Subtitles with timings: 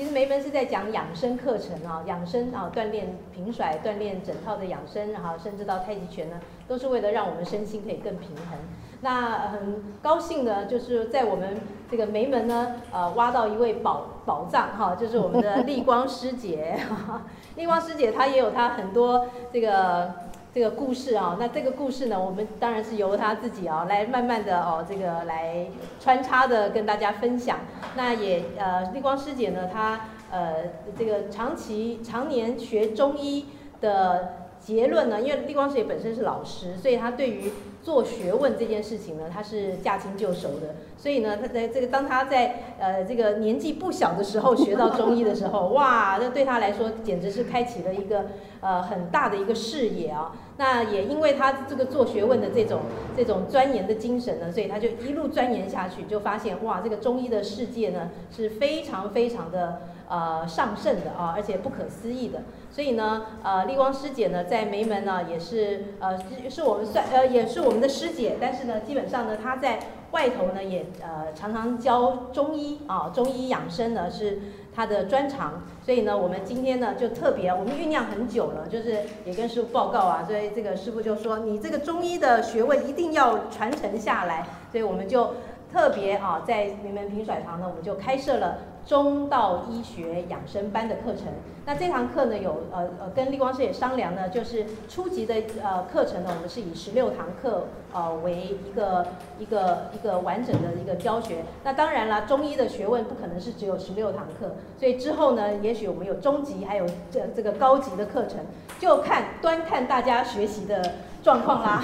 [0.00, 8.58] 其实梅门是在讲养生课程啊，养生啊，锻炼平甩，锻炼整套的养生，哈，甚至到太极拳呢，都是为了让我们身心可以更平衡。
[9.02, 11.60] 那很高兴呢，就是在我们
[11.90, 16.80] 这个梅门呢，呃，挖到一位宝宝藏哈，就是我们的丽光师姐。
[17.56, 20.14] 丽光师姐她也有她很多这个
[20.52, 21.36] 这个故事啊。
[21.38, 25.66] 那这个故事呢，我们当然是由他自己啊来慢慢的哦，这个来
[26.00, 27.58] 穿插的跟大家分享。
[27.96, 30.54] 那也呃，丽光师姐呢，她呃
[30.98, 33.46] 这个长期常年学中医
[33.80, 37.50] 的结论呢，因为丽光师姐本身是老师，所以她对于
[37.82, 48.26] 做学问这件事情呢，他是驾轻就熟的，所以呢，他在这个当他在呃这个年纪不小的时候学到中医的时候， 哇，那对他来说简直是开启了一个
[48.60, 50.36] 呃很大的一个视野啊。
[50.58, 52.80] 那也因为他这个做学问的这种
[53.16, 62.42] 这种钻研的精神呢，所以他就一路钻研下去，就发现哇，这个中医的世界呢是非常非常的呃上圣的啊，而且不可思议的。
[62.70, 68.36] 所以呢，呃，丽光师姐呢，在梅门呢，也是呃，是是我们算呃，也是我们的师姐。
[68.40, 69.80] 但是呢，基本上呢，她在
[70.10, 74.38] 外头呢，也呃，常常教中医啊，中医养生呢是
[74.74, 75.62] 她的专长。
[75.84, 84.46] 所以呢，我们今天呢，就特别，我们酝酿很久了，就是也跟师傅报告啊，所以这个师傅就说，你这个中医的学问一定要传承下来。
[84.70, 85.34] 所以我们就
[85.72, 88.58] 特别啊，在名门平甩堂呢，我们就开设了。
[88.86, 91.26] 中道医学养生班的课程，
[91.66, 99.06] 那这堂课呢，有呃呃跟丽光师也商量呢，就是初级的呃课程呢，我们是以十六堂课呃为一个
[99.38, 101.44] 一个一个完整的一个教学。
[101.62, 108.38] 那当然了，中医的学问不可能是只有十六堂课，所以之后呢，也许我们有中级还有这这个高级的课程，
[108.80, 111.82] 就看端看大家学习的状况啦。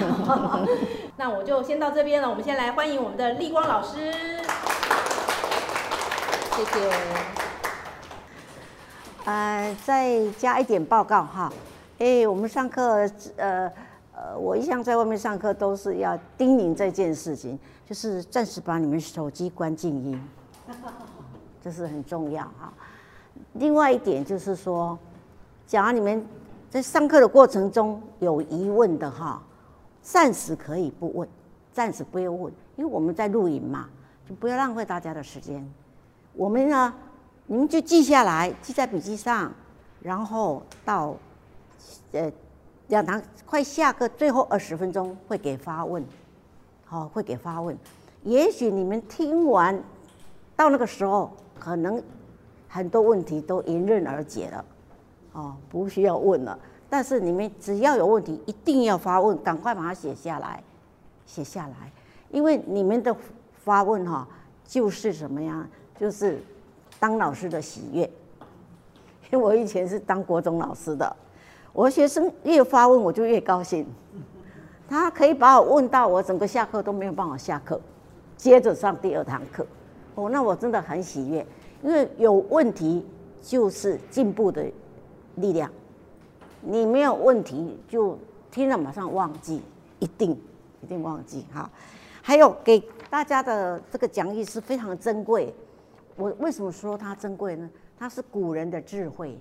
[1.17, 4.13] 那我就先到这边了，我们先来欢迎我们的丽光老师。
[6.55, 6.91] 谢谢。
[9.25, 11.51] 呃，再加一点报告哈。
[11.99, 13.71] 哎，我们上课，呃
[14.15, 20.29] 呃，我一向在外面上课都是要叮咛这件事情，就是暂时把你们手机关静音，
[21.63, 22.71] 这是很重要哈。
[23.53, 24.97] 另外一点就是说，
[25.65, 26.25] 假如你们
[26.77, 29.41] 在上课的过程中有疑问的哈，
[30.03, 31.27] 暂时可以不问，
[31.73, 33.89] 暂时不要问，因为我们在录影嘛，
[34.29, 35.67] 就不要浪费大家的时间。
[36.33, 36.93] 我们呢，
[37.47, 39.51] 你们就记下来，记在笔记上，
[40.01, 41.15] 然后到
[42.11, 42.31] 呃
[42.89, 46.05] 两堂快下课最后二十分钟会给发问，
[46.85, 47.75] 好、会给发问。
[48.21, 49.81] 也许你们听完
[50.55, 51.99] 到那个时候，可能
[52.67, 54.65] 很多问题都迎刃而解了，
[55.31, 56.59] 哦，不需要问了。
[56.89, 60.63] 但是你们只要有问题，一定要发问，赶快把它写下来，
[61.25, 61.91] 写下来，
[62.31, 63.15] 因为你们的
[63.63, 64.27] 发问哈、
[64.65, 65.67] 就是什么呀？
[65.99, 66.39] 就是
[66.99, 68.03] 当老师的喜悦，
[69.31, 71.15] 因为我以前是当国中老师的，
[71.73, 73.85] 我学生越发问我就越高兴，
[74.87, 77.81] 他可以把我问到我整个下课都没有办法下课，
[78.37, 79.65] 接着上第二堂课，
[80.15, 81.45] 哦，那我真的很喜悦，
[81.83, 83.05] 因为有问题
[83.41, 84.63] 就是进步的
[85.35, 85.69] 力量，
[86.69, 88.19] 你没有问题就
[88.51, 89.61] 听了马上忘记，
[89.99, 90.31] 一定
[90.81, 91.69] 一定忘记哈，
[92.21, 92.77] 还有给
[93.09, 95.53] 大家的这个讲义是非常珍贵。
[96.17, 97.69] 我为什么说它珍贵呢？
[97.97, 99.39] 它是古人的智慧，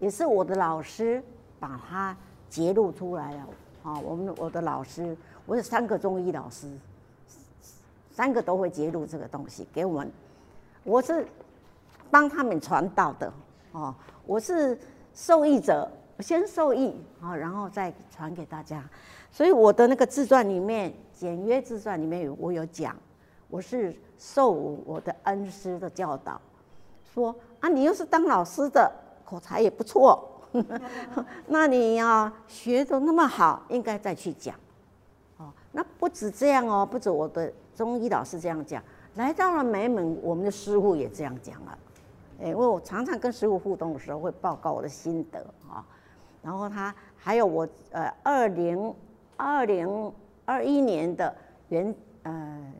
[0.00, 1.22] 也是我的老师
[1.60, 2.16] 把它
[2.50, 3.46] 揭露出来了。
[3.84, 6.66] 啊，我们我的老师，我有三个中医老师，
[8.10, 10.10] 三个都会揭露这个东西给我们。
[10.82, 11.24] 我是
[12.10, 13.32] 帮他们传道的，
[13.70, 13.94] 哦，
[14.26, 14.76] 我是
[15.14, 15.88] 受益者，
[16.22, 18.82] 先受益啊，然后再传给大家。
[19.30, 22.96] 所以我的那个自传里面，简约自传里面有我有讲。
[23.50, 26.38] 我是受我的恩师的教导，
[27.14, 28.92] 说啊，你又是当老师的，
[29.24, 30.28] 口才也不错，
[31.48, 34.54] 那你呀学得那么好，应该再去讲。
[35.38, 38.82] 哦，那不止这样哦，不止我的中医老师这样讲，
[39.14, 41.78] 来到了梅门，我们的师傅也这样讲了。
[42.40, 45.44] 因为我常常跟师傅互动的时候，会报告我的心得。
[46.42, 48.94] 然后他还有我呃，二零
[49.36, 50.12] 二零
[50.44, 51.34] 二一年的
[51.68, 52.72] 原呃。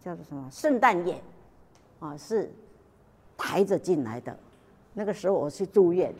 [0.00, 0.48] 叫做什么？
[0.48, 1.20] 圣诞夜，
[1.98, 2.48] 啊，是
[3.36, 4.36] 抬着进来的。
[4.94, 6.14] 那个时候我去住院，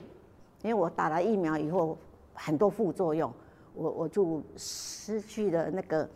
[0.63, 1.97] 因为我打了疫苗以后
[2.35, 3.33] 很多副作用，
[3.75, 6.11] 我我就失去了那个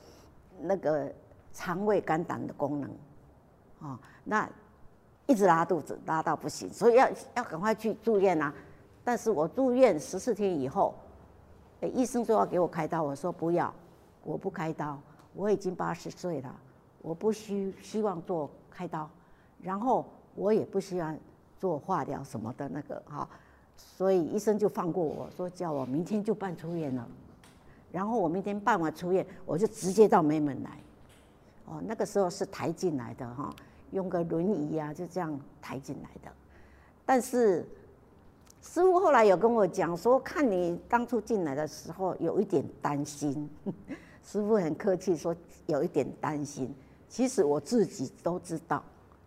[0.60, 1.08] 那个
[1.52, 2.90] 肠胃肝胆的功能，
[3.80, 4.50] 啊，那
[5.26, 8.52] 一直拉肚子，拉到不行，所以要要赶快去住院啊。
[9.06, 10.92] 但是我住院十四天以后，
[11.82, 13.72] 欸，医生说要给我开刀，我说不要，
[14.24, 14.98] 我不开刀，
[15.32, 16.52] 我已经八十岁了。
[17.02, 19.08] 我不希希望做开刀，
[19.62, 20.04] 然后
[20.34, 21.16] 我也不希望
[21.56, 23.28] 做化疗什么的那个哈，
[23.76, 27.06] 所以医生就放过我说叫我明天就办出院了，
[27.92, 30.70] 然后我明天办完出院，我就直接到梅门来，
[31.66, 33.54] 哦，那个时候是抬进来的哈，
[33.92, 36.32] 用个轮椅呀，就这样抬进来的，
[37.04, 37.64] 但是
[38.66, 43.48] 师傅后来有跟我讲说，看你当初进来的时候有一点担心，
[44.22, 45.34] 师傅很客气说
[45.66, 46.74] 有一点担心，
[47.08, 48.82] 其实我自己都知道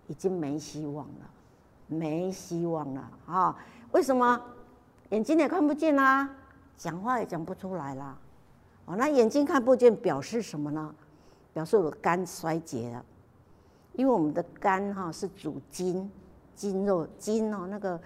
[0.08, 1.30] 已经没希望了。
[1.88, 3.58] 没希望了啊！
[3.94, 4.40] 为什么？
[5.10, 6.30] 眼睛也看不见啦，
[6.78, 8.16] 讲话也讲不出来啦。
[8.86, 10.94] 哦，那眼睛看不见表示什么呢？
[11.52, 13.04] 表示我肝衰竭了。
[13.94, 16.12] 因为我们的肝哈是主筋，
[16.56, 18.00] 筋肉筋哦，那个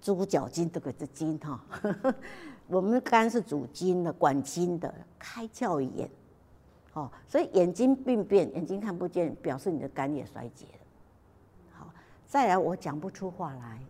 [0.00, 1.60] 猪脚筋这个是筋哈。
[2.68, 6.08] 我们肝是主筋的，管筋的，开窍眼。
[6.92, 10.80] 哦，所以眼睛病变，眼睛看不见，表示你的肝也衰竭了。
[11.70, 11.86] 好。
[12.26, 13.80] 再来，我讲不出话来，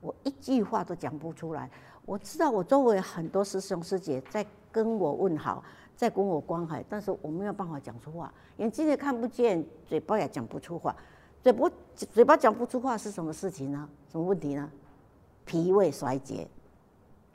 [0.00, 1.70] 我一句话都讲不出来。
[2.06, 5.62] 我知道我周围很多师兄师姐在跟我问好，
[5.96, 10.94] 在跟我关怀，但是我没有办法讲出话，眼睛也看不见，嘴巴也讲不出话。
[11.42, 13.88] 嘴不嘴巴讲不出话是什么事情呢？
[14.10, 14.70] 什么问题呢？
[15.50, 16.46] 脾胃衰竭。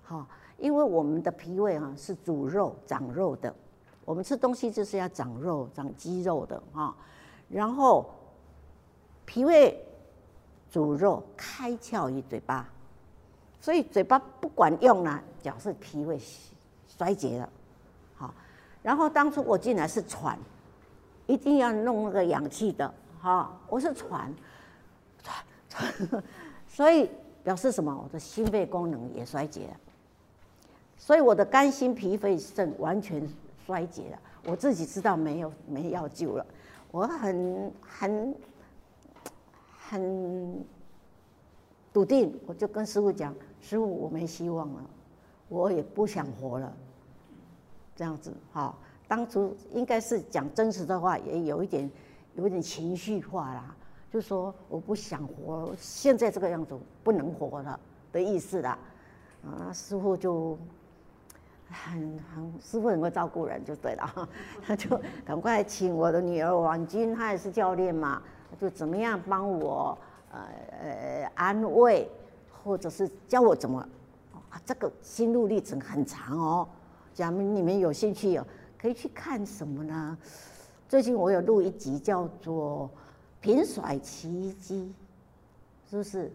[0.04, 0.26] 好，
[0.58, 3.54] 因为我们的脾胃啊是主肉、长肉的，
[4.06, 6.96] 我们吃东西就是要长肉、长肌肉的哈。
[7.50, 8.10] 然后
[9.26, 9.78] 脾胃。
[10.72, 12.68] 主肉开窍于嘴巴，
[13.62, 16.20] 所以嘴巴不管用了，表示脾胃
[16.86, 17.50] 衰竭了。
[18.16, 18.34] 好，
[18.84, 20.38] 然后当初我进来是喘，
[21.28, 22.94] 一定要弄那个氧气的。
[23.22, 24.34] 哈，我是喘，
[25.24, 26.24] 喘喘，
[26.68, 27.10] 所以
[27.45, 27.97] 表示什么？
[28.03, 29.80] 我的心肺功能也衰竭了，
[30.97, 33.25] 所以我的肝、心、脾、肺、肾完全
[33.65, 34.19] 衰竭了。
[34.44, 36.45] 我自己知道没有没药救了，
[36.92, 38.36] 我很很。
[39.88, 40.65] 很
[41.94, 44.83] 笃定，我就跟师傅讲：“师傅，我没希望了，
[45.47, 46.75] 我也不想活了。”
[47.95, 48.75] 这样子，哈，
[49.07, 51.88] 当初应该是讲真实的话，也有一点，
[52.33, 53.75] 有一点情绪化啦，
[54.16, 56.74] 就说我不想活，现在这个样子
[57.04, 57.78] 不能活了
[58.14, 58.70] 的意思的。
[58.70, 60.58] 啊，师傅就
[61.70, 64.30] 很很，师傅很会照顾人，就对了，
[64.66, 68.22] 他 就赶快请我的女儿婉君，她也是教练嘛。
[68.58, 69.98] 就怎么样帮我
[70.32, 70.40] 呃
[70.82, 72.10] 呃安慰，
[72.64, 73.82] 或者是教我怎么
[74.50, 74.62] 啊？
[74.66, 76.66] 这个心路历程很长哦。
[77.14, 78.48] 假如你们有兴趣哦，
[78.80, 80.18] 可以去看什么呢？
[80.88, 82.90] 最近我有录一集叫做
[83.45, 84.92] 《频甩奇迹》，
[85.92, 86.31] 是不是？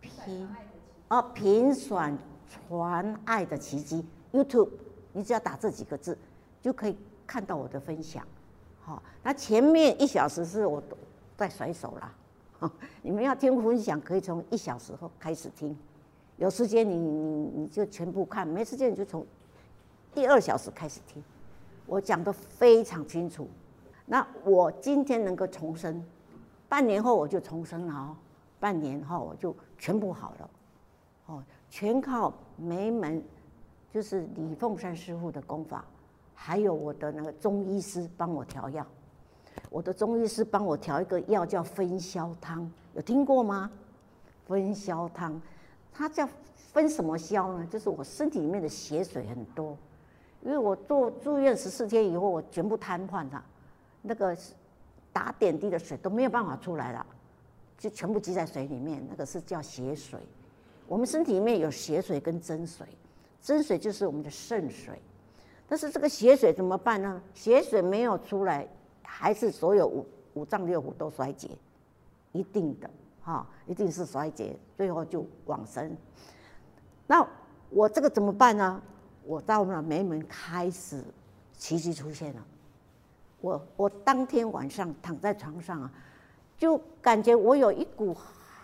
[0.00, 0.48] 频
[1.06, 2.12] 哦，频甩
[2.50, 4.04] 传爱的奇迹。
[4.32, 4.68] YouTube，
[5.12, 6.18] 你只要打这几个字，
[6.60, 8.26] 就可以看到我的分享。
[8.80, 10.96] 好，那前面一小时是我都
[11.36, 12.12] 在甩手啦。
[13.02, 15.78] 你们要听分享，可以从一小时后开始听。
[16.36, 19.24] 有时间你你你就全部看，没时间你就从
[20.12, 21.22] 第二小时开始听。
[21.86, 23.48] 我讲的非常清楚。
[24.06, 26.02] 那我今天能够重生，
[26.68, 28.16] 半年后我就重生了哦。
[28.58, 30.50] 半年后我就全部好了。
[31.26, 33.22] 哦，全靠梅门，
[33.92, 35.84] 就是李凤山师傅的功法。
[36.34, 38.86] 还有我的那个中医师帮我调药，
[39.70, 43.70] 我的中医师帮我调一个药叫分消汤，有听过吗？
[44.46, 45.40] 分消汤，
[45.92, 47.66] 它叫分什么消呢？
[47.66, 49.76] 就是我身体里面的血水很多，
[50.42, 53.44] 因为我做住院十四天以后，我全部瘫痪了，
[54.06, 54.36] 那个
[55.12, 57.04] 打点滴的水都没有办法出来了，
[57.76, 60.20] 就全部积在水里面，那个是叫血水。
[60.86, 62.86] 我们身体里面有血水跟真水，
[63.42, 65.00] 真水就是我们的肾水。
[65.68, 67.20] 但是这个血水怎么办呢？
[67.34, 68.68] 血水没有出来，
[69.02, 71.50] 还是所有五五脏六腑都衰竭，
[72.30, 72.88] 一定的
[73.22, 75.96] 哈，一定是衰竭，最后就往生。
[77.08, 77.26] 那
[77.70, 78.80] 我这个怎么办呢？
[79.24, 81.02] 我到了梅门开始
[81.58, 82.46] 奇迹出现了。
[83.46, 85.88] 我我当天晚上躺在床上啊，
[86.58, 88.16] 就感觉我有一股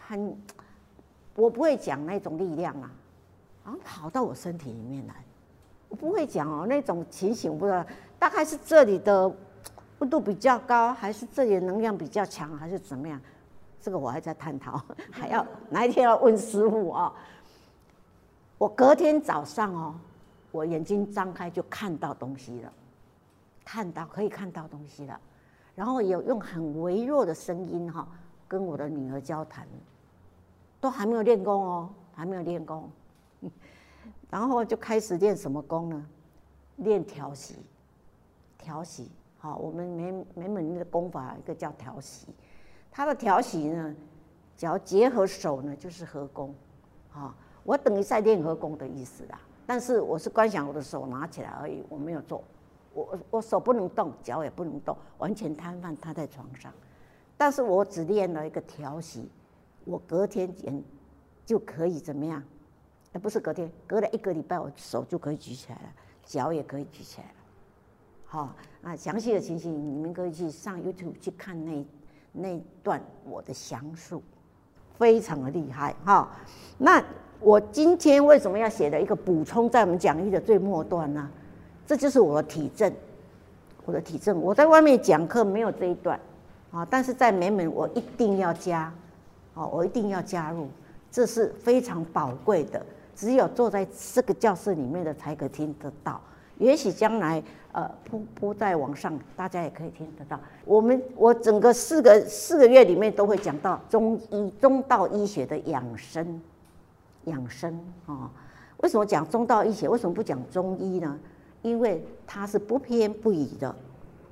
[0.08, 0.36] 很，
[1.36, 2.90] 我不会讲那种力量啊，
[3.64, 5.14] 然后跑到我身体里面来。
[5.88, 7.84] 我不会讲哦，那种情形不知道，
[8.18, 9.30] 大概是这里的
[10.00, 13.20] 温度比较高，还是这里的能量比较强，还是怎么样？
[13.80, 17.12] 这个我还在探讨， 还要哪一天要问师傅啊？
[18.58, 19.94] 我隔天早上哦，
[20.50, 22.72] 我眼睛张开就看到东西了，
[23.72, 25.18] 看到可以看到东西了，
[25.74, 28.06] 然后有用很微弱的声音哈，
[28.46, 29.66] 跟我的女儿交谈，
[30.78, 32.90] 都还没有练功哦，还没有练功。
[34.28, 36.06] 然后就开始练什么功呢？
[36.76, 37.56] 练调息，
[38.58, 39.10] 调息。
[39.38, 42.26] 好，我们每每门的功法一个叫调息，
[42.90, 43.96] 它的调息呢，
[44.54, 46.54] 只要结合手呢，就是合功，
[47.14, 49.40] 啊，我等于在练合功的意思啦。
[49.64, 52.44] 但是我是观想我的手拿起来而已，我没有做，
[52.94, 56.72] 我我手不能动，脚也不能动，完全瘫痪瘫在床上。
[57.36, 59.28] 但是我只练了一个调息，
[59.84, 60.72] 我隔天也
[61.44, 62.42] 就可以怎么样？
[63.12, 65.92] 哎，不是隔天，隔了一个礼拜，我手就可以举起来了，
[66.24, 67.34] 脚也可以举起来了。
[68.24, 71.86] 好，啊，详细的情形你们可以去上 YouTube 去看那
[72.32, 74.22] 那段我的详述。
[74.98, 76.30] 非常的厉害哈，
[76.78, 77.02] 那
[77.40, 81.28] 我今天为什么要写的一个补充在我们讲义的最末段呢？
[81.92, 82.90] 这就是我的体证，
[83.84, 84.40] 我的体证。
[84.40, 86.18] 我在外面讲课没有这一段
[86.70, 88.90] 啊，但是在美美我一定要加，
[89.54, 90.68] 啊，我一定要加入，
[91.10, 92.82] 这是非常宝贵的，
[93.14, 96.18] 只有坐在这个教室里面的才可听得到。
[96.56, 100.40] 也许将来，呃，铺铺在网上，大家也可以听得到。
[100.64, 106.40] 我们我整个四个四个月里面都会讲到中医中道医学的养生，
[107.24, 108.30] 养生啊。
[108.78, 109.86] 为什么讲中道医学？
[109.90, 111.18] 为什么不讲中医呢？
[111.62, 113.74] 因为它是不偏不倚的，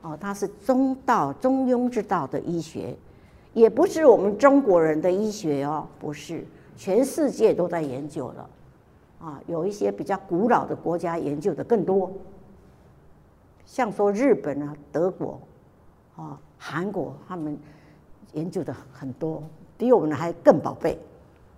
[0.02, 2.94] 哦，它是中道中庸之道的医学，
[3.54, 6.44] 也不是我们中国人的医学哦，不是，
[6.76, 8.50] 全世界都在研究了。
[9.20, 12.10] 啊，有一些比较古老的国家研究的更多，
[13.66, 15.38] 像说日本啊、德国，
[16.16, 17.58] 啊、韩国，他们
[18.32, 19.42] 研究的很多，
[19.76, 20.98] 比我们还更宝贝。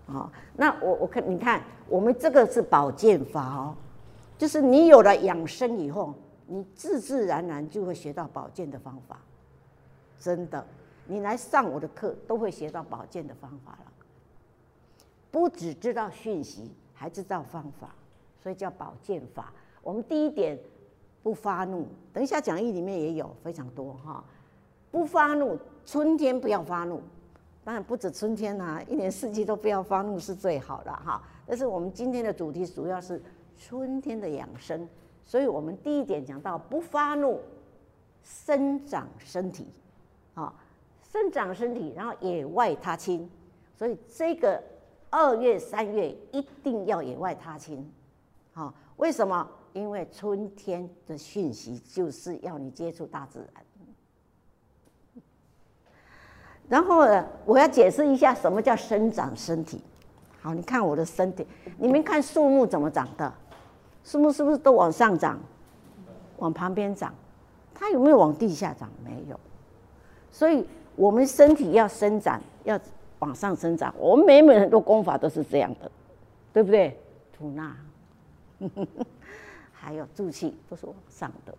[0.08, 3.74] 啊，那我我看你看，我们这个是保健法哦，
[4.42, 6.12] 就是你有了养生以后，
[6.48, 9.16] 你自自然然就会学到保健的方法。
[10.18, 10.66] 真的，
[11.06, 13.92] 你来上我的课都会学到保健的方法了，
[15.30, 16.72] 不只知道讯息。
[16.92, 17.94] 还知道方法，
[18.42, 19.52] 所以叫保健法。
[19.80, 20.58] 我们第一点
[21.22, 24.24] 不发怒，等一下讲义里面也有非常多哈。
[24.90, 25.56] 不发怒，
[25.86, 27.00] 春天不要发怒，
[27.62, 31.22] 当然不止春天呐、啊，一年四季都不要发怒是最好的哈。
[31.46, 33.22] 但是我们今天的主题主要是
[33.64, 34.88] 春天的养生，
[35.24, 37.40] 所以我们第一点讲到不发怒，
[38.24, 39.68] 生长身体，
[40.34, 40.52] 啊，
[41.12, 43.30] 生长身体，然后野外踏青，
[43.76, 44.60] 所以这个。
[45.14, 47.86] 二月、三月一定要野外踏青，
[48.54, 49.46] 好，为什么？
[49.74, 55.22] 因为春天的讯息就是要你接触大自然。
[56.66, 59.82] 然后呢，我要解释一下什么叫生长身体。
[60.40, 63.30] 好，你看我的身体，你们看树木怎么长的？
[64.04, 65.38] 树木是不是都往上长，
[66.38, 67.14] 往旁边长？
[67.74, 68.88] 它有没有往地下长？
[69.04, 69.38] 没有。
[70.30, 70.66] 所以
[70.96, 72.78] 我们身体要生长，要。
[73.22, 75.88] 往上生长，我们每每很多功法都是这样的，
[76.52, 76.98] 对不对？
[77.32, 77.76] 吐纳，
[79.70, 81.54] 还有助气都是往上的，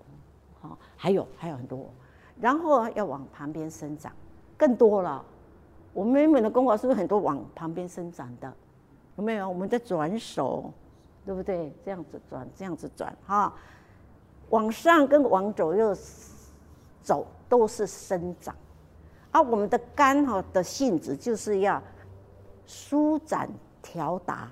[0.60, 1.86] 好，还有还有很多，
[2.42, 4.12] 然后要往旁边生长，
[4.58, 5.24] 更多了。
[5.94, 8.54] 我们美美的功法是不是很多往旁边生长的？
[9.16, 9.48] 有没有？
[9.48, 10.70] 我们在转手，
[11.26, 11.72] 对不对？
[11.84, 13.54] 这样子转，这样子转，哈，
[14.50, 15.96] 往上跟往左右
[17.02, 18.56] 走都是生长。
[19.32, 21.82] 而、啊、我们的肝哈的性质就是要
[22.68, 23.50] 舒展
[23.82, 24.52] 调达，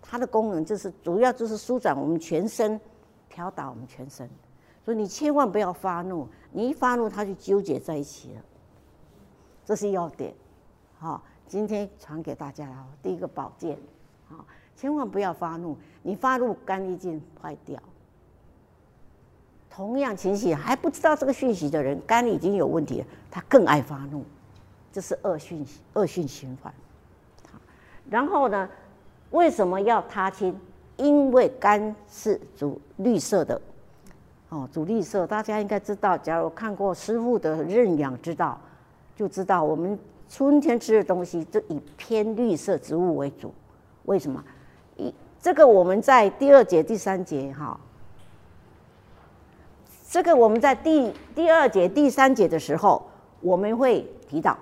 [0.00, 2.80] 它的功能就是主要就是舒展我们全身，
[3.28, 4.28] 调达我们全身。
[4.84, 8.42] 所以你千万不要发怒，你一发怒它就纠结在一起了。
[9.64, 10.32] 这是要点，
[10.98, 12.86] 好，今天传给大家了。
[13.02, 13.78] 第一个保健，
[14.28, 14.44] 好，
[14.76, 17.80] 千万不要发怒，你发怒肝一定坏掉。
[19.70, 24.24] 同样情形还不知道这个讯息的人，肝已经有问题了，他更爱发怒，
[24.92, 26.72] 这是恶讯恶性循环。
[28.08, 28.68] 然后呢，
[29.30, 30.56] 为什么要踏青？
[30.96, 33.60] 因为肝是主绿色的，
[34.48, 36.16] 哦，主绿色，大家应该知道。
[36.16, 38.60] 假如看过师父的认养之道，
[39.16, 43.52] 就知道我们春天吃的东西就以偏绿色植物为主。
[44.04, 44.44] 为什么？
[45.44, 47.78] 这个我们在第二节、第三节哈。
[50.08, 53.06] 这个我们在第第二节、第三节的时候，
[53.42, 54.56] 我们会提到，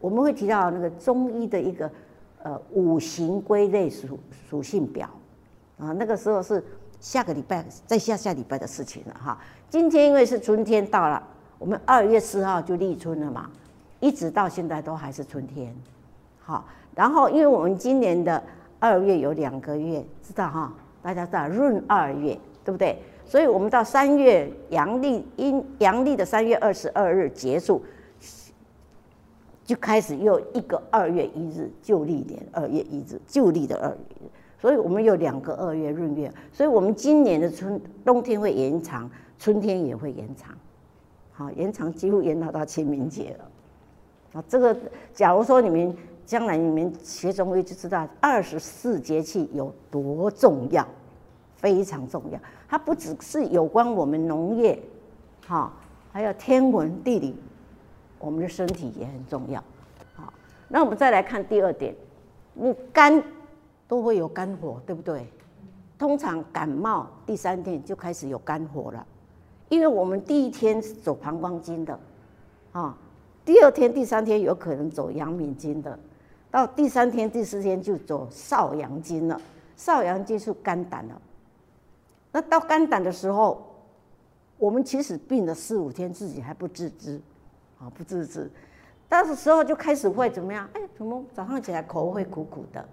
[0.00, 1.90] 我们会提到那个中医的一个
[2.42, 4.18] 呃五行归类属
[4.48, 5.06] 属性表
[5.78, 6.64] 啊，那个时候是
[6.98, 9.38] 下个礼拜，再下下礼拜的事情了哈。
[9.68, 11.22] 今天因为是春天到了，
[11.58, 13.50] 我们二月四号就立春了嘛，
[14.00, 15.76] 一直到现在都还是春天。
[16.38, 18.42] 好，然后因为我们今年的
[18.78, 20.72] 二月有两个月，知道哈？
[21.02, 22.98] 大家知道闰二月，对不对？
[23.24, 27.82] 所以我们到三月阳历阴阳历的三月二十二日结束，
[29.64, 34.28] 就开始又一个二月一日旧历年二月一日旧历的二月，
[34.60, 40.54] 所以我们有两个二月闰月，所以我们今年的春冬天会延长，春天也会延长，
[41.32, 44.40] 好，延长几乎延到到清明节了。
[44.40, 44.76] 啊，这个
[45.12, 50.86] 假如说你们将来你们学中医就知道二十四节气有多重要，
[51.54, 52.38] 非常重要。
[52.68, 54.76] 它不只是有关我们农业，
[55.46, 55.72] 哈，
[56.12, 57.36] 还有天文地理，
[58.18, 59.62] 我们的身体也很重要。
[60.16, 60.32] 好，
[60.66, 61.94] 那我们再来看第二点，
[62.54, 63.22] 你肝
[63.86, 65.24] 都会有肝火，对不对？
[65.96, 69.06] 通常感冒第三天就开始有肝火了，
[69.68, 71.98] 因为我们第一天是走膀胱经的，
[72.72, 72.98] 啊，
[73.44, 75.96] 第二天、第三天有可能走阳明经的，
[76.56, 79.38] 到第三天、第四天就走少阳经了。
[79.76, 81.20] 少阳经是肝胆了。
[82.32, 83.62] 那到肝胆的时候，
[84.56, 87.20] 我们其实病了四五天，自己还不自知，
[87.78, 88.50] 啊，不自知，
[89.06, 90.66] 到时候就开始会怎么样？
[90.72, 92.88] 哎，怎么早上起来口会苦苦的，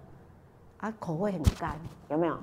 [0.76, 1.74] 啊，口会很干，
[2.10, 2.38] 有没有？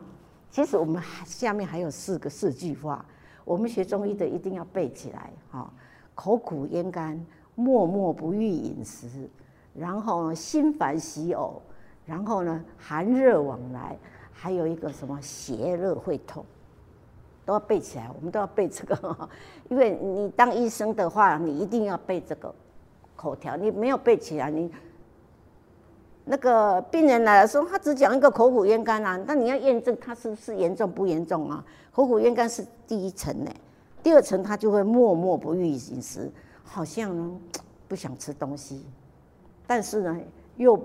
[0.50, 3.06] 其实我们下面还有四个四句话，
[3.46, 5.72] 我们学中医的一定要背起来哈。
[6.16, 7.24] 口苦咽干，
[7.54, 9.30] 默默不欲饮食，
[9.74, 11.54] 然后呢心烦喜呕，
[12.06, 13.98] 然后呢寒热往来，
[14.32, 16.46] 还有一个什么邪热会痛，
[17.46, 18.10] 都要背起来。
[18.16, 19.30] 我们都要背这个，
[19.70, 22.54] 因为你当医生的话，你一定要背这个
[23.16, 23.56] 口条。
[23.56, 24.72] 你没有背起来，你。
[26.24, 31.66] 那个病人来的时候，他只讲一个口苦咽干啊，那你要验证他是不是严重不严重啊？
[31.92, 33.52] 口苦咽干是第一层呢，
[34.04, 36.32] 第二层他就会默默不欲饮食，
[36.64, 37.40] 好像
[37.88, 38.86] 不想吃东西，
[39.72, 40.20] 但是呢
[40.58, 40.78] 又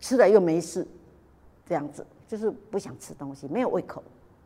[0.00, 0.84] 吃了又没事，
[1.64, 4.02] 这样子就是不想吃东西，没有胃口，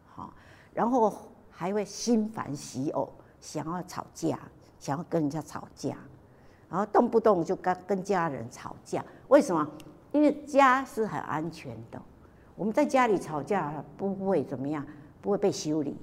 [0.07, 0.30] 好，
[0.75, 1.11] 然后
[1.50, 3.09] 还会心烦喜呕，
[3.40, 4.38] 想要吵架，
[4.78, 5.97] 想要跟人家吵架，
[6.68, 9.66] 然后动不动就跟跟家人吵架，为什么？
[10.12, 11.99] 因为家是很安全的，
[12.57, 14.87] 我们在家里吵架不会怎么样，
[15.23, 15.97] 不会被修理，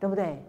[0.00, 0.42] 对不对？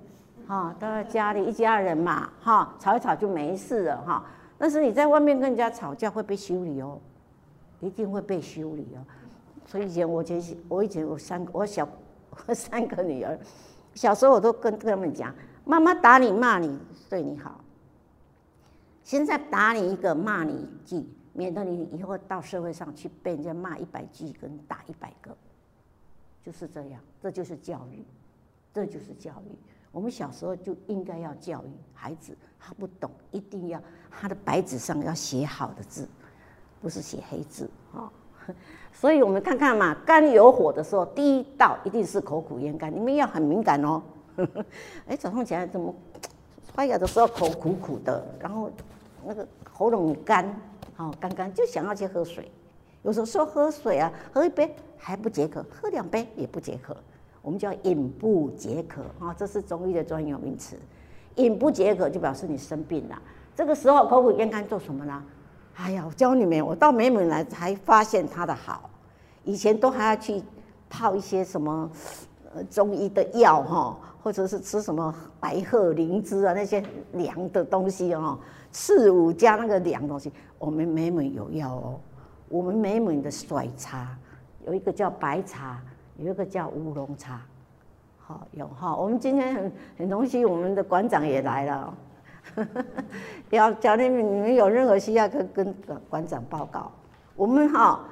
[0.47, 4.25] 哈，都在家里一家人嘛，哈，吵一吵就没事了哈。
[4.57, 6.99] 但是你在外面跟人家吵架会被修理哦，
[7.79, 9.05] 一定会被修理哦。
[9.65, 11.87] 所以以前我以前我以前有三个我小
[12.47, 13.37] 我 三个女儿，
[13.93, 15.33] 小时候我都跟跟他们讲，
[15.65, 16.79] 妈妈打你骂你
[17.09, 17.59] 对你好，
[19.03, 21.05] 现在打你一个骂你一句。
[21.37, 25.35] 免得你以后到社会上去被人家骂一百句，跟打一百个，
[26.41, 28.05] 就是这样，这就是教育，
[28.73, 29.59] 这就是教育。
[29.91, 36.07] 我们小时候就应该要教育孩子，他不懂，一定要他的白纸上要写好的字，
[36.81, 38.11] 不是写黑字啊。
[38.91, 44.01] 所以我们看看嘛，肝有火的时候，第一道一定是口苦咽干，你们要很敏感哦。
[45.05, 45.93] 哎，早上起来怎么
[46.73, 48.71] 刷牙的时候口苦苦的，然后
[49.25, 50.53] 那个喉咙干。
[50.95, 52.49] 好，刚刚就想要去喝水，
[53.03, 56.95] 有时候说喝水啊，喝一杯还不解渴，喝两杯也不解渴，
[57.41, 60.77] 我们叫饮不解渴啊，这是中医的专有名词。
[61.35, 63.21] 饮不解渴就表示你生病了，
[63.55, 65.23] 这个时候口苦咽干做什么呢？
[65.75, 68.89] 哎呀，我教你们，我到美美来才发现它的好，
[69.43, 70.41] 以前都还要去
[70.89, 71.91] 泡一些什么
[72.53, 78.39] 呃中医的药哈，或者是吃什么白鹤灵芝啊那些凉的东西哈。
[78.71, 81.99] 四五加那个凉东西，我们美美有药哦。
[82.47, 84.15] 我们美美的甩茶
[84.65, 85.81] 有一个叫白茶，
[86.17, 87.41] 有一个叫乌龙茶，
[88.27, 88.95] 好有哈。
[88.95, 91.97] 我们今天很很荣幸，我们的馆长也来了，
[93.51, 95.73] 要叫你们你们有任何需要，可跟
[96.09, 96.91] 馆长报告。
[97.35, 98.03] 我们哈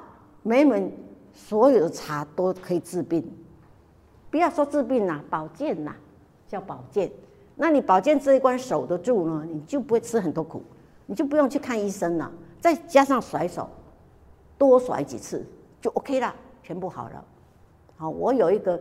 [0.44, 0.92] 每门
[1.32, 3.28] 所有的茶都可以治病，
[4.30, 5.92] 不要说治病呐，保健呐，
[6.46, 7.10] 叫保健。
[7.56, 10.62] 那你保健这一关守得住呢，你就不会吃很多苦，
[11.06, 12.30] 你就不用去看医生了。
[12.60, 13.68] 再加上甩手，
[14.56, 15.44] 多甩几次
[15.80, 17.24] 就 OK 了，全部好了。
[17.96, 18.80] 好，我有一个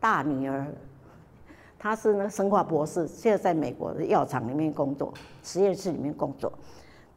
[0.00, 0.66] 大女儿，
[1.78, 6.52] 她是那个生化博士，现在在美国的药厂里面工作，实验室里面工作。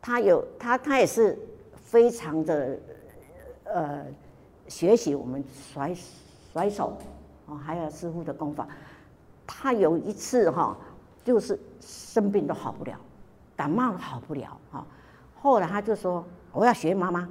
[0.02, 1.38] 她有她她也是
[1.76, 2.78] 非常的
[3.66, 4.06] 呃
[4.68, 5.96] 学习我们甩
[6.52, 6.98] 甩手
[7.46, 8.68] 哦，还有师傅的功法。
[9.46, 10.76] 她有一次哈，
[11.24, 12.98] 就是生病都好不了，
[13.56, 14.86] 感冒都好不了哈。
[15.36, 17.28] 后来她就说：“我要学妈妈，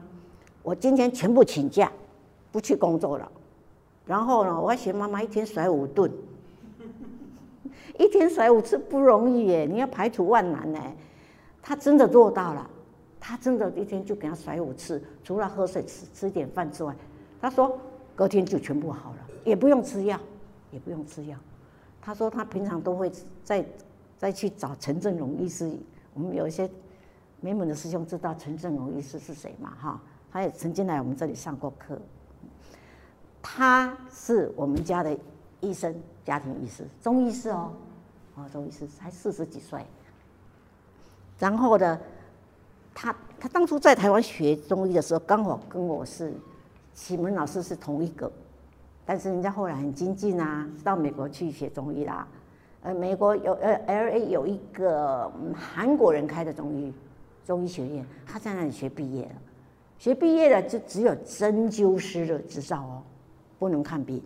[0.63, 1.91] 我今天全部请假，
[2.53, 3.31] 不去工作了。
[4.11, 6.11] 然后呢，我还嫌妈妈一天甩五顿，
[7.97, 10.81] 一天甩五次不容易耶，你要排除万难呢。
[11.63, 12.69] 他真的做到了，
[13.21, 16.93] 他真的一天就给他甩五次，除了喝水吃吃点饭之外，
[17.41, 17.79] 他说
[18.17, 20.19] 隔天就全部好了，也不用吃药，
[20.73, 21.39] 也不用吃药。”
[22.03, 23.13] 他说他平常都会
[23.45, 23.65] 再
[24.19, 25.71] 再去找陈振荣医师。
[26.15, 26.69] 我们有一些
[27.41, 29.73] 美门的师兄知道陈振荣医师是谁嘛？
[29.81, 31.97] 哈，他也曾经来我们这里上过课。
[33.43, 35.17] 他是我们家的
[35.61, 37.73] 医生，家庭医师，中医师哦，
[38.35, 39.85] 哦，中医师才四十几岁。
[41.39, 41.99] 然后呢，
[42.95, 46.33] 他他当初在台湾学中医的时候，刚好跟我是
[46.93, 48.31] 启蒙老师是同一个，
[49.07, 52.29] 但是人家后来很精进啊，到美国去学中医啦。
[52.83, 56.93] 呃，美国有呃 L A 有一个韩国人开的中医
[57.45, 59.33] 中医学院，他在那里学毕业了，
[59.99, 63.03] 学毕业了就只有针灸师的执照哦，
[63.61, 64.21] 不能看病。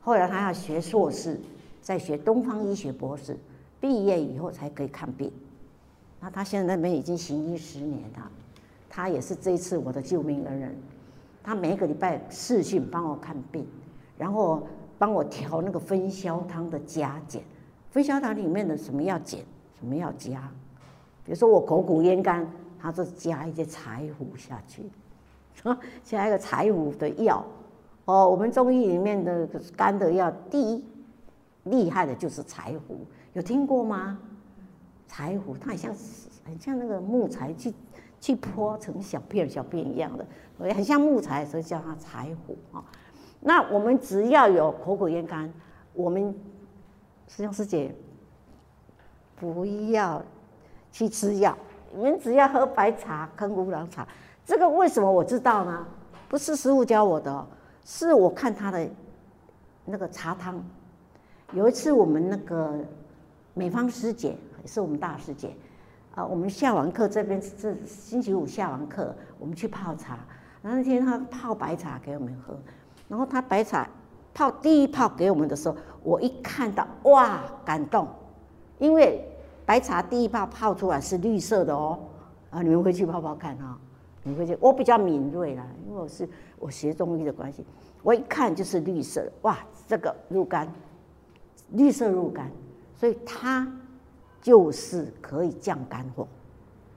[0.00, 1.38] 后来他要学硕士，
[1.80, 3.38] 再学东方医学博士，
[3.80, 5.30] 毕业以后才可以看病。
[6.18, 8.30] 那他现在那边已经行医十年了，
[8.88, 10.74] 他也是这一次我的救命恩人。
[11.42, 13.66] 他每个礼拜视讯帮我看病，
[14.16, 14.66] 然后
[14.98, 17.42] 帮我调那个分销汤的加减。
[17.90, 19.44] 分销汤里面的什么要减，
[19.78, 20.50] 什么要加。
[21.22, 22.50] 比如说我口苦咽干，
[22.80, 24.82] 他就加一些柴胡下去，
[26.02, 27.44] 加一个柴胡的药。
[28.04, 30.84] 哦，我们中医里面的肝的药，第一
[31.64, 32.98] 厉害的就是柴胡，
[33.32, 34.18] 有听过吗？
[35.06, 35.94] 柴胡它很像
[36.44, 37.72] 很像那个木材去
[38.20, 40.26] 去剥成小片小片一样的，
[40.74, 42.84] 很像木材，所以叫它柴胡啊。
[43.40, 45.52] 那我们只要有口苦咽干，
[45.92, 46.34] 我们
[47.28, 47.94] 师兄师姐
[49.36, 50.22] 不要
[50.90, 51.56] 去吃药，
[51.94, 54.06] 你们只要喝白茶、跟乌龙茶。
[54.44, 55.86] 这个为什么我知道呢？
[56.28, 57.46] 不是师父教我的，
[57.84, 58.88] 是我看他的
[59.84, 60.60] 那个茶汤。
[61.52, 62.74] 有一次我们那个
[63.52, 64.66] 美芳师姐也。
[64.66, 65.54] 是我们大师姐，
[66.14, 70.18] 啊，我们下完课这边是星期五下完课，我们去泡茶。
[70.62, 72.58] 然后那天他泡白茶给我们喝，
[73.08, 73.86] 然后他白茶
[74.32, 78.08] 泡第一泡给我们的时候，我一看到哇，感动，
[78.78, 79.22] 因为
[79.66, 81.98] 白茶第一泡泡出来是绿色的哦，
[82.48, 83.78] 啊，你们回去泡泡看啊，
[84.22, 86.26] 你们回去，我比较敏锐啦，因为我是
[86.58, 87.64] 我学中医的关系，
[88.02, 90.66] 我一看就是绿色的，哇，这个入肝，
[91.70, 92.50] 绿色入肝，
[92.96, 93.66] 所以它。
[94.44, 96.28] 就是可以降肝火，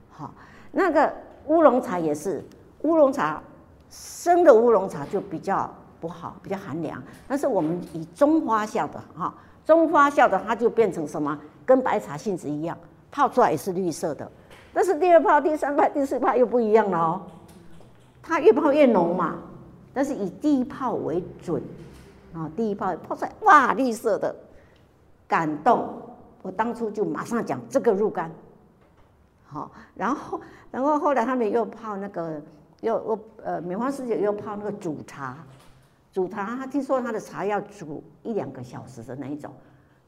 [0.09, 0.33] 好，
[0.69, 1.09] 那个
[1.45, 2.43] 乌龙茶也是，
[2.81, 3.41] 乌龙茶
[3.89, 7.01] 生的乌龙茶就比较不好，比较寒凉。
[7.25, 11.39] 但是我们以中发酵的哈，中发酵的它就变成什么？
[11.65, 12.77] 跟白茶性质一样，
[13.09, 14.29] 泡出来也是绿色的。
[14.73, 17.21] 但是第二泡、第三泡、第四泡又不一样了哦，
[18.21, 19.35] 它越泡越浓嘛。
[19.97, 21.59] 但是以第一泡为准
[22.31, 24.35] 啊，第一泡泡出来哇，绿色的，
[25.27, 25.89] 感动。
[26.43, 28.31] 我当初就马上讲这个入肝，
[29.47, 32.39] 好，然后，然后后来他们又泡那个，
[32.81, 35.43] 又又呃，梅花师姐又泡那个煮茶，
[36.13, 39.51] 煮茶，他听说他的茶要煮一两个小时的那一种，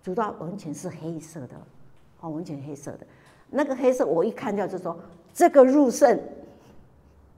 [0.03, 1.55] 煮到完全是黑色的，
[2.21, 2.99] 哦，完全黑色的，
[3.49, 4.95] 那个黑色我一看到就说
[5.33, 6.21] 这个入肾，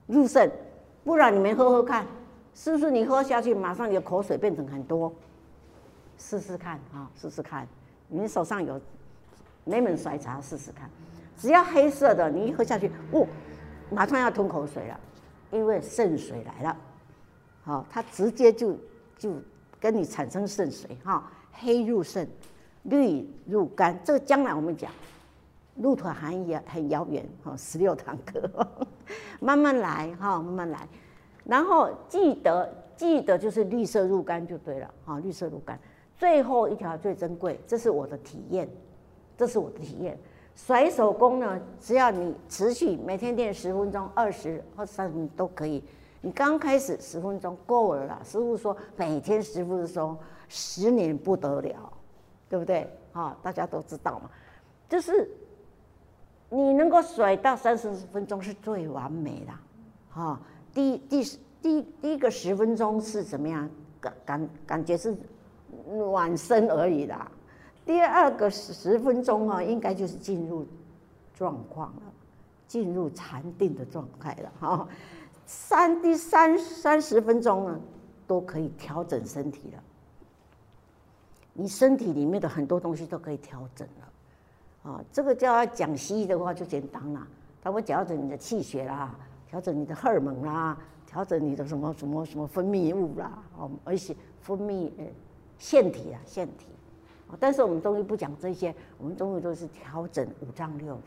[0.06, 0.52] 入肾，
[1.02, 2.06] 不然你们喝喝看，
[2.54, 5.12] 是不是你喝下去马上你的口水变成很多，
[6.18, 7.66] 试试看啊，试试看。
[8.08, 8.80] 你手上有
[9.64, 10.90] 雷门甩茶试试看，
[11.36, 13.26] 只要黑色的，你一喝下去，哦，
[13.90, 15.00] 马上要吞口水了，
[15.50, 16.76] 因为肾水来了，
[17.62, 18.76] 好，它直接就
[19.16, 19.32] 就
[19.80, 22.28] 跟你产生肾水哈，黑入肾，
[22.82, 24.92] 绿入肝，这个将来我们讲，
[25.76, 28.86] 路途还遥很遥远哈，十六堂课，
[29.40, 30.86] 慢慢来哈，慢慢来，
[31.44, 35.78] 然后记得记得就是绿色入肝就对了哈，绿色入肝。
[36.16, 38.68] 最后一条最珍贵，这是我的体验，
[39.36, 40.16] 这是我的体验。
[40.54, 45.82] 甩手功呢，只要你持续每天练十分钟、二十或三十都可以。
[46.20, 50.16] 你刚开始十分钟够了啦，师傅说每天十分钟，
[50.48, 51.92] 十年不得了，
[52.48, 52.88] 对不对？
[53.12, 54.30] 哈，大家都知道嘛，
[54.88, 55.28] 就是
[56.50, 59.52] 你能够甩到三十分钟是最完美的。
[60.10, 60.40] 哈，
[60.74, 61.22] 第第
[61.60, 63.68] 第第一个十分钟是怎么样？
[64.00, 65.16] 感感感觉是。
[65.88, 67.30] 暖身而已啦，
[67.86, 70.66] 第二个十分钟啊，应该就是进入
[71.34, 72.02] 状况了，
[72.68, 74.86] 进入禅定的状态了哈。
[75.46, 77.80] 三第三三十分钟呢，
[78.26, 79.82] 都可以调整身体了。
[81.54, 87.26] 你身体里面的很多东西都可以调整了，啊，这个叫讲西医的话就简单了，
[87.62, 89.16] 它会调整你的气血啦，
[89.52, 94.90] 调整你的荷尔蒙啦，调整你的什么什么什么分泌物啦，哦，而且分泌。
[95.58, 96.66] 腺体啊，腺体，
[97.38, 100.98] 但是我们中医不讲这些，我们中医都是调整五脏六腑。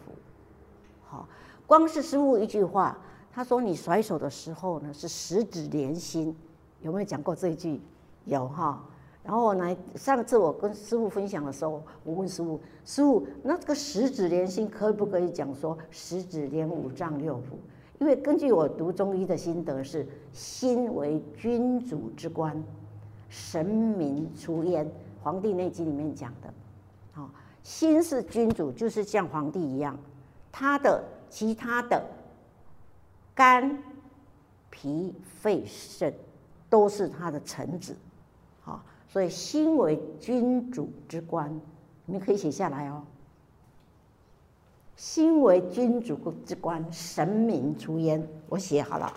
[1.03, 1.27] 好，
[1.67, 2.97] 光是师傅一句话，
[3.33, 6.33] 他说你甩手的时候呢，是十指连心，
[6.79, 7.81] 有没有讲过这一句？
[8.23, 8.81] 有哈。
[9.23, 17.57] 然后呢，上次我跟师傅分享的时候，我问师傅，师傅，那这个十指连心可不可以讲说十指连五脏六腑？
[17.99, 22.61] 因为根据我读中医的心得是，心为君主之官。
[23.27, 24.85] 神明出焉，
[25.21, 26.53] 《黄帝内经》里面讲的，
[27.15, 27.29] 哦，
[27.63, 29.97] 心是君主，就是像皇帝一样，
[30.51, 32.01] 他的其他的
[33.33, 33.77] 肝、
[34.69, 36.13] 脾、肺、肾
[36.69, 37.93] 都是他的臣子，
[38.61, 41.51] 好，所以心为君主之官，
[42.05, 43.03] 你们可以写下来哦。
[44.95, 48.25] 心为君主之官，神明出焉。
[48.47, 49.11] 我写好了。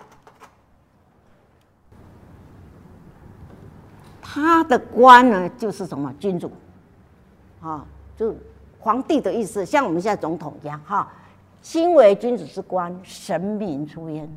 [4.21, 6.51] 他的官呢，就是什么君主，
[7.61, 8.35] 啊，就
[8.77, 11.11] 皇帝的意思，像我们现在总统一样，哈。
[11.61, 14.29] 心为君主之官，神明出焉。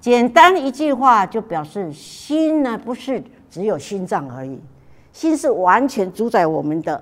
[0.00, 3.24] 简单一句话就表示，心呢不是
[3.54, 4.58] 只有心脏而已，
[5.12, 7.00] 心是完全主宰我们的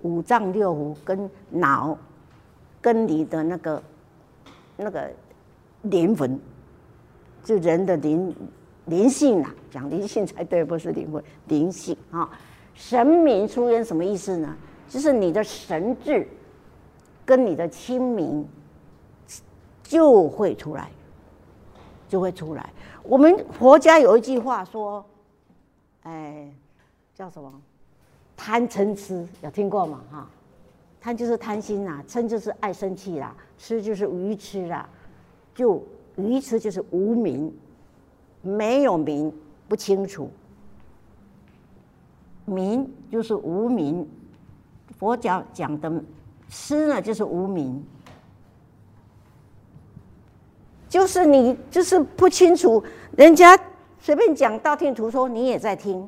[0.00, 1.94] 五脏六腑跟脑，
[2.80, 3.82] 跟你的那个
[4.78, 5.10] 那个
[5.82, 6.40] 灵魂，
[7.42, 8.34] 就人的灵
[8.86, 12.30] 灵性啊，讲灵性才对，不是灵魂，灵性啊。
[12.72, 14.56] 神明出焉什么意思呢？
[14.88, 16.26] 就是你的神智
[17.26, 18.48] 跟你的清明
[19.82, 20.90] 就会出来，
[22.08, 22.70] 就会出来。
[23.02, 25.04] 我们佛家有一句话说，
[26.04, 26.48] 哎，
[27.14, 27.52] 叫什么？
[28.36, 30.00] 贪嗔痴有听过吗？
[30.10, 30.30] 哈，
[31.00, 34.88] 贪就是贪心呐，嗔就是爱生气啦，痴就是愚痴啦，
[35.54, 35.82] 就
[36.16, 37.54] 愚痴就是无明，
[38.42, 39.32] 没有明
[39.68, 40.30] 不清楚。
[42.44, 44.06] 明就是无明，
[44.98, 45.90] 佛教讲的
[46.48, 47.82] 痴呢，就是无明，
[50.88, 52.84] 就是你就是不清楚，
[53.16, 53.58] 人家
[54.04, 56.06] 随便讲道听途说，你也在听，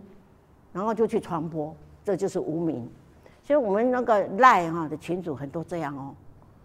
[0.71, 2.87] 然后就去传播，这就是无明。
[3.43, 6.15] 所以我们那个赖哈的群主很多这样哦，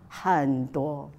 [0.10, 1.10] 很多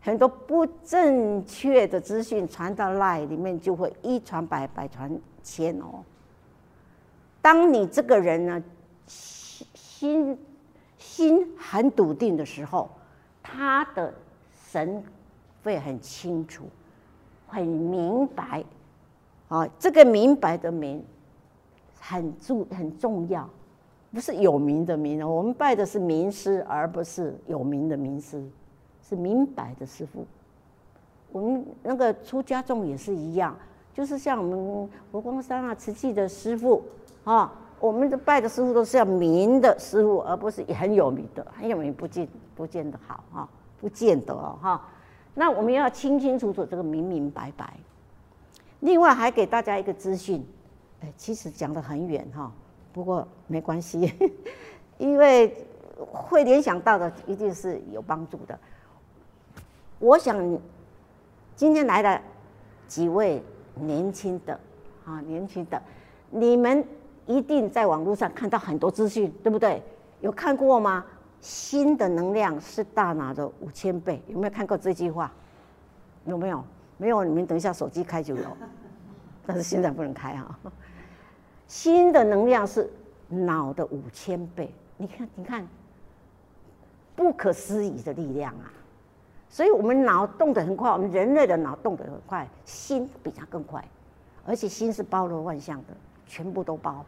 [0.00, 5.10] 很多不正确的资讯传到赖里面，就会一传百，百传
[5.42, 6.04] 千哦。
[7.42, 8.62] 当你这个人呢，
[9.08, 10.38] 心心
[10.96, 12.88] 心很笃定的时候，
[13.42, 14.14] 他的
[14.70, 15.02] 神
[15.64, 16.66] 会很清楚，
[17.48, 18.64] 很明白，
[19.48, 21.04] 啊，这个明白的明
[22.00, 23.48] 很重很重要，
[24.12, 28.44] 不是有名的名哦，我们拜的是名师，而不是有名的名师，
[29.02, 30.26] 是明白的师傅。
[31.32, 33.56] 我们那个出家众也是一样，
[33.92, 36.82] 就是像我们佛光山啊、慈济的师傅。
[37.24, 43.48] 啊，我们的拜的师傅都是要名的师傅，而不是很有名的，很有名不见不见得好哈，
[43.80, 44.88] 不见得哦哈。
[45.34, 47.74] 那我们要清清楚楚这个明明白白。
[48.80, 50.46] 另外还给大家一个资讯，
[51.00, 52.52] 哎，其实讲得很远哈，
[52.92, 54.12] 不过没关系，
[54.98, 58.58] 因为会联想到的一定是有帮助的。
[59.98, 60.36] 我想
[61.54, 62.20] 今天来的
[62.86, 63.42] 几位
[63.74, 64.58] 年轻的
[65.04, 65.82] 啊，年轻的
[66.30, 66.84] 你们。
[67.28, 69.82] 一定在网络上看到很多资讯，对不对？
[70.20, 71.04] 有看过吗？
[71.40, 75.32] 新的能量是大脑的五千倍，有没有看过这句话？
[76.24, 76.64] 有没有？
[76.96, 78.56] 没有，你们等一下手机开就有，
[79.46, 80.58] 但是现在不能开啊。
[81.66, 82.88] 心的能量是
[83.28, 85.66] 脑的五千倍，你看，你看，
[87.14, 88.72] 不可思议的力量啊！
[89.48, 93.84] 所以我们脑动得很快，我们人类的脑动得很快，心比它更快，
[94.44, 97.04] 而且心是包罗万象的，全部都包。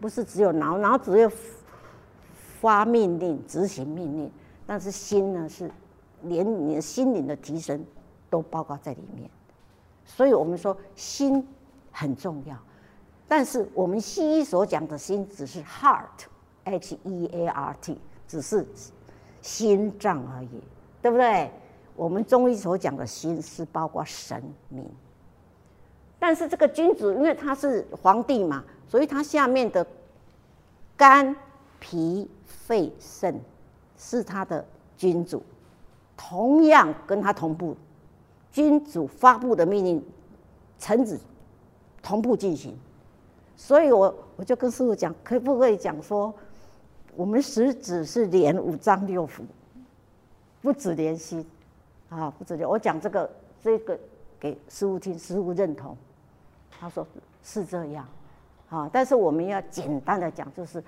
[0.00, 1.30] 不是只有脑，脑只有
[2.60, 4.30] 发命令、执行命令，
[4.66, 5.70] 但是心呢，是
[6.22, 7.84] 连你的心灵的提升
[8.30, 9.28] 都包括在里面。
[10.06, 11.46] 所以我们说心
[11.92, 12.56] 很重要，
[13.28, 18.66] 但是我们西医所讲的心只是 heart，h e a r t，只是
[19.42, 20.62] 心脏而已，
[21.02, 21.50] 对不对？
[21.94, 24.88] 我们中医所讲的心是包括神明，
[26.18, 28.64] 但是这个君主因为他是皇帝嘛。
[28.88, 29.86] 所以他下面的
[30.96, 31.36] 肝、
[31.78, 33.40] 脾、肺、肾
[33.96, 34.66] 是他的
[34.96, 35.40] 君主，
[36.16, 37.76] 同样跟他同步。
[38.52, 40.04] 君主发布的命令，
[40.78, 41.18] 臣子
[42.02, 42.76] 同步进行。
[43.56, 46.34] 所以我我就跟师傅讲，可不可以讲说，
[47.14, 49.42] 我们食指是连五脏六腑，
[50.62, 51.44] 不止连心
[52.08, 52.68] 啊，不止连。
[52.68, 53.30] 我讲这个
[53.62, 53.98] 这个
[54.38, 55.96] 给师傅听，师傅认同，
[56.70, 57.06] 他说
[57.44, 58.06] 是这样。
[58.70, 60.82] 啊，但是我们要简单的讲，就是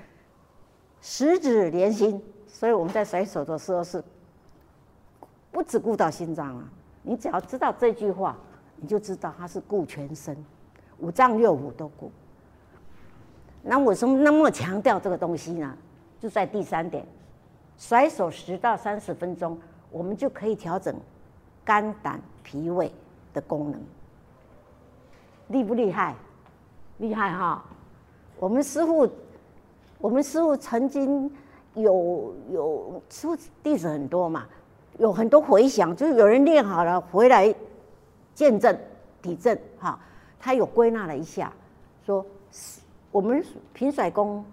[1.00, 4.02] 食指连心，所以我们在甩手的时候是
[5.50, 6.68] 不只顾到心脏啊。
[7.02, 8.36] 你只要知道这句话，
[8.76, 10.36] 你就知道它是顾全身，
[10.98, 12.10] 五脏六腑都顾。
[13.62, 15.76] 那为什么那么强调这个东西呢？
[16.18, 17.04] 就在第三点，
[17.76, 19.58] 甩手十到三十分钟，
[19.90, 20.94] 我们就可以调整
[21.64, 22.92] 肝胆脾胃
[23.32, 23.80] 的功能，
[25.48, 26.14] 厉不厉害？
[26.98, 27.64] 厉害哈！
[28.38, 29.08] 我们师傅，
[29.98, 31.28] 我们师傅曾经
[31.74, 34.46] 有有出弟子很多嘛，
[34.98, 37.54] 有很多回响，就是有人练好了回来
[38.34, 38.76] 见证
[39.20, 39.98] 体证哈，
[40.38, 41.52] 他有归纳了一下，
[42.04, 42.24] 说
[43.10, 44.44] 我们平甩功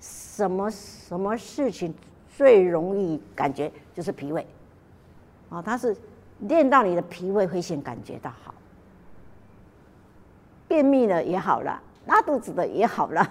[0.00, 1.94] 什么什么事情
[2.36, 4.46] 最容易感觉就是脾胃，
[5.50, 5.96] 啊，他是
[6.40, 8.54] 练到你的脾胃会先感觉到好，
[10.66, 13.26] 便秘了也好了，拉肚子的也好了，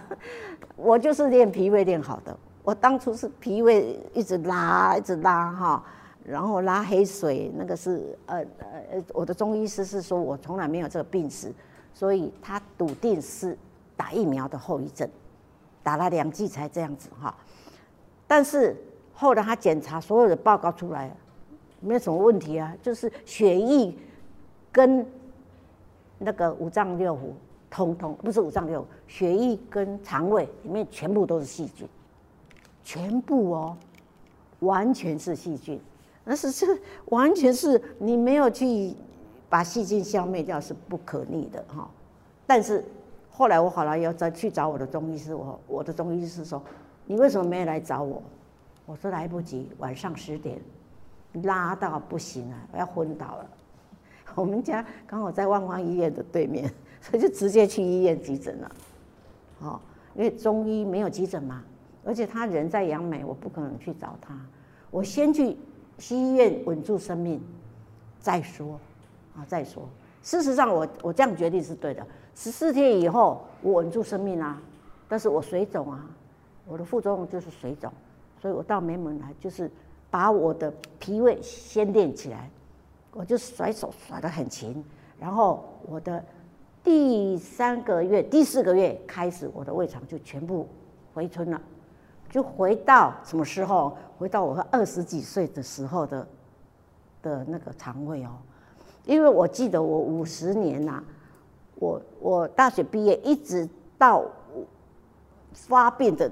[0.75, 2.37] 我就是练脾胃练好的。
[2.63, 5.83] 我当初是脾胃一直拉，一直拉哈，
[6.23, 11.53] 然后拉黑水，那个是呃呃呃，我的中医师是说我从来没有这个病史，
[11.93, 13.57] 所以他笃定是
[13.97, 15.07] 打疫苗的后遗症，
[15.83, 17.35] 打了两剂才这样子哈。
[18.25, 18.75] 但是
[19.13, 21.13] 后来他检查所有的报告出来，
[21.81, 23.93] 没有什么问题啊，就是血液
[24.71, 25.05] 跟
[26.17, 27.33] 那个五脏六腑
[27.69, 31.85] 通通，不是五脏六腑，血液跟肠胃里面全部都是细菌。
[32.83, 33.77] 全部哦，
[34.59, 35.79] 完全是细菌，
[36.23, 36.67] 那是这
[37.05, 38.93] 完全是你没有去
[39.49, 41.89] 把细菌消灭掉是不可逆的哈。
[42.45, 42.83] 但是
[43.31, 46.61] 后来我好了，要再去找我的中医师，我我的中医师说，
[47.05, 48.21] 你为什么没有来找我？
[48.85, 50.59] 我说来不及，晚上十点
[51.43, 53.49] 拉到不行了，我要昏倒了。
[54.35, 56.69] 我们家刚好在万方医院的对面，
[56.99, 58.71] 所以就直接去医院急诊了。
[59.61, 59.79] 哦，
[60.15, 61.63] 因为中医没有急诊嘛。
[62.03, 64.35] 而且他人在杨梅，我不可能去找他。
[64.91, 65.57] 我先去
[65.97, 67.41] 西医院稳住生命，
[68.19, 68.79] 再说，
[69.35, 69.87] 啊，再说。
[70.21, 72.05] 事实上我，我这样决定是对的。
[72.35, 74.61] 十四天以后，我稳住生命啊，
[75.07, 76.05] 但是我水肿啊，
[76.67, 77.91] 我的副作用就是水肿，
[78.41, 79.69] 所以我到梅门来就是
[80.09, 82.49] 把我的脾胃先练起来，
[83.13, 84.83] 我就甩手甩得很勤，
[85.19, 86.23] 然后我的
[86.83, 90.67] 第三个月、第四个月开始，我的胃肠就全部
[91.13, 91.61] 回春了。
[92.33, 93.95] 就回到什么时候？
[94.17, 96.27] 回到我二十几岁的时候的
[97.21, 98.31] 的那个肠胃哦，
[99.05, 101.03] 因为我记得我五十年呐、
[101.75, 103.69] 我我大学毕业一直
[103.99, 104.23] 到
[105.51, 106.31] 发病的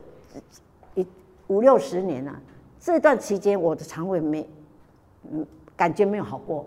[0.95, 1.05] 一
[1.45, 2.41] 五六十年啊，
[2.79, 4.49] 这段期间我的肠胃没
[5.31, 6.65] 嗯感觉没有好过，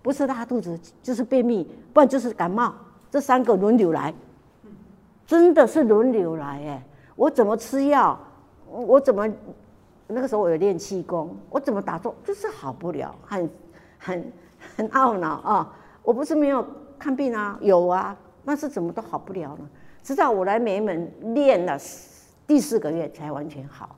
[0.00, 2.72] 不是拉肚子就是便秘，不然就是感冒，
[3.10, 4.14] 这三个轮流来，
[5.26, 8.16] 真的是轮流来哎，我怎么吃药？
[8.70, 9.28] 我怎么
[10.06, 13.50] 那个时候我有练气功，我怎么打坐就是好不了，很
[13.98, 14.32] 很
[14.76, 15.76] 很懊恼啊！
[16.02, 16.64] 我不是没有
[16.98, 19.68] 看病啊，有啊，但是怎么都好不了呢？
[20.02, 21.78] 直到我来梅门练了
[22.46, 23.94] 第四个月才完全好，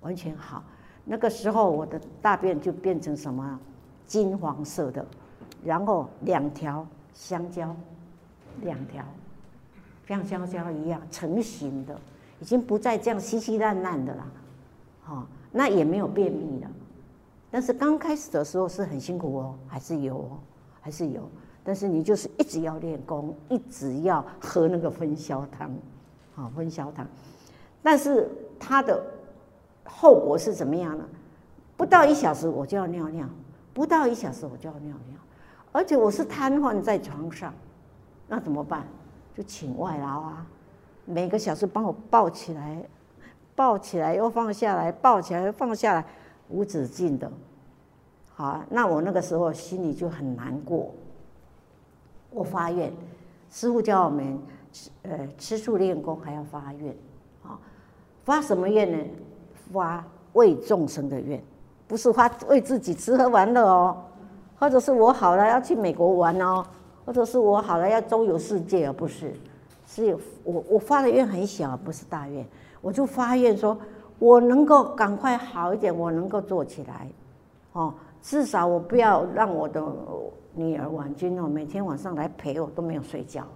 [0.00, 0.62] 完全好。
[1.04, 3.58] 那个时候我的大便就变成什么
[4.06, 5.04] 金黄色的，
[5.64, 7.74] 然后两条香蕉，
[8.62, 9.04] 两条
[10.06, 11.98] 像香蕉一样成型的。
[12.42, 14.26] 已经不再这样稀稀烂烂的了，
[15.00, 16.68] 好，那也没有便秘了，
[17.52, 20.30] 但是刚开始的时候是很辛苦哦，还是有哦，
[20.80, 21.30] 还是有，
[21.62, 25.72] 但是你就是一直要练功，一直要喝那个分销汤，
[26.34, 27.06] 好，分销汤，
[27.80, 28.28] 但是
[28.58, 29.00] 它的
[29.84, 31.04] 后果是怎么样呢？
[31.76, 33.24] 不到一小时我就要尿尿，
[33.72, 35.16] 不到一小时我就要尿尿，
[35.70, 37.54] 而且我是瘫痪在床上，
[38.26, 38.84] 那怎么办？
[39.32, 40.44] 就请外劳啊。
[41.04, 42.82] 每个小时帮我抱起来，
[43.54, 46.04] 抱起来又放下来，抱起来又放下来，
[46.48, 47.30] 无止境的。
[48.34, 50.92] 好，那我那个时候心里就很难过。
[52.30, 52.92] 我发愿，
[53.50, 54.38] 师父教我们
[54.72, 56.96] 吃，呃，吃素练功还要发愿，
[57.42, 57.58] 啊，
[58.24, 58.98] 发什么愿呢？
[59.70, 61.42] 发为众生的愿，
[61.86, 64.02] 不是发为自己吃喝玩乐哦，
[64.58, 66.64] 或者是我好了要去美国玩哦，
[67.04, 69.34] 或者是我好了要周游世界，而不是。
[69.94, 72.42] 是我我发的愿很小，不是大愿，
[72.80, 73.76] 我就发愿说，
[74.18, 77.06] 我能够赶快好一点，我能够做起来，
[77.74, 79.84] 哦，至少我不要让我的
[80.54, 83.46] 女儿婉君哦，每天晚上来陪我都没有睡觉，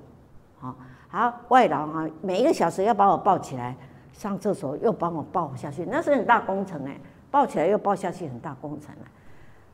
[0.58, 0.76] 好，
[1.08, 3.74] 好外劳啊，每一个小时要把我抱起来
[4.12, 7.00] 上厕所，又帮我抱下去，那是很大工程哎，
[7.30, 9.08] 抱起来又抱下去，很大工程啊。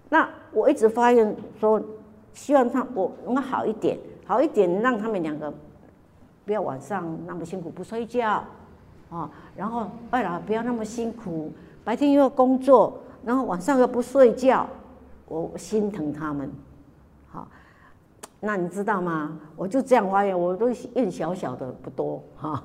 [0.09, 1.83] 那我一直发愿说，
[2.35, 5.53] 希望他我能够好一点，好一点，让他们两个。
[6.45, 8.45] 不要晚上那么辛苦不睡觉，
[9.11, 11.53] 啊，然后外老不要那么辛苦，
[11.85, 14.69] 白天又要工作，然后晚上又不睡觉，
[15.27, 16.51] 我心疼他们，
[17.31, 17.47] 好，
[18.41, 19.39] 那你知道吗？
[19.55, 22.63] 我就这样发言，我都愿小小的不多哈，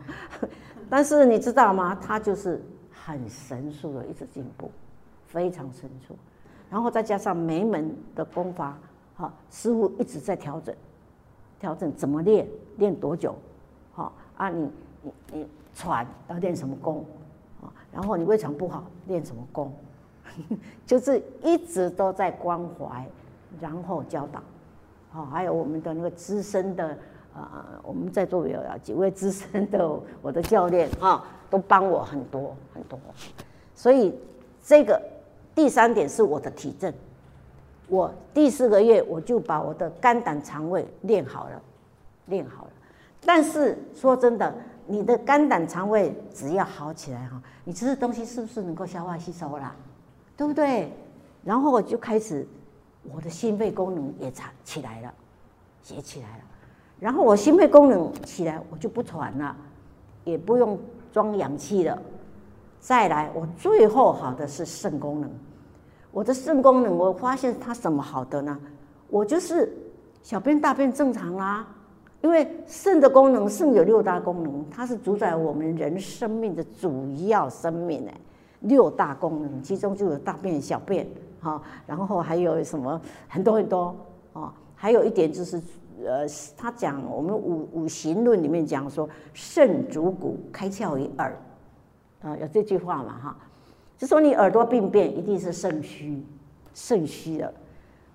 [0.89, 1.95] 但是你知道吗？
[2.01, 2.59] 他就是
[2.91, 4.71] 很神速的一直进步，
[5.27, 6.15] 非常神速，
[6.69, 8.75] 然后再加上梅门的功法，
[9.17, 10.73] 哈，师傅一直在调整，
[11.59, 12.47] 调整怎么练，
[12.77, 13.35] 练多久。
[14.37, 14.71] 啊，你
[15.01, 17.05] 你你喘要练什么功？
[17.61, 19.73] 啊，然后你胃肠不好，练什么功？
[20.85, 23.05] 就是一直都在关怀，
[23.59, 24.41] 然后教导，
[25.11, 26.97] 啊，还有我们的那个资深的
[27.33, 32.99] 啊，我们在座有几位资深的我的教练啊，都帮我很多很多，
[33.73, 34.13] 所以
[34.63, 35.01] 这个
[35.55, 36.93] 第三点是我的体证，
[37.87, 41.61] 我第四个月我就把我的肝胆肠胃练好了，
[42.25, 42.71] 练好了，
[43.27, 44.55] 但是说真的。
[44.89, 49.75] 你的肝胆肠胃只要好起来哈，你吃的东西是不是能够消化吸收啦？
[50.37, 50.89] 对不对？
[51.43, 52.47] 然后我就开始，
[53.13, 55.13] 我的心肺功能也长起来了，
[55.93, 56.43] 也起来了。
[57.01, 59.53] 然后我心肺功能起来，我就不喘了，
[60.23, 60.79] 也不用
[61.11, 62.01] 装氧气了。
[62.79, 65.29] 再来，我最后好的是肾功能。
[66.11, 68.57] 我的肾功能，我发现它什么好的呢？
[69.09, 69.77] 我就是
[70.23, 71.67] 小便大便正常啦。
[72.27, 78.13] 因为肾的功能，肾有六大功能，它是主宰我们人生命的主要生命哎，
[78.59, 81.07] 六大功能，其中就有大便、小便，
[81.39, 82.99] 哈，然后还有什么
[83.29, 83.95] 很多很多
[84.33, 85.55] 哦，还有一点就是，
[86.05, 91.33] 呃，他讲我们五五行论里面讲说，肾主骨，开窍于耳，
[92.23, 93.37] 啊，有这句话嘛哈，
[93.97, 96.21] 就说你耳朵病变一定是肾虚，
[96.73, 97.53] 肾虚了。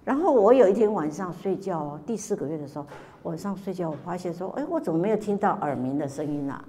[0.04, 2.84] 然后我有一天晚上睡觉哦，第四个月的时候。
[3.24, 6.64] 晚上睡觉，我发现说，哎，我怎么没有听到耳鸣的声音啊？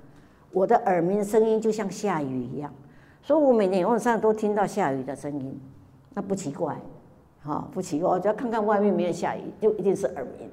[0.51, 2.71] 我的耳鸣声音就像下雨一样，
[3.21, 5.59] 所以我每天晚上都听到下雨的声音，
[6.13, 6.79] 那不奇怪，
[7.41, 10.49] 好，不奇怪，我只要看看外面没有下雨，就一定是耳鸣。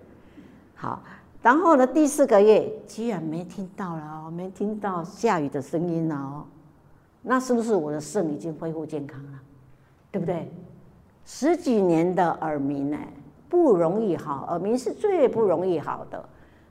[0.74, 1.02] 好，
[1.42, 6.44] 然后呢，第四个月居然没听到了，没听到下雨的声音了哦，
[7.20, 9.38] 那是不是我的肾已经恢复健康了？
[10.10, 10.50] 对不对？
[11.26, 12.96] 十几年的耳鸣呢？
[13.50, 16.24] 不容易好，耳鸣是最不容易好的，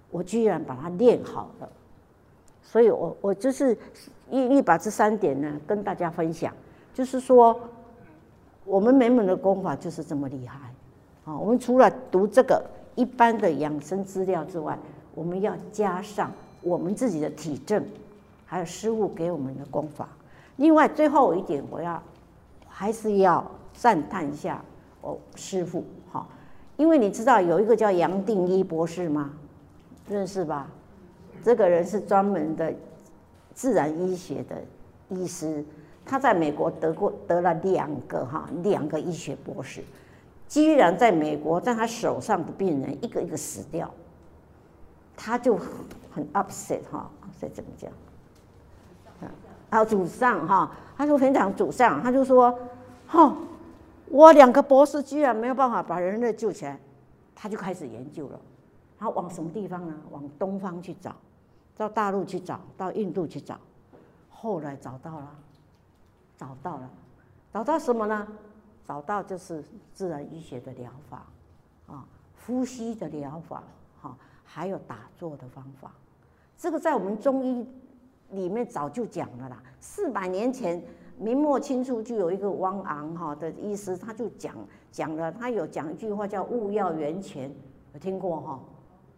[0.09, 1.69] 我居然把它练好了，
[2.63, 3.77] 所以我我就是
[4.31, 6.53] 一一把这三点呢跟大家分享，
[6.93, 7.59] 就是说
[8.63, 10.57] 我们美门的功法就是这么厉害，
[11.25, 12.63] 啊，我们除了读这个
[12.95, 14.79] 一般的养生资料之外，
[15.13, 17.85] 我们要加上我们自己的体证，
[18.45, 20.07] 还有师父给我们的功法。
[20.55, 22.01] 另外最后一点，我要
[22.67, 24.63] 还是要赞叹一下
[25.01, 25.83] 我师父。
[26.79, 29.31] 因为你知道有一个叫杨定一博士吗？
[30.07, 30.65] 认识吧？
[31.43, 32.73] 这个人是专门的
[33.53, 34.55] 自然医学的
[35.09, 35.61] 医师，
[36.05, 39.83] 他在美国得过得了两个哈两个医学博士，
[40.47, 43.93] 居然在美国在他手上的病人一个一个死掉，
[45.17, 45.57] 他就
[46.09, 47.11] 很 upset 哈，
[47.41, 47.91] 这怎么讲？
[49.69, 52.57] 啊，祖上哈，他就非常祖上，他就说，
[53.05, 53.35] 哈。
[54.09, 56.79] 我两个博士居然没有办法把人类救起来，
[57.35, 58.39] 他就开始研究了。
[58.97, 59.95] 他往什么地方呢？
[60.09, 61.15] 往东方去找，
[61.77, 63.57] 到大陆去找，到印度去找。
[64.29, 65.35] 后来找到了，
[66.37, 66.89] 找到了，
[67.53, 68.27] 找到什么呢？
[68.85, 71.25] 找到就是自然医学的疗法，
[71.87, 72.05] 啊，
[72.45, 73.63] 呼吸的疗法，
[74.01, 75.91] 哈，还有打坐的方法。
[76.57, 77.65] 这个在我们中医
[78.31, 80.83] 里面早就讲了啦，四百年前。
[81.19, 84.55] 明末清初就有一个汪昂哈的医师，他就讲
[84.89, 87.53] 讲了，他有讲一句话叫“勿药源泉”，
[87.93, 88.59] 有听过哈？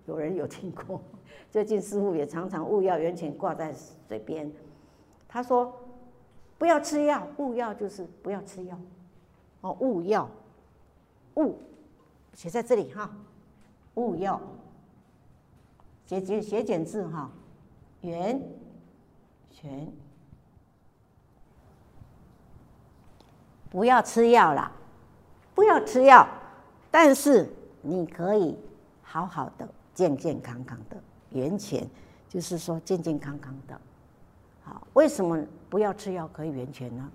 [0.08, 1.00] 有人有听过？
[1.52, 3.72] 最近师父也常常“勿药源泉”挂在
[4.08, 4.52] 嘴边。
[5.28, 5.72] 他说
[6.58, 8.76] ：“不要吃药，勿药就是不要吃药。”
[9.62, 10.28] 哦，勿药，
[11.36, 11.56] 勿
[12.34, 13.16] 写在这里哈，
[13.94, 14.42] 勿药，
[16.08, 17.30] 写写写简字哈，
[18.02, 18.42] 源
[19.52, 19.88] 泉。
[23.72, 24.70] 不要吃药了，
[25.56, 26.28] 不要吃药，
[26.92, 27.50] 但是
[27.82, 28.58] 你可以
[29.02, 30.98] 好好的、健健康康的
[31.30, 31.88] 源泉，
[32.28, 33.80] 就是说健健康康的。
[34.62, 37.10] 好，为什么不要吃药可以源泉呢？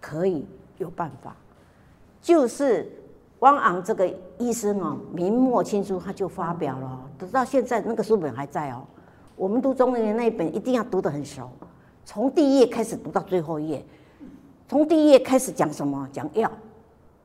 [0.00, 0.46] 可以
[0.78, 1.36] 有办法，
[2.22, 2.90] 就是
[3.40, 8.82] 汪昂这个医生哦，明末清初他就发表了，直到现在那个书本还在哦。
[9.36, 11.50] 我们读中医的那一本一定要读得很熟，
[12.02, 13.84] 从第一页开始读到最后一页。
[14.72, 16.08] 从第一页开始讲什么？
[16.10, 16.50] 讲药，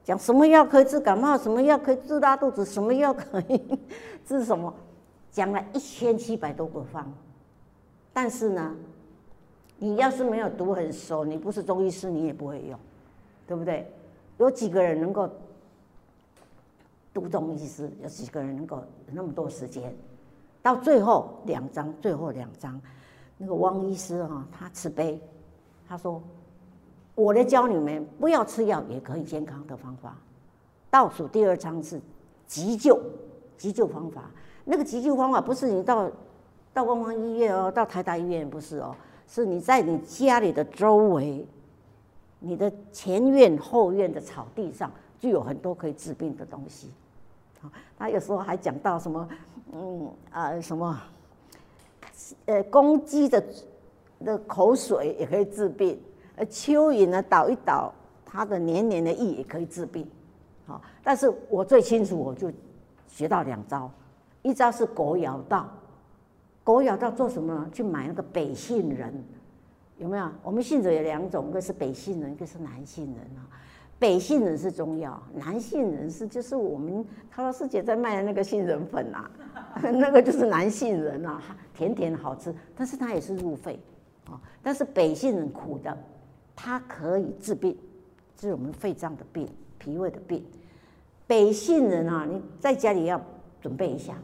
[0.03, 3.79] 讲什么药可以治感冒，什么药可以治拉肚子，什么药可以
[4.27, 4.73] 治什么？
[5.31, 7.09] 讲了一千七百多个方。
[8.11, 8.75] 但是呢，
[9.77, 12.77] 你要是没有读很熟，你不是中医师，你也不会用，
[13.47, 13.89] 对不对？
[14.39, 15.29] 有几个人能够
[17.13, 17.89] 读中医师？
[18.03, 19.95] 有几个人能够有那么多时间？
[20.61, 22.77] 到最后两章，最后两章，
[23.37, 25.17] 那个汪医师哈，他慈悲，
[25.87, 26.21] 他说。
[27.17, 30.15] 我来教你们，不要吃药也可以健康的方法。
[30.91, 31.99] 倒数第二章是
[32.45, 33.01] 急救，
[33.57, 34.29] 急救方法。
[34.63, 36.07] 那个急救方法不是你到
[36.71, 38.95] 到光华医院哦，到台大医院不是哦，
[39.27, 41.43] 是你在你家里的周围，
[42.37, 46.91] 你的前院后院的草地上，就有很多可以治病的东西。
[47.63, 49.27] 啊，他有时候还讲到什么，
[49.73, 51.01] 嗯啊什么，
[52.45, 53.43] 呃公鸡的
[54.23, 55.99] 的口水也可以治病，
[56.37, 57.93] 呃蚯蚓呢倒一倒，
[58.25, 60.07] 它的黏黏的液也可以治病。
[60.65, 62.49] 好，但是我最清楚，我就
[63.07, 63.91] 学到两招，
[64.41, 65.69] 一招是狗咬到。
[66.63, 67.69] 狗咬到做什么呢？
[67.71, 69.13] 去买那个北杏仁，
[69.97, 70.29] 有没有？
[70.43, 73.47] 我们杏仁有两种，一个是北杏仁，一个是南杏仁啊。
[73.97, 79.31] 北杏仁是中药，南杏仁是就是我们陶老师姐在卖的那个杏仁粉啊，
[79.81, 81.41] 那个就是南杏仁啊，
[81.73, 83.79] 甜甜好吃，但是它也是入肺
[84.29, 84.39] 啊。
[84.61, 85.97] 但是北杏仁苦的，
[86.59, 87.77] 它可以治病，
[88.35, 89.47] 治我们肺脏的病、
[89.77, 90.43] 脾胃的病。
[91.27, 93.21] 北杏仁啊，你在家里要
[93.61, 94.15] 准备一下，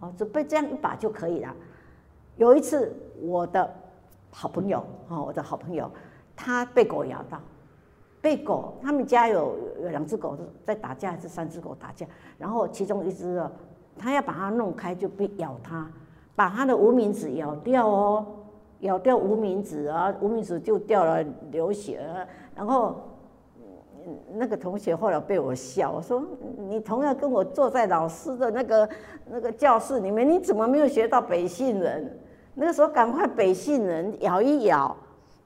[0.00, 1.54] 哦，准备这样一把就可以了。
[2.36, 3.70] 有一次，我的
[4.30, 5.90] 好朋友啊，我的好朋友，
[6.34, 7.38] 他被狗咬到，
[8.22, 12.06] 被狗，他们家有有两只狗在打架，还是三只狗打架，
[12.38, 13.52] 然后其中一只啊，
[13.98, 15.90] 他要把它弄开，就被咬它，
[16.34, 18.26] 把它的无名指咬掉哦，
[18.80, 22.00] 咬掉无名指啊，无名指就掉了流血，
[22.54, 22.96] 然后
[24.32, 26.22] 那个同学后来被我笑，我说
[26.56, 28.88] 你同样跟我坐在老师的那个
[29.26, 32.18] 那个教室里面，你怎么没有学到北杏仁？
[32.54, 34.96] 那个时候赶快北杏仁咬一咬，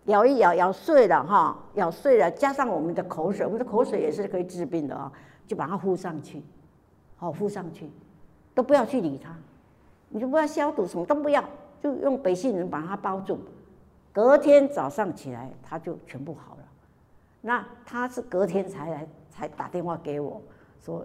[0.07, 5.13] 咬一咬，咬碎了哈，咬碎了，加上我们的口水，我们的口水也是可以治病的啊，
[5.47, 6.43] 就把它敷上去，
[7.17, 7.91] 好敷上去，
[8.55, 9.35] 都不要去理它，
[10.09, 11.45] 你就不要消毒，什么都不要，
[11.83, 13.39] 就用北杏仁把它包住，
[14.13, 16.63] 隔天早上起来它就全部好了。
[17.41, 20.41] 那他是隔天才来才打电话给我
[20.81, 21.05] 说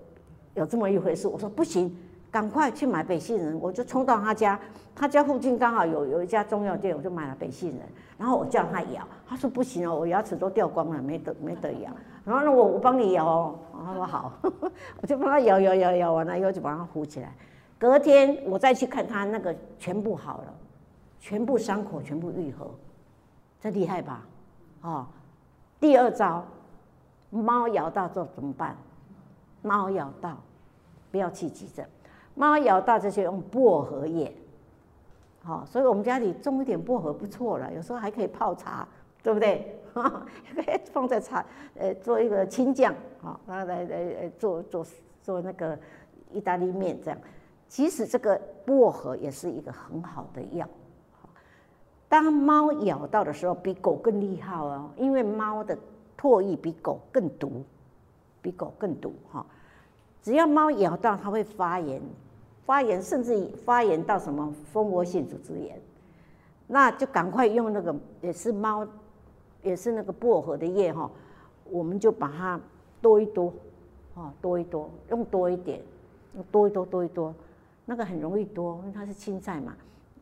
[0.53, 1.95] 有这么一回事，我说不行。
[2.29, 4.59] 赶快去买北杏仁，我就冲到他家，
[4.93, 7.79] 他家附近刚好有有一家中药店，我就买了北杏仁，
[8.17, 11.89] 然后我叫他咬，他说不行哦，我牙齿都掉光了，没得没得咬，
[12.25, 14.33] 然后呢我我帮你咬哦，他说好，
[15.01, 17.33] 我就帮他咬咬咬咬完了以后就把它糊起来，
[17.79, 20.53] 隔天我再去看他那个全部好了，
[21.27, 22.71] 全部伤口全部愈合，
[23.59, 24.25] 这厉害吧？
[24.81, 25.05] 哦，
[25.77, 26.41] 第二招，
[27.29, 28.77] 猫咬到之后怎么办？
[29.61, 30.37] 猫咬到，
[31.11, 31.85] 不要去急诊。
[32.33, 34.33] 猫咬到这些用薄荷叶，
[35.43, 38.87] 好，所以我们家里种一点薄荷不错了，有时候还可以泡茶，
[39.21, 39.77] 对不对？
[39.93, 44.85] 可 以放在茶，呃，做一个青酱，好，然后来来来做做
[45.21, 45.77] 做那个
[46.31, 47.19] 意大利面这样。
[47.67, 50.65] 其实这个薄荷也是一个很好的药。
[52.09, 55.77] 当猫咬到的时候，比狗更厉害哦，因为猫的
[56.17, 57.63] 唾液比狗更毒，
[58.41, 59.45] 比狗更毒哈。
[60.21, 62.01] 只要猫咬到，它会发炎。
[62.65, 65.79] 发炎，甚至发炎到什么蜂窝性组织炎，
[66.67, 68.85] 那就赶快用那个也是猫，
[69.63, 71.09] 也是那个薄荷的叶哈，
[71.69, 72.59] 我们就把它
[73.01, 73.53] 多一多，
[74.15, 75.81] 啊多一多，用多一点，
[76.51, 77.33] 多一多多一多，
[77.85, 79.73] 那个很容易多，因为它是青菜嘛，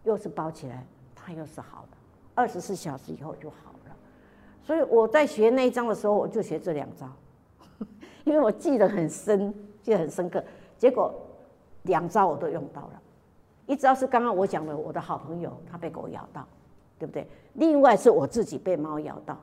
[0.03, 0.85] 又是包起来，
[1.25, 1.97] 它又是好的，
[2.35, 3.95] 二十四小时以后就好了。
[4.61, 7.07] 所以我在学那一章的时候，我就学这两招，
[8.25, 10.43] 因为我记得很深，记得很深刻，
[10.77, 11.13] 结果。
[11.83, 13.01] 两招我都用到了，
[13.67, 16.43] 一招是刚刚我讲的，我的好朋友他被狗咬到，
[16.97, 17.29] 对不对？
[17.53, 19.37] 另外是我自己被猫咬到，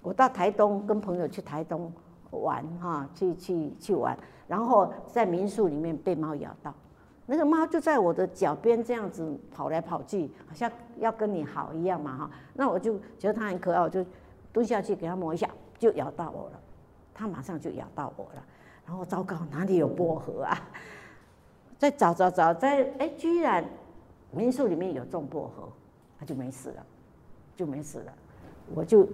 [0.00, 1.92] 我到台东跟朋友去台东
[2.30, 6.72] 玩哈，去去去玩，然后在民宿里面被猫咬到，
[7.26, 14.04] 那个猫就在我的脚边这样子跑来跑去，好像要跟你好一样嘛哈，那我就觉得它很可爱，我就
[14.52, 16.60] 蹲下去给它摸一下，就咬到我了，
[17.12, 18.42] 它马上就咬到我了，
[18.86, 20.56] 然后糟糕，哪里有薄荷啊？
[21.78, 23.64] 再找找找，在哎，居然
[24.30, 25.68] 民宿里面有种薄荷，
[26.18, 26.86] 它就没事了，
[27.56, 28.12] 就没事了。
[28.74, 29.06] 我就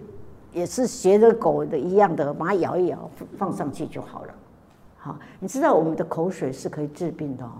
[0.53, 4.35] 也是学着狗的一样的，把它咬一咬，放上去就好了。
[4.97, 7.51] 好，你知道我们的口水是可以治病的哦，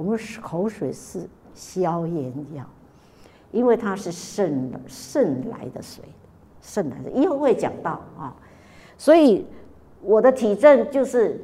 [0.00, 2.64] 我们口水是消炎药，
[3.52, 6.02] 因为它是肾肾来的水，
[6.62, 8.34] 肾来的，以后会讲到啊。
[8.96, 9.44] 所以
[10.00, 11.38] 我的体证就是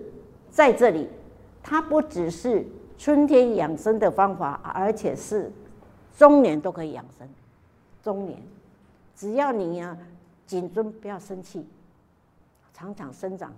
[0.50, 1.06] 在这里。
[1.62, 2.64] 它不只是
[2.96, 5.52] 春天养生的方法，而且是
[6.16, 7.28] 中年都可以养生。
[8.02, 8.40] 中年，
[9.14, 9.98] 只要你呀、啊，
[10.46, 11.66] 谨遵不要生气，
[12.72, 13.50] 常常生长，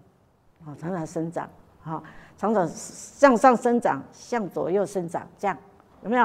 [0.64, 1.48] 啊，常常生长，
[1.80, 2.02] 好，
[2.36, 5.56] 常常向上生长，向左右生长，这样
[6.02, 6.24] 有没有？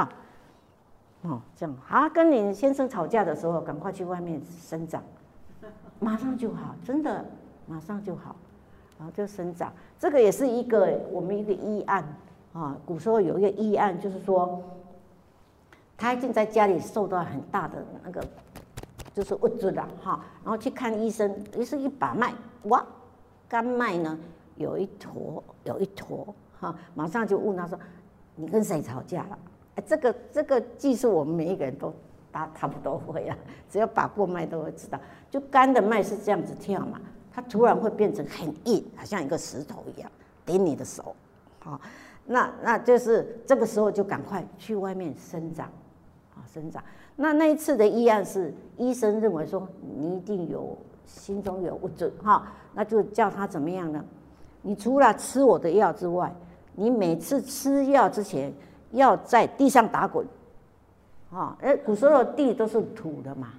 [1.24, 2.10] 哦，这样好。
[2.10, 5.01] 跟你先生吵架的时候，赶快去外面生长，
[5.99, 7.26] 马上就好，真的，
[7.68, 8.36] 马上就好。
[8.99, 12.06] 然后就生长，这个也是一个我们一个医案
[12.54, 12.78] 啊。
[12.86, 14.62] 古时候有一个医案，就是说
[15.97, 18.24] 他已经在家里受到很大的那个
[19.14, 22.34] 就是物质了哈，然后去看医生，于是一把脉，
[22.64, 22.86] 哇，
[23.49, 24.18] 肝脉呢
[24.56, 27.78] 有一坨，有一坨哈，马上就问他说，
[28.36, 29.38] 你跟谁吵架了？
[29.76, 31.93] 哎，这个这个技术我们每一个人都
[32.32, 33.38] 大差不多会啊，
[33.70, 34.99] 只要把过脉都会知道，
[35.32, 37.01] 就肝的脉是这样子跳嘛，
[37.32, 40.12] 它突然会变成很硬，好像一个石头一样
[40.45, 41.16] 顶你的手，
[41.60, 41.82] 好，
[42.26, 45.68] 那那就是这个时候就赶快去外面生长，
[46.36, 46.84] 啊，生长。
[47.16, 54.04] 那那一次的议案是医生认为说你一定有心中有物质哈，那就叫他怎么样呢？
[54.64, 56.34] 你除了吃我的药之外，
[56.74, 58.51] 你每次吃药之前
[58.91, 60.26] 要在地上打滚，
[61.32, 63.53] 啊，哎，古时候地都是土的嘛，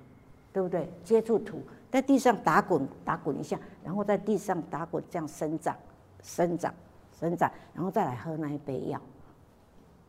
[0.52, 0.90] 对不对？
[1.04, 5.76] 接触土，在地上打滚打滚一下，然后在地上打滚，这样生长
[6.22, 6.74] 生长
[7.20, 9.00] 生长，然后再来喝那一杯药，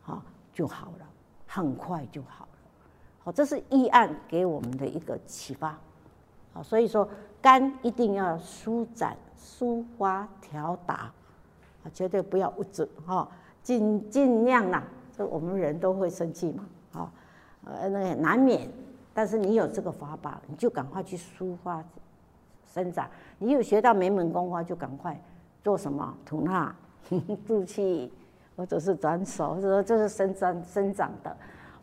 [0.02, 0.22] 好
[0.52, 1.06] 就好了，
[1.46, 2.48] 很快就好。
[3.24, 5.78] 哦，这是医案给我们的一个启发，
[6.52, 7.08] 好，所以说
[7.42, 11.12] 肝一定要舒展、抒发、调达，
[11.82, 13.28] 啊，绝对不要物质，哈，
[13.62, 14.82] 尽尽量啦，
[15.16, 17.12] 这我们人都会生气嘛，啊，
[17.64, 18.70] 呃，那个难免，
[19.14, 21.82] 但是你有这个法宝，你就赶快去抒发、
[22.66, 23.08] 生长，
[23.38, 25.20] 你有学到梅门功夫，就赶快
[25.62, 26.74] 做什么吐纳、
[27.46, 28.12] 助气，
[28.56, 31.36] 或者是转手，或者说这是生长生长的。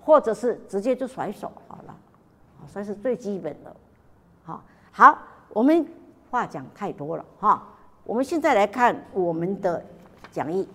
[0.05, 1.95] 或者是直接就甩手好了，
[2.67, 3.73] 算是最基本的。
[4.43, 5.17] 好，好，
[5.53, 5.87] 我们
[6.33, 7.61] 话讲太多了哈。
[8.03, 9.79] 我们现在来看我们的
[10.31, 10.67] 讲义，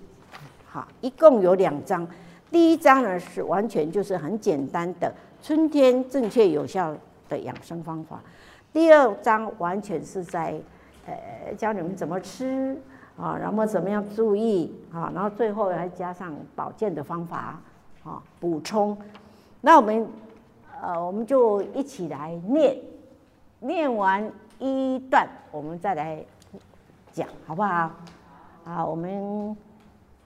[0.65, 2.07] 好，一共有两章。
[2.49, 6.95] 第一章呢是完全就是很简单的春天正确有效
[7.29, 8.21] 的养生方法。
[8.73, 10.55] 第二章完全是在
[11.07, 12.81] 呃教你们怎么吃
[13.17, 17.61] 啊，然后怎么样注意啊，然后最后还加上保健的方法。
[18.05, 18.97] 啊，补充，
[19.61, 20.07] 那我们，
[20.81, 22.75] 呃，我们就一起来念，
[23.59, 26.25] 念完一段，我们再来
[27.13, 27.91] 讲，好不好？
[28.65, 29.57] 啊，我们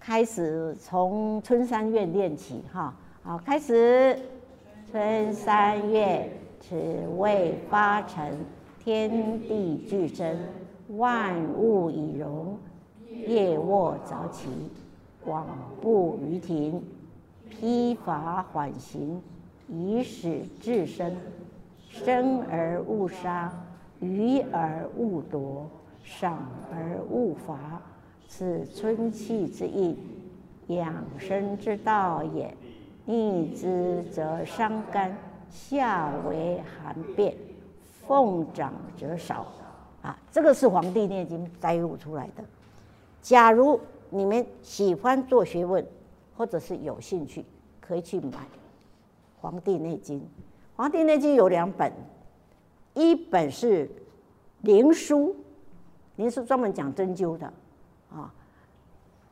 [0.01, 4.18] 开始从春三月练起，哈，好，开始。
[4.91, 6.30] 春三月，
[6.61, 6.76] 此
[7.16, 8.37] 谓发陈，
[8.78, 10.37] 天地俱生，
[10.89, 12.59] 万物以荣。
[13.09, 14.49] 夜卧早起，
[15.24, 15.47] 广
[15.80, 16.83] 布于庭。
[17.49, 19.22] 披发缓行，
[19.68, 21.16] 以使至生。
[21.89, 23.53] 生而勿杀，
[24.03, 25.66] 予而勿夺，
[26.05, 27.80] 赏而勿罚。
[28.28, 29.96] 此春气之应，
[30.66, 32.55] 养生之道也。
[33.05, 35.12] 逆之则伤肝，
[35.50, 37.34] 下为寒变，
[38.07, 39.46] 奉长则少。
[40.03, 42.44] 啊，这个是《黄帝内经》摘录出来的。
[43.20, 45.84] 假如你们喜欢做学问，
[46.36, 47.44] 或者是有兴趣，
[47.80, 48.28] 可以去买
[49.40, 50.20] 《黄帝内经》。
[50.76, 51.92] 《黄帝内经》有两本，
[52.95, 53.90] 一本是
[54.62, 55.34] 灵枢，
[56.16, 57.53] 灵枢专门讲针灸的
[58.11, 58.32] 啊。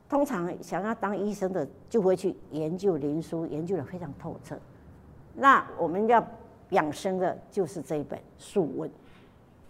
[0.09, 4.59] 通常想要当医生的，就会去研究灵枢，研究得非常透彻。
[5.35, 6.27] 那我们要
[6.71, 8.91] 养生的，就是这一本《素问》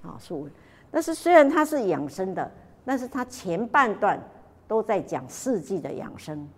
[0.08, 0.50] 啊，《素问》。
[0.90, 2.50] 但是虽然它是养生的，
[2.84, 4.18] 但是它前半段
[4.66, 6.48] 都在讲四季的养生。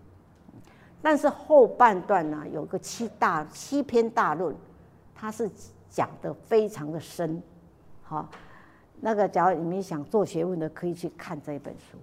[1.03, 4.55] 但是后半段呢，有个七大七篇大论，
[5.13, 5.51] 它是
[5.93, 7.43] 讲得非常的深，
[8.03, 8.27] 好，
[9.01, 11.99] 那个假如你们想做学问的，可以去看这一本书，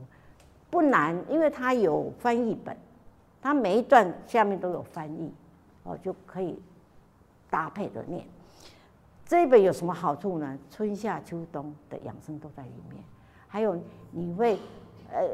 [0.69, 2.77] 不难，因为它有翻译本，
[3.41, 5.33] 它每一段下面都有翻译，
[5.81, 6.61] 哦，就可以
[7.49, 8.23] 搭配着念。
[9.25, 10.57] 这一本有什么好处呢？
[10.69, 13.03] 春夏秋冬的养生都在里面，
[13.47, 13.75] 还有
[14.11, 14.59] 你会。
[15.11, 15.27] 呃，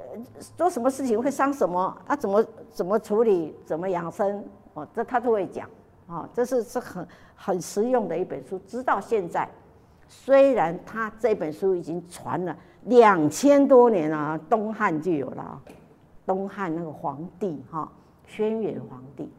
[0.56, 1.78] 做什么事情会伤什么
[2.08, 2.16] 啊？
[2.16, 3.54] 怎么怎么处理？
[3.66, 4.42] 怎么养生？
[4.74, 5.70] 哦，这他都会讲。
[6.08, 8.60] 哦，这是是很很实用的一本书。
[8.68, 9.50] 直到现在，
[10.08, 15.62] 虽然他这本书已经传了两千多年了，东汉就有了。
[16.26, 17.92] 东汉那个皇帝哈，
[18.26, 19.32] 轩辕皇帝。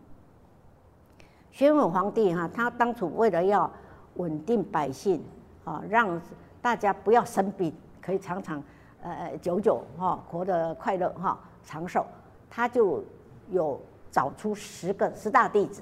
[1.51, 3.71] 轩辕皇帝哈，他当初为了要
[4.15, 5.23] 稳定百姓
[5.65, 6.21] 啊，让
[6.63, 8.63] 大家不要生病，可以常常。
[9.03, 12.05] 呃，久久哈，活得快乐哈，长寿，
[12.51, 13.05] 他就
[13.51, 15.81] 有找出十个十大弟子，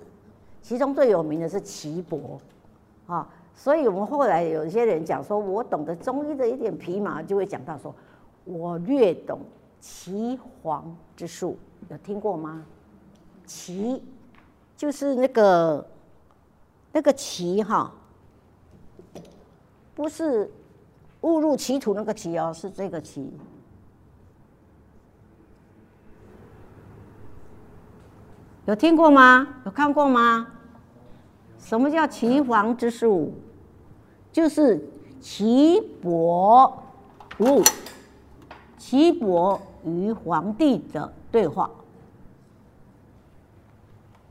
[0.64, 2.40] 其中最有名的是岐伯，
[3.06, 7.94] 啊，所以我们后来有一些人讲说，我懂得中医的一点皮毛，就会讲到说，
[8.44, 9.40] 我略懂
[9.78, 11.58] 岐黄之术，
[11.90, 12.64] 有听过吗？
[13.46, 14.00] 岐
[14.74, 15.86] 就是那个
[16.92, 17.92] 那个岐哈，
[19.94, 20.50] 不是。
[21.20, 23.32] 误入歧途那个岐哦，是这个岐。
[28.66, 29.46] 有听过吗？
[29.66, 30.46] 有看过吗？
[31.58, 33.32] 什么叫岐黄之术？
[34.32, 34.82] 就是
[35.20, 36.82] 岐伯
[37.40, 37.62] 物，
[38.78, 41.70] 岐伯与黄帝的对话。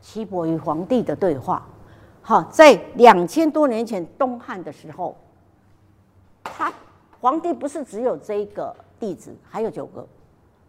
[0.02, 1.66] 岐伯与黄帝的对话，
[2.22, 5.16] 好，在两千多年前东汉的时候，
[6.44, 6.74] 他
[7.22, 10.06] 皇帝不是只有这一个弟子，还有九个，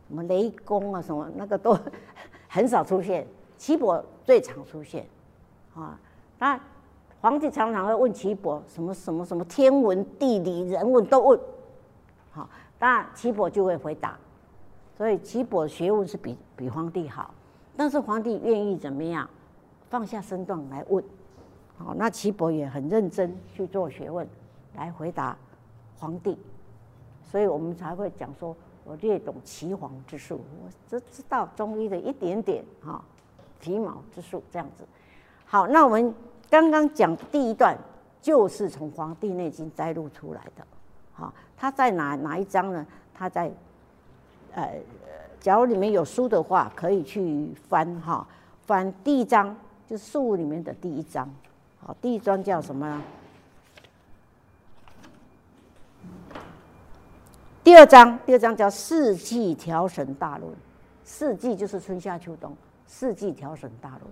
[0.07, 1.77] 什么雷公啊，什么那个都
[2.49, 3.27] 很少出现，
[3.65, 5.07] 岐伯最常出现，
[5.75, 5.99] 啊，
[6.39, 6.61] 那
[7.23, 11.41] 皇帝常常会问岐伯什么什么什么天文地理人文都问，
[12.31, 12.47] 好，
[12.79, 14.19] 那岐伯就会回答，
[14.99, 17.33] 所以岐伯学问是比比皇帝好。
[17.75, 19.27] 但是皇帝愿意怎么样，
[19.89, 21.03] 放下身段来问，
[21.79, 24.29] 好，那岐伯也很认真去做学问，
[24.77, 25.35] 来回答
[25.97, 26.37] 皇帝，
[27.23, 28.55] 所以我们才会讲说，
[28.85, 32.63] 我略懂岐黄之术，我只知道中医的一点点。
[32.83, 33.03] 哈
[33.65, 34.85] 皮毛之术这样子。
[35.47, 36.15] 好，那我们
[36.51, 37.75] 刚刚讲第一段
[38.21, 40.67] 就是从《黄帝内经》摘录出来的，
[41.15, 42.87] 好，它在哪哪一章呢？
[43.15, 43.51] 它在，
[44.55, 44.69] 呃。
[45.41, 48.27] 假如里面有书的话，可以去翻哈，
[48.63, 49.55] 翻第一章，
[49.87, 51.31] 就是书里面的第一章。
[51.83, 53.03] 好，第一章叫什么呢？
[57.63, 60.51] 第二章，第二章叫四季调神大论。
[61.05, 62.57] 四季就是春夏秋冬，
[62.97, 64.03] 四季调神大论。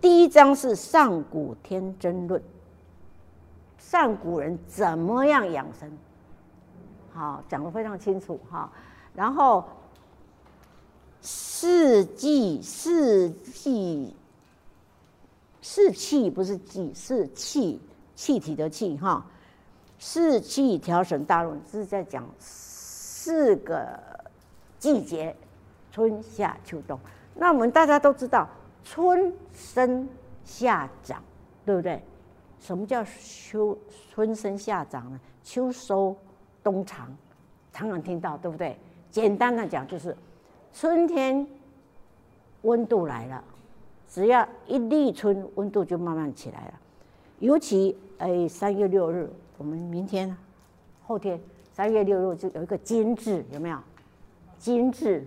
[0.00, 2.42] 第一章是上古天真论，
[3.78, 5.88] 上古人怎么样养生？
[7.12, 8.68] 好，讲得非常清楚哈。
[9.14, 9.64] 然后。
[11.22, 14.14] 四季，四季，
[15.62, 17.80] 四气不是季，是气，
[18.14, 19.24] 气体的气哈。
[19.98, 23.98] 四季调神大论是在讲四个
[24.78, 25.34] 季节，
[25.90, 27.00] 春夏秋冬。
[27.36, 28.48] 那我们大家都知道，
[28.82, 30.08] 春生
[30.44, 31.22] 夏长，
[31.64, 32.02] 对不对？
[32.58, 33.76] 什么叫秋？
[34.10, 35.20] 春生夏长呢？
[35.44, 36.16] 秋收
[36.62, 37.14] 冬藏，
[37.72, 38.78] 常常听到，对不对？
[39.10, 40.16] 简单的讲就是。
[40.72, 41.46] 春天
[42.62, 43.42] 温度来了，
[44.08, 46.74] 只要一立春，温度就慢慢起来了。
[47.38, 50.36] 尤其哎，三月六日，我们明天、
[51.06, 51.40] 后天
[51.72, 53.78] 三月六日就有一个惊蛰，有没有？
[54.58, 55.22] 惊蛰，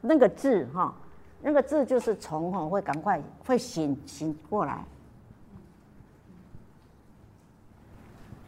[0.00, 0.94] 那个字哈，
[1.42, 4.84] 那个字就是虫哈，会赶快会醒醒过来。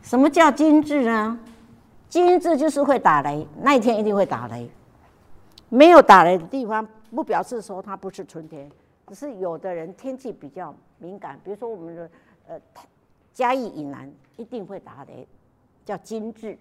[0.02, 1.38] 什么叫惊蛰呢？
[2.08, 4.68] 惊蛰就是会打雷，那一天一定会打雷。
[5.70, 8.70] 没有打雷的地方，不表示说它不是春天，
[9.06, 12.10] 只是有的人天气比较敏感，比如说我们的
[12.46, 12.60] 呃
[13.32, 15.26] 嘉义以南一定会打雷，
[15.86, 16.58] 叫惊蛰。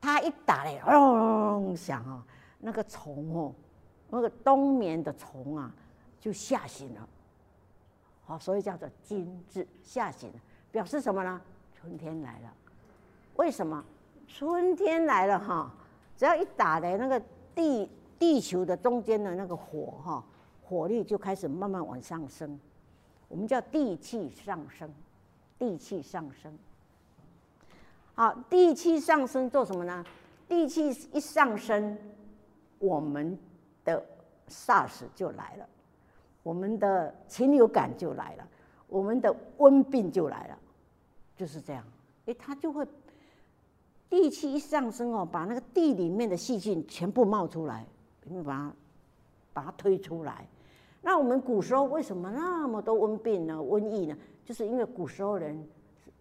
[0.00, 2.24] 它一打雷，嗡响啊，
[2.58, 3.52] 那个虫哦，
[4.10, 5.74] 那个冬眠的虫啊
[6.20, 7.08] 就吓醒了，
[8.24, 10.36] 好，所以叫做惊蛰，吓醒了，
[10.70, 11.40] 表示什么呢？
[11.74, 12.52] 春天来了。
[13.36, 13.84] 为什么？
[14.26, 15.72] 春天来了哈，
[16.16, 17.22] 只要一打雷，那个。
[17.56, 17.88] 地
[18.18, 20.24] 地球的中间的那个火哈，
[20.64, 22.58] 火力就开始慢慢往上升，
[23.28, 24.92] 我们叫地气上升，
[25.56, 26.52] 地气上升。
[28.16, 30.04] 好，地气上升做什么呢？
[30.48, 31.96] 地气一上升，
[32.80, 33.38] 我们
[33.84, 34.04] 的
[34.48, 35.68] SARS 就来了，
[36.42, 38.48] 我们的禽流感就来了，
[38.88, 40.58] 我们的瘟病就来了，
[41.36, 41.84] 就是这样。
[42.26, 42.86] 哎，它就会。
[44.10, 47.84] 地气一上升哦，把那个地里面的细菌全部冒出来，
[48.22, 48.72] 你把它
[49.52, 50.46] 把它推出来。
[51.02, 53.54] 那我们古时候为什么那么多瘟病呢？
[53.54, 54.16] 瘟疫呢？
[54.44, 55.68] 就是因为古时候人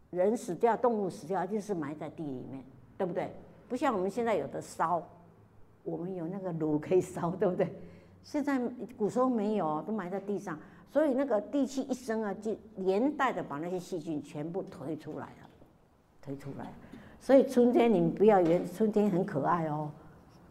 [0.09, 2.63] 人死掉，动物死掉，就是埋在地里面，
[2.97, 3.31] 对不对？
[3.69, 5.07] 不像我们现在有的烧，
[5.83, 7.67] 我们有那个炉可以烧，对不对？
[8.23, 8.59] 现在
[8.97, 10.57] 古时候没有，都埋在地上，
[10.89, 15.49] 所以那个地气一升啊，就连带的把那些细菌全部推出来了，
[16.21, 16.71] 推出来。
[17.19, 19.89] 所以春天你们不要以为春天很可爱哦，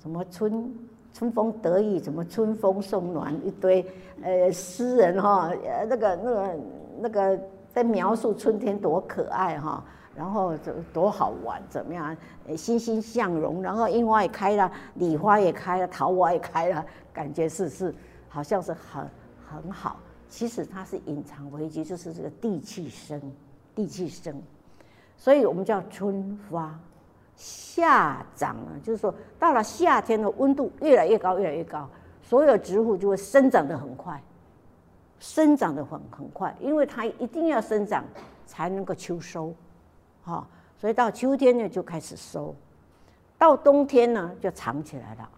[0.01, 0.75] 什么春
[1.15, 3.85] 春风得意，什么春风送暖，一堆
[4.23, 6.57] 呃诗人哈，呃那个那个
[7.01, 7.41] 那个
[7.73, 9.83] 在描述春天多可爱哈，
[10.15, 10.55] 然后
[10.93, 12.17] 多好玩怎么样，
[12.57, 17.95] 欣欣向荣，然后樱花也开了，梨花也开了，桃花也开了，感觉是是
[18.29, 19.09] 好像是很
[19.49, 19.97] 很好，
[20.29, 23.21] 其实它是隐藏危机，就是这个地气生，
[23.75, 24.35] 地气生。
[25.17, 26.79] 所以我们叫春发，
[27.37, 31.89] 夏长啊，就是说到了夏天的温度越来越高，越来越高，
[32.23, 34.23] 所有植物就会生长得很快，
[35.19, 38.05] 生长得很很快，因为它一定要生长
[38.45, 39.55] 才能够秋收，
[40.23, 40.47] 哈，
[40.79, 42.55] 所以到秋天呢就开始收，
[43.39, 45.29] 到冬天呢就藏起来了，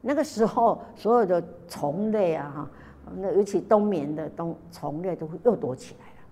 [0.00, 2.70] 那个时候所有的虫类啊，哈，
[3.16, 6.26] 那尤其冬眠的冬虫类都会又躲起来了，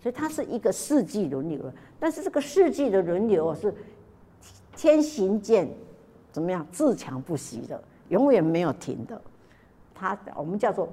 [0.00, 1.60] 所以它是一个四季轮流。
[1.98, 3.74] 但是这个四季的轮流是
[4.76, 5.68] 天行健，
[6.30, 6.66] 怎么样？
[6.70, 9.20] 自强不息的，永远没有停的。
[9.94, 10.88] 它我们叫做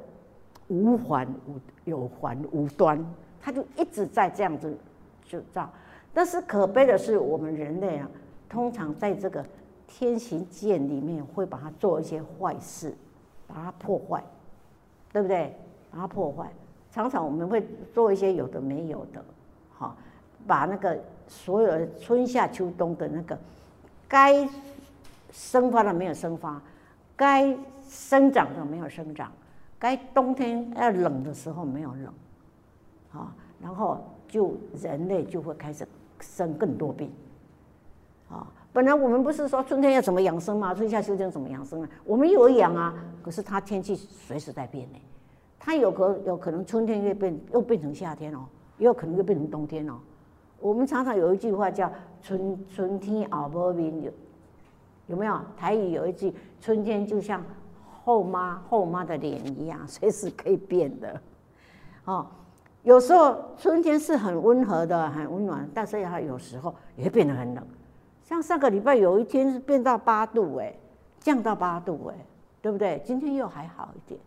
[0.68, 3.06] 无环无有环无端，
[3.39, 4.76] 它就一直在这样子
[5.24, 5.70] 就这样。
[6.16, 8.09] 但是可悲的是，我们人类啊，
[8.47, 9.45] 通常在这个
[9.86, 12.95] 天行健里面会把它做一些坏事，
[13.45, 14.24] 把它破坏，
[15.11, 15.53] 对不对？
[15.91, 16.49] 把它破坏，
[16.89, 19.24] 常常我们会做一些有的没有的，
[19.74, 19.97] 好，
[20.47, 20.97] 把那个
[21.28, 23.38] 所有的春夏秋冬的那个
[24.07, 24.47] 该
[25.34, 26.61] 生发的没有生发，
[27.18, 27.53] 该
[27.89, 29.30] 生长的没有生长，
[29.78, 32.13] 该冬天要冷的时候没有冷，
[33.09, 35.86] 好，然后就人类就会开始。
[36.36, 37.11] 生更多病，
[38.30, 40.73] 啊，本来我们不是说春天要怎么养生吗？
[40.73, 41.89] 春夏秋冬怎么养生啊？
[42.03, 44.97] 我们有养啊，可是它天气随时在变呢，
[45.59, 48.45] 它有可有可能春天又变又变成夏天哦，
[48.78, 49.93] 也有可能又变成冬天哦。
[50.59, 54.11] 我们常常有一句话叫“春春天后不面”，有
[55.07, 55.39] 有没有？
[55.55, 57.43] 台语有一句“春天就像
[58.03, 61.21] 后妈后妈的脸一样，随时可以变的”，
[62.05, 62.26] 哦。
[62.86, 67.68] 有时候春天是很温和的，很温暖，但是它有时候也会变得很冷。
[68.22, 70.72] 像上个礼拜有一天是变到八度，哎，
[71.20, 72.16] 降到八度，哎，
[72.62, 73.02] 对不对？
[73.04, 74.20] 今天又还好一点，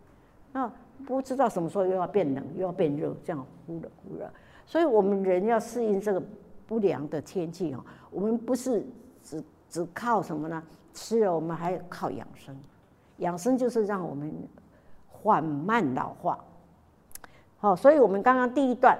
[0.51, 0.69] 那
[1.05, 4.29] 不知道什么时候又要变冷，又要变热，这样忽冷忽热。
[4.65, 6.21] 所以我们人要适应这个
[6.67, 7.79] 不良的天气哦。
[8.11, 8.85] 我们不是
[9.23, 10.61] 只只靠什么呢？
[10.93, 12.53] 吃了，我们还靠养生。
[13.19, 14.29] 养生就是让我们
[15.07, 16.37] 缓慢老化。
[17.61, 18.97] 好，所以我们刚刚第一段，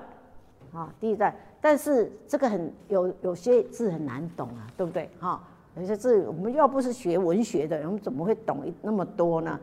[0.74, 5.10] 啊，第一段，但是这个很有有些字很难懂啊，对不对？
[5.18, 5.42] 哈，
[5.78, 9.58] 有些字我们要不是学文学的，我们怎么会懂那么多呢？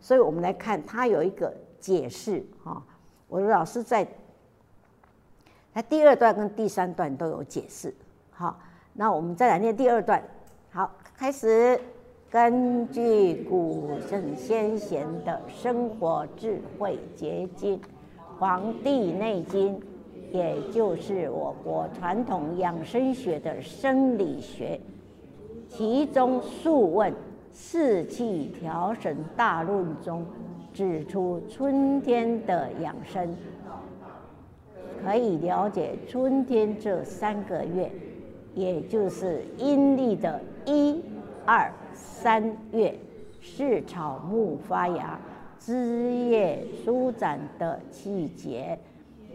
[0.00, 2.82] 所以我们来看，它有一个解释，哈，
[3.28, 4.04] 我的老师在，
[5.72, 7.94] 他第二段跟第三段都有解释，
[8.32, 8.58] 好，
[8.94, 10.20] 那我们再来念第二段，
[10.72, 11.80] 好，开始，
[12.28, 17.78] 根据古圣先贤的生活智慧结晶。
[18.40, 19.76] 《黄帝内经》，
[20.32, 24.80] 也就是我国传统养生学的生理学，
[25.68, 27.12] 其中《素问·
[27.52, 30.24] 四气调神大论》中
[30.72, 33.36] 指出，春天的养生
[35.04, 37.92] 可以了解春天这三个月，
[38.54, 40.98] 也就是阴历的一、
[41.44, 42.98] 二、三月，
[43.38, 45.20] 是草木发芽。
[45.60, 48.78] 枝叶舒展的季节，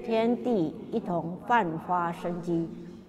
[0.04, 2.68] 天地一同焕发生机，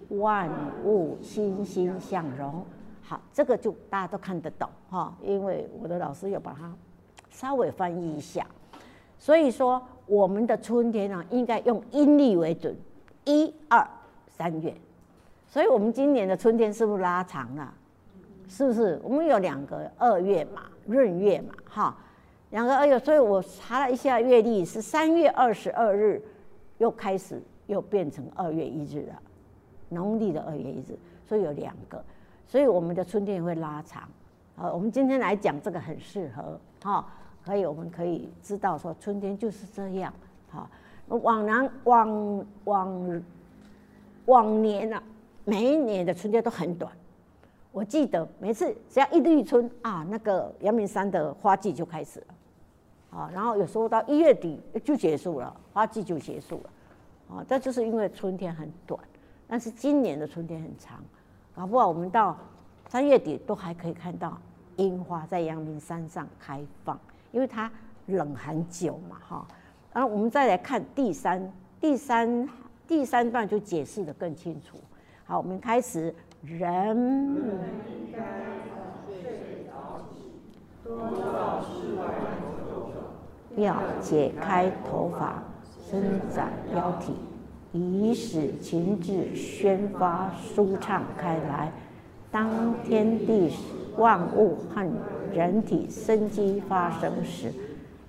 [0.09, 0.47] 万
[0.85, 2.63] 物欣欣向荣。
[3.01, 6.71] 好，这个就大家都看得懂哈，因为我的老师有把它
[7.31, 8.45] 稍微翻译一下。
[9.17, 12.75] 所以说，我们的春天呢，应该用阴历为准，
[13.25, 13.85] 一二
[14.27, 14.71] 三月。
[15.47, 17.73] 所以我们今年的春天是不是拉长了？
[18.47, 19.01] 是不是？
[19.03, 21.97] 我们有两个二月嘛，闰月嘛，哈。
[22.51, 26.21] 两个二月，所以我查了一下月历，是三月二十二日，
[26.77, 29.21] 又开始又变成二月一日了，
[29.89, 32.01] 农历的二月一日，所以有两个，
[32.47, 34.07] 所以我们的春天会拉长。
[34.55, 37.05] 好，我们今天来讲这个很适合，哈，
[37.45, 40.13] 可以，我们可以知道说春天就是这样，
[40.49, 40.69] 好，
[41.09, 43.21] 往南往往
[44.25, 45.03] 往年啊，
[45.43, 46.89] 每一年的春天都很短。
[47.73, 52.27] 我记得每次只要一立春啊，那个阳明山的花季就开始了。
[53.17, 58.99] 啊，然后有时候到一月底就结束了，花季就结束了，啊，这就是因为春天很短，
[59.47, 61.03] 但是今年的春天很长，
[61.55, 62.37] 搞不好我们到
[62.87, 64.37] 三月底都还可以看到
[64.75, 66.99] 樱花在阳明山上开放，
[67.31, 67.71] 因为它
[68.05, 69.47] 冷很久嘛，哈。
[69.91, 71.51] 然后我们再来看第三、
[71.81, 72.47] 第三、
[72.87, 74.77] 第三段就解释得更清楚。
[75.25, 76.13] 好，我们开始，
[76.43, 76.95] 人
[77.89, 78.19] 应该
[78.69, 80.29] 早睡早起，
[80.83, 80.95] 多
[81.33, 82.36] 到室外。
[83.57, 85.43] 要解开头发，
[85.89, 86.01] 伸
[86.33, 87.13] 展腰体，
[87.73, 91.71] 以使情志宣发舒畅开来。
[92.29, 92.47] 当
[92.83, 93.51] 天地
[93.97, 94.87] 万物和
[95.33, 97.51] 人体生机发生时，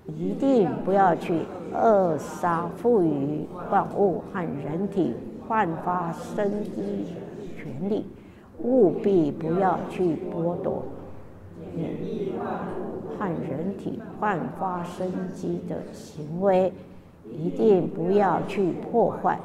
[0.06, 1.40] 一定不要去
[1.72, 5.14] 扼杀赋予万物和人体
[5.46, 7.06] 焕发生机
[7.56, 8.04] 权利，
[8.58, 10.82] 务必不要去剥夺。
[13.18, 16.72] 和人体焕发生机的行为，
[17.30, 19.38] 一定不要去破坏。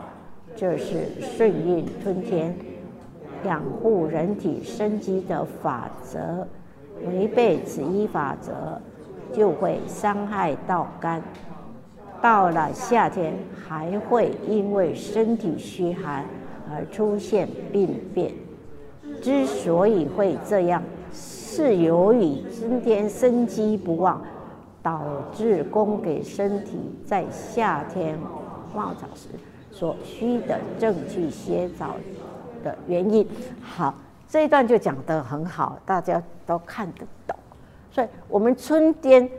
[0.56, 2.56] 这是顺应春天、
[3.44, 6.48] 养护人体生机的法则。
[7.06, 8.80] 违背此一法则，
[9.34, 11.22] 就会伤害到肝。
[12.22, 13.34] 到了夏天
[13.68, 16.24] 还会因为身体虚寒
[16.72, 18.32] 而出现病变。
[19.22, 20.82] 之所以会这样，
[21.54, 24.20] 是由于今天生机不旺，
[24.82, 28.18] 导致供给身体在夏天
[28.74, 29.28] 旺场时
[29.72, 31.96] 所需的正气歇早
[32.64, 33.28] 的原因。
[33.62, 33.94] 好，
[34.28, 37.38] 这一段就讲得很好，大家都看得懂。
[37.92, 39.30] 所以，我们春天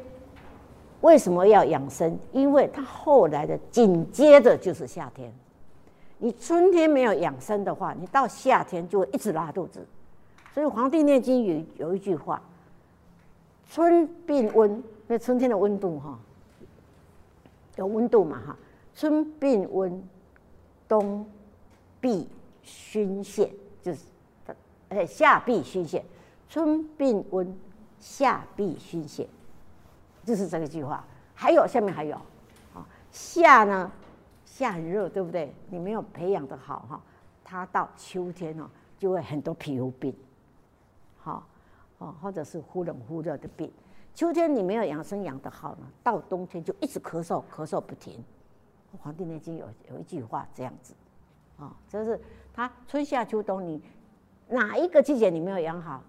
[1.01, 2.17] 为什么要养生？
[2.31, 5.33] 因为它后来的紧接着就是夏天。
[6.19, 9.85] 你春天没有养生的话，你到夏天就会一直拉肚子。
[10.55, 11.43] 所以《黄帝内经》
[11.77, 12.41] 有有一句话
[13.69, 16.17] ：“春病温，那春天的温度哈，
[17.75, 18.57] 有温度嘛哈？
[18.95, 20.01] 春病温，
[20.87, 21.27] 冬
[22.01, 22.29] 必
[22.63, 23.51] 熏泻，
[23.83, 24.03] 就是，
[24.91, 26.01] 呃，夏必熏泻。
[26.49, 27.53] 春病温，
[27.99, 29.27] 夏必熏泻，
[30.25, 31.05] 就是这个句话。
[31.35, 32.15] 还有下面还有，
[32.73, 33.91] 啊，夏呢，
[34.47, 35.53] 夏很热，对不对？
[35.69, 37.03] 你没有培养的好哈，
[37.43, 40.15] 它到秋天哦，就会很多皮肤病。”
[42.05, 43.73] 哦，或者是忽冷忽热的病。
[44.15, 48.23] 秋天你没有养生养得好呢，到冬天就一直咳嗽，咳嗽不停。
[49.03, 50.95] 《黄帝内经》有有一句话这样子，
[51.57, 52.21] 啊，就是
[52.53, 53.83] 它春夏秋冬你
[54.49, 56.03] 哪一个季节你没有养好，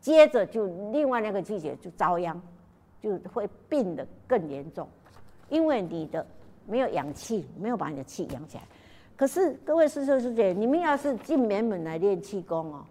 [0.00, 2.38] 接着就另外那个季节就遭殃，
[3.00, 4.86] 就会病得更严重，
[5.48, 6.26] 因为你的
[6.66, 8.64] 没有养气，没有把你的气养起来。
[9.16, 12.84] 可是各位师兄师姐，你们要是进门门来练气功哦。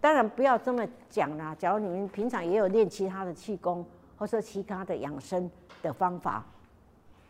[0.00, 1.54] 当然不要这么讲啦。
[1.58, 3.84] 假如你们平常也有练其他的气功，
[4.18, 5.50] 或者其他的养生
[5.82, 6.44] 的方法，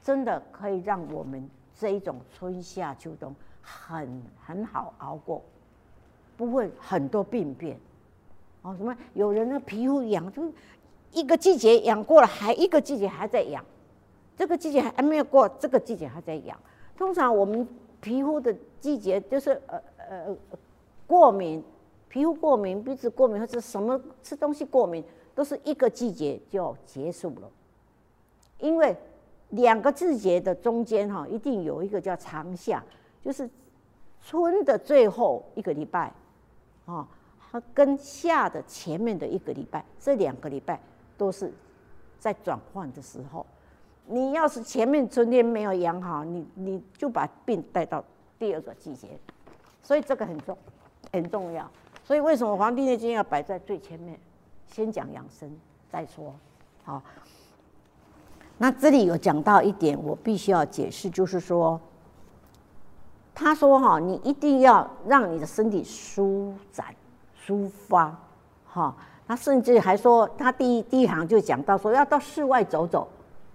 [0.03, 1.49] 真的可以让我们
[1.79, 5.43] 这一种春夏秋冬很很好熬过，
[6.37, 7.79] 不会很多病变。
[8.63, 10.43] 哦，什么有人的皮肤痒，就
[11.13, 13.65] 一个季节痒过了，还一个季节还在痒，
[14.37, 16.59] 这个季节还没有过，这个季节还在痒。
[16.97, 17.67] 通常我们
[18.01, 20.37] 皮肤的季节就是呃呃
[21.07, 21.63] 过敏。
[22.11, 25.03] 皮肤过敏、鼻子过敏或者什么吃东西过敏，
[25.33, 27.49] 都是一个季节就结束了。
[28.59, 28.95] 因为
[29.51, 32.85] 两个季节的中间哈，一定有一个叫长夏，
[33.23, 33.49] 就是
[34.21, 36.13] 春的最后一个礼拜，
[36.85, 37.09] 啊，
[37.51, 40.81] 它跟夏的前面的一个礼拜，这两个礼拜
[41.17, 41.53] 都是
[42.19, 43.47] 在转换的时候。
[44.07, 48.05] 你要是前面春天没有养好，你你就把病带到
[48.39, 49.09] 第二个季节，
[49.81, 50.59] 所以这个很重
[51.13, 51.71] 很重要。
[52.11, 54.19] 所以为什么《黄帝内经》要摆在最前面？
[54.67, 55.49] 先讲养生
[55.89, 56.35] 再说。
[56.83, 57.01] 好，
[58.59, 61.81] 那这里有讲到一点，我必须要解释，就是说，
[63.33, 66.87] 他说哈，你一定要让你的身体舒展、
[67.47, 68.13] 抒发。
[68.67, 68.93] 哈，
[69.29, 73.07] 他甚至还说，他第一第一行就讲到说，要到室外走走。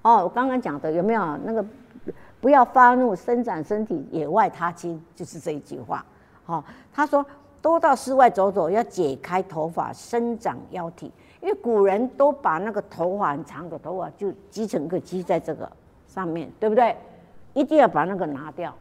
[0.02, 1.66] 哦，我刚刚讲的有没有那个？
[2.40, 6.06] 不要发怒，伸展身体，野外踏青，就是这一句话。
[6.46, 7.26] 好，他说。
[7.66, 11.12] 多到室外走走，要解开头发，伸展腰体。
[11.42, 15.68] 因为古人都把那个头发很长的头发就积成个积在这个
[16.08, 16.96] 上面，对不对？
[17.56, 18.72] 一定要把那个拿掉，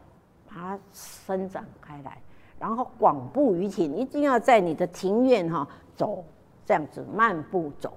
[0.47, 2.15] 把它伸展开来，
[2.59, 6.23] 然后广步于庭，一定要在你的庭院哈走，
[6.63, 7.91] 这样子慢步走，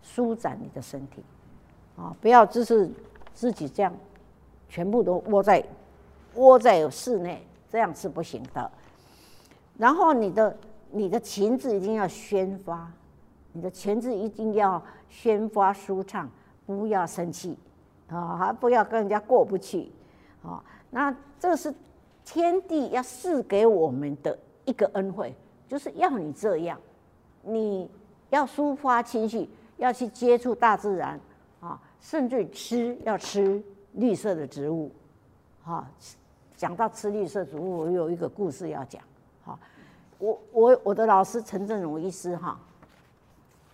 [0.00, 1.22] 舒展你的身体
[1.98, 2.16] 啊！
[2.18, 2.90] 不要只是
[3.34, 3.92] 自己这样，
[4.70, 5.62] 全部都窝在
[6.36, 8.70] 窝在室内，这样是不行的。
[9.80, 10.54] 然后你的
[10.90, 12.92] 你的情志一定要宣发，
[13.54, 16.28] 你的情志一定要宣发舒畅，
[16.66, 17.56] 不要生气
[18.08, 19.90] 啊，还不要跟人家过不去
[20.42, 20.62] 啊。
[20.90, 21.72] 那这是
[22.26, 25.34] 天地要赐给我们的一个恩惠，
[25.66, 26.78] 就是要你这样，
[27.42, 27.90] 你
[28.28, 31.18] 要抒发情绪，要去接触大自然
[31.58, 33.62] 啊，甚至吃要吃
[33.94, 34.92] 绿色的植物
[35.64, 35.90] 啊。
[36.54, 39.02] 讲到吃绿色植物，我有一个故事要讲。
[40.20, 42.60] 我我我的老师陈振荣医师哈，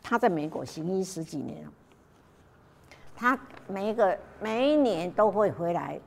[0.00, 1.68] 他在美国行医十几年，
[3.16, 3.36] 他
[3.66, 6.00] 每一个每一年都会回来，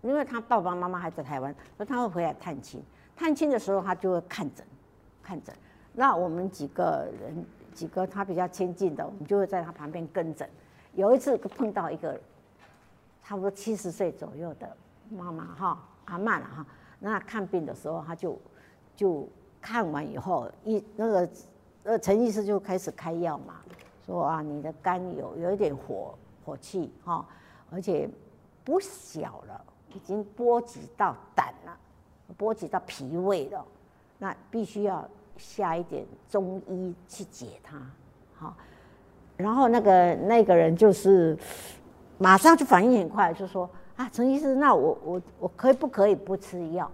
[0.00, 2.82] 因为他爸爸妈妈还在台湾，所以他会回来探亲。
[3.14, 4.66] 探亲的时候，他就会看诊，
[5.22, 5.54] 看诊。
[5.92, 7.44] 那我们几个人
[7.74, 10.48] 几个他比较亲近的，我们就会在他旁边跟诊。
[10.94, 12.18] 有一次碰到一个
[13.22, 14.74] 差不多七十岁左右的
[15.10, 16.66] 妈妈哈，阿嬷了哈，
[17.00, 18.40] 那看病的时候他就
[18.96, 19.28] 就。
[19.60, 21.28] 看完以后，一那个
[21.84, 23.56] 呃陈医师就开始开药嘛，
[24.06, 27.26] 说啊你的肝有有一点火火气哈，
[27.70, 28.08] 而且
[28.64, 31.76] 不小了，已经波及到胆了，
[32.36, 33.64] 波及到脾胃了，
[34.18, 35.06] 那必须要
[35.36, 37.80] 下一点中医去解它，
[38.36, 38.56] 好，
[39.36, 41.36] 然后那个那个人就是
[42.18, 46.90] 马上就反应很快，就说啊，陈医师，那我我我可以不可以不吃药？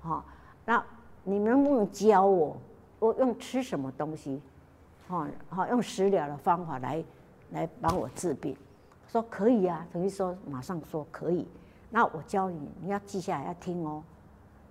[0.00, 0.24] 好，
[0.64, 0.84] 那
[1.24, 2.56] 你能不能教我，
[2.98, 4.40] 我用吃什么东西？
[5.06, 7.04] 好，好用食疗的方法来
[7.50, 8.56] 来帮我治病。
[9.08, 11.46] 说可以啊，等于说马上说可以。
[11.90, 14.02] 那我教你，你要记下来要听哦。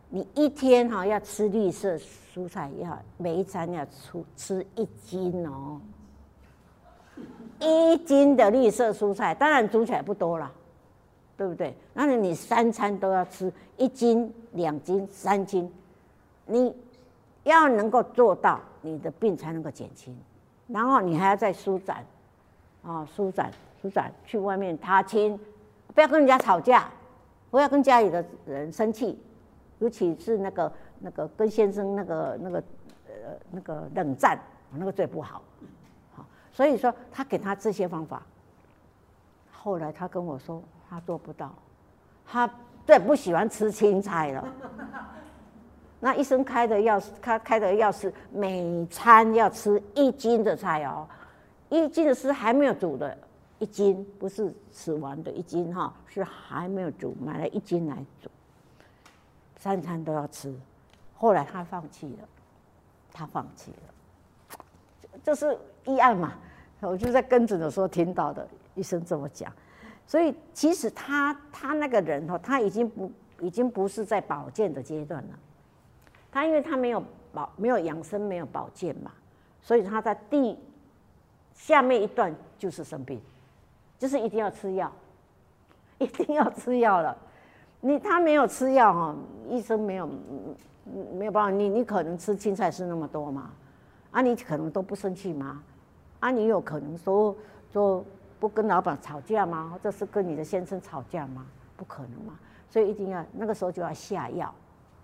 [0.10, 5.80] 你一天哈要吃绿色蔬菜，要每一餐要出吃一斤哦，
[7.60, 10.52] 一斤的绿色蔬菜，当然煮起来不多了，
[11.38, 11.74] 对不对？
[11.93, 15.72] 那你三餐都要吃一斤、两斤、三斤，
[16.52, 16.76] 你
[17.43, 20.16] 要能够做到，你的病才能够减轻。
[20.68, 22.06] 然后你还要再舒展，
[22.84, 25.39] 啊，舒展、舒展，去外面踏青，
[25.93, 26.89] 不要跟人家吵架，
[27.49, 29.20] 不要跟家里的人生气。
[29.80, 32.64] 尤其是那个那个跟先生那个那个
[33.08, 33.14] 呃
[33.49, 34.39] 那个冷战，
[34.74, 35.41] 那个最不好，
[36.16, 38.22] 好，所以说他给他这些方法，
[39.52, 41.52] 后来他跟我说他做不到，
[42.28, 42.47] 他
[42.86, 44.47] 最不喜欢吃青菜了。
[46.02, 51.08] 那医生开的药，他开的药是每餐要吃一斤的菜哦，
[51.70, 53.16] 一斤的是还没有煮的，
[53.60, 58.30] 一斤不是吃完的一斤哈，是还没有煮，买了一斤来煮。
[59.58, 60.52] 三餐都要吃，
[61.16, 62.28] 后来他放弃了，
[63.14, 64.60] 他放弃了，
[65.24, 66.34] 这是医案嘛？
[66.80, 69.54] 我就在跟诊的时候听到的，医生这么讲，
[70.08, 75.30] 所以其实他他那个人哈，他已经不已经不是在保健的阶段了，
[76.32, 77.03] 他因为他没有
[77.34, 79.11] 保没有养生没有保健嘛，
[79.61, 80.57] 所以他在第
[81.53, 83.21] 下面一段就是生病，
[83.99, 84.91] 就是一定要吃药，
[85.99, 87.15] 一定要吃药了。
[87.82, 89.15] 你他没有吃药哈，
[89.49, 90.09] 医生没有
[91.13, 91.49] 没有办法。
[91.49, 93.51] 你你可能吃青菜吃那么多吗？
[94.11, 95.61] 啊，你可能都不生气吗？
[96.19, 97.36] 啊，你有可能说
[97.71, 98.05] 说
[98.39, 99.69] 不跟老板吵架吗？
[99.73, 101.45] 或者是跟你的先生吵架吗？
[101.75, 102.38] 不可能嘛。
[102.69, 104.53] 所以一定要那个时候就要下药。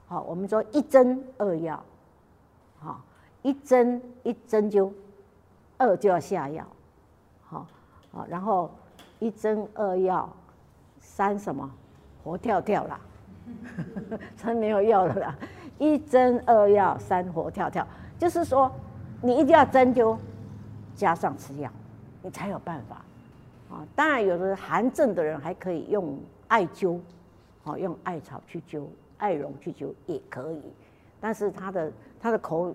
[0.08, 1.84] 好，我们说一针二药，
[2.80, 3.02] 好，
[3.42, 4.92] 一针一针灸，
[5.78, 6.66] 二就要下药，
[7.46, 7.68] 好，
[8.12, 8.72] 好，然后
[9.20, 10.30] 一针二药，
[11.00, 11.70] 三什么？
[12.24, 13.00] 活跳跳啦，
[14.36, 15.36] 真没有药了啦！
[15.78, 17.88] 一针二药三活跳跳，
[18.20, 18.70] 就是说
[19.22, 20.18] 你一定要针灸
[20.94, 21.72] 加上吃药，
[22.22, 22.96] 你才有办法
[23.74, 23.88] 啊。
[23.96, 27.00] 当然，有的寒症的人还可以用艾灸，
[27.64, 28.86] 好用艾草去灸，
[29.18, 30.62] 艾绒去灸也可以。
[31.20, 32.74] 但是他的他的口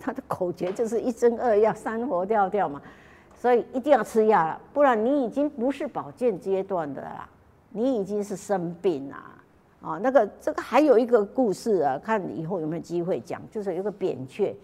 [0.00, 2.82] 他的口诀就是一针二药三活跳跳嘛，
[3.34, 7.28] 所以一定要吃药了，不然你已经不是保健阶段的啦。
[7.70, 9.16] 你已经是生病了
[9.82, 9.98] 啊！
[10.02, 13.40] 那个这个还有一个故事啊，看以后有没有机会讲。
[13.50, 14.56] 就是有个扁鹊，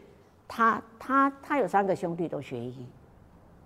[0.48, 2.86] 他他他有三个兄弟都学医，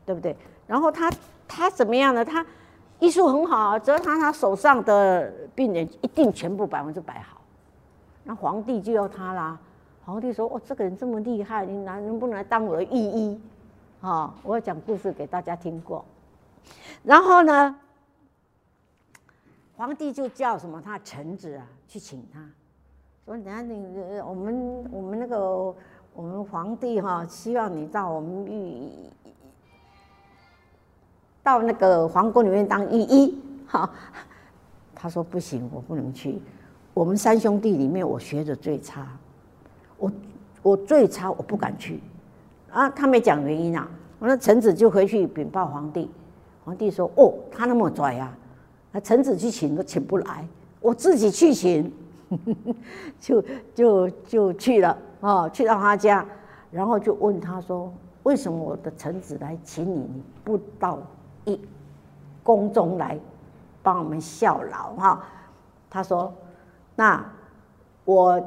[0.04, 0.36] 对不对？
[0.66, 1.08] 然后他
[1.46, 2.24] 他怎么样呢？
[2.24, 2.44] 他
[2.98, 7.37] 医术很好啊，只要他他手上的病人一定全部百分之百好。
[8.28, 9.58] 那皇帝就要他啦。
[10.04, 13.40] 皇帝说：“哦，这个人这么厉害，你能能不能来当我的御医？”
[14.02, 16.04] 啊，我要讲故事给大家听过。
[17.02, 17.74] 然后呢？
[19.76, 22.44] 皇帝就叫什么他臣子啊去请他，
[23.24, 25.74] 说等下你我们我们那个
[26.12, 28.90] 我们皇帝哈希望你到我们御
[31.42, 33.88] 到那个皇宫里面当御医哈，
[34.94, 36.42] 他说不行，我不能去。
[36.98, 39.06] 我们三兄弟里面我学的最差，
[39.98, 40.10] 我
[40.62, 42.00] 我最差，我不敢去
[42.72, 42.90] 啊。
[42.90, 43.88] 他没讲原因啊，
[44.18, 46.10] 那臣子就回去禀报皇帝，
[46.64, 48.36] 皇帝说哦，他那么拽啊。
[48.90, 50.44] 那臣子去请都请不来，
[50.80, 51.92] 我自己去请，
[53.20, 53.44] 就
[53.76, 56.26] 就就去了啊，去到他家，
[56.72, 57.92] 然后就问他说
[58.24, 60.98] ：“为什么我的臣子来请你，你不到
[61.44, 61.60] 一
[62.42, 63.16] 宫中来
[63.84, 65.24] 帮我们效劳？”哈，
[65.88, 66.32] 他说
[66.98, 67.24] ：“那
[68.04, 68.42] 我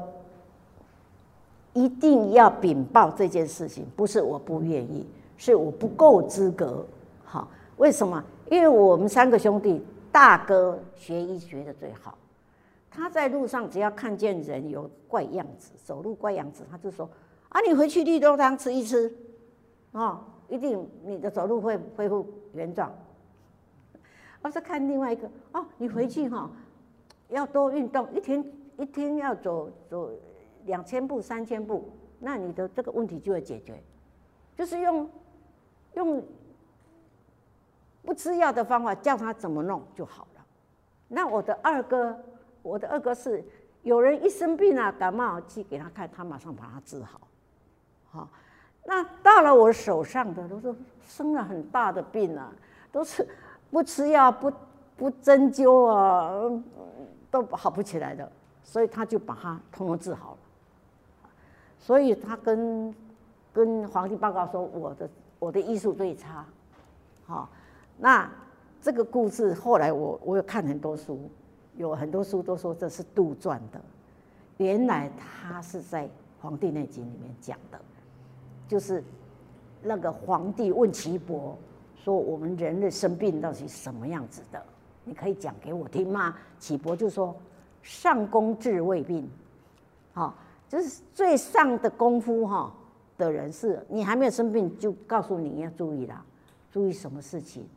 [1.72, 5.08] 一定要禀报这件事情，不是我不愿意，
[5.38, 6.84] 是我不够资格。
[7.24, 7.48] 好，
[7.78, 8.22] 为什么？
[8.50, 12.18] 因为我们三个兄弟。”大哥学医学的最好，
[12.90, 17.08] 他在路上只要看见人有怪样子，走路怪样子，他就说
[17.48, 19.10] ：“啊，你回去绿豆汤吃一吃，
[19.92, 20.20] 哦，
[20.50, 22.92] 一定你的走路会恢复原状。”
[24.42, 26.50] 我是看另外一个，哦，你回去哈，
[27.32, 28.44] 要多运动，一天
[28.78, 30.10] 一天要走走
[30.66, 31.90] 两千步、三千步，
[32.20, 33.82] 那你的这个问题就会解决，
[34.56, 35.10] 就是用
[35.94, 36.22] 用。
[38.04, 40.44] 不吃药的方法，叫他怎么弄就好了。
[41.06, 42.18] 那我的二哥，
[42.60, 43.44] 我的二哥是
[43.82, 47.20] 有人一生病啊，感冒去给他看，他马上把他治好。
[48.10, 48.28] 好，
[48.84, 50.74] 那到了我手上的都是
[51.06, 52.52] 生了很大的病啊，
[52.90, 53.24] 都是
[53.70, 54.52] 不吃药不
[54.96, 56.50] 不针灸啊，
[57.32, 58.30] 都好不起来的，
[58.62, 60.38] 所以他就把他通通治好了。
[61.78, 62.94] 所以他跟
[63.52, 65.10] 跟皇帝报告说：“我的
[65.40, 66.44] 我的医术最差。”
[67.26, 67.48] 好，
[67.98, 68.30] 那
[68.80, 71.30] 这个故事后来我我有看很多书，
[71.76, 73.80] 有很多书都说这是杜撰的。
[74.58, 76.06] 原来他是在
[76.40, 77.80] 《黄帝内经》里面讲的，
[78.68, 79.02] 就是
[79.82, 81.56] 那个皇帝问岐伯
[81.96, 84.62] 说：“我们人类生病到底什么样子的？
[85.04, 87.34] 你可以讲给我听吗？”岐伯就说
[87.82, 89.28] ：“上工治未病。”
[90.14, 90.34] 好。
[90.68, 92.72] 就是最上的功夫哈
[93.18, 96.24] 的人是，你还没有生病就告诉你要注意啦，
[96.70, 97.68] 注意什么事情，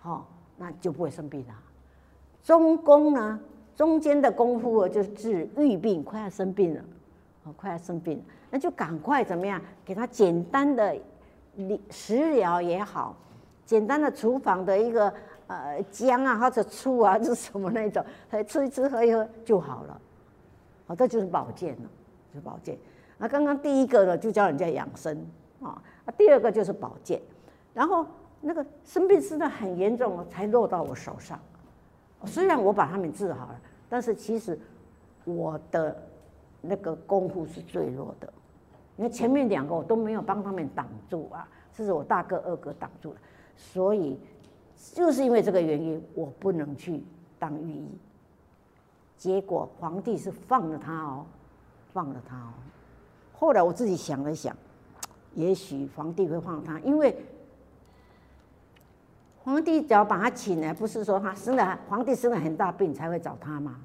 [0.00, 0.26] 好，
[0.56, 1.54] 那就不会生病了。
[2.42, 3.38] 中功呢，
[3.76, 6.82] 中间的功夫就是治预病，快要生病了，
[7.44, 8.20] 哦，快要生病，
[8.50, 10.98] 那就赶快怎么样，给他简单的
[11.88, 13.14] 食疗也好，
[13.64, 15.14] 简单的厨房的一个
[15.54, 18.04] 呃姜啊或者醋啊，是什么那种，
[18.46, 20.00] 吃一吃喝一喝就好了，
[20.86, 21.90] 好，这就是保健了。
[22.32, 22.78] 就是保健，
[23.18, 25.20] 那刚刚第一个呢，就教人家养生
[25.60, 27.20] 啊，啊，第二个就是保健，
[27.74, 28.06] 然后
[28.40, 31.36] 那个生病真的很严重了，才落到我手上。
[32.26, 34.56] 虽然我把他们治好了，但是其实
[35.24, 36.00] 我的
[36.60, 38.32] 那个功夫是最弱的，
[38.96, 43.18] 因为前面两个我都没有帮他们挡住啊，这是我大哥二哥挡住了，
[43.56, 44.20] 所以
[44.94, 47.02] 就是因为这个原因，我不能去
[47.38, 47.98] 当御医。
[49.16, 51.26] 结果皇帝是放了他哦。
[51.92, 52.54] 放了他哦。
[53.32, 54.56] 后来我自己想了想，
[55.34, 57.16] 也许皇帝会放他，因为
[59.42, 63.80] 皇帝只要把他请来，不是说他生了皇帝生了很大病才会找他吗？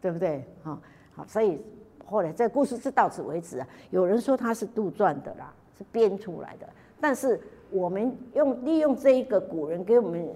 [0.00, 0.46] 对不对？
[0.62, 0.78] 好，
[1.16, 1.60] 好，所以
[2.06, 3.66] 后来这故事是到此为止啊。
[3.90, 6.68] 有人说他是杜撰的啦，是编出来的，
[7.00, 7.40] 但是
[7.72, 10.28] 我们用利用这一个古人给我们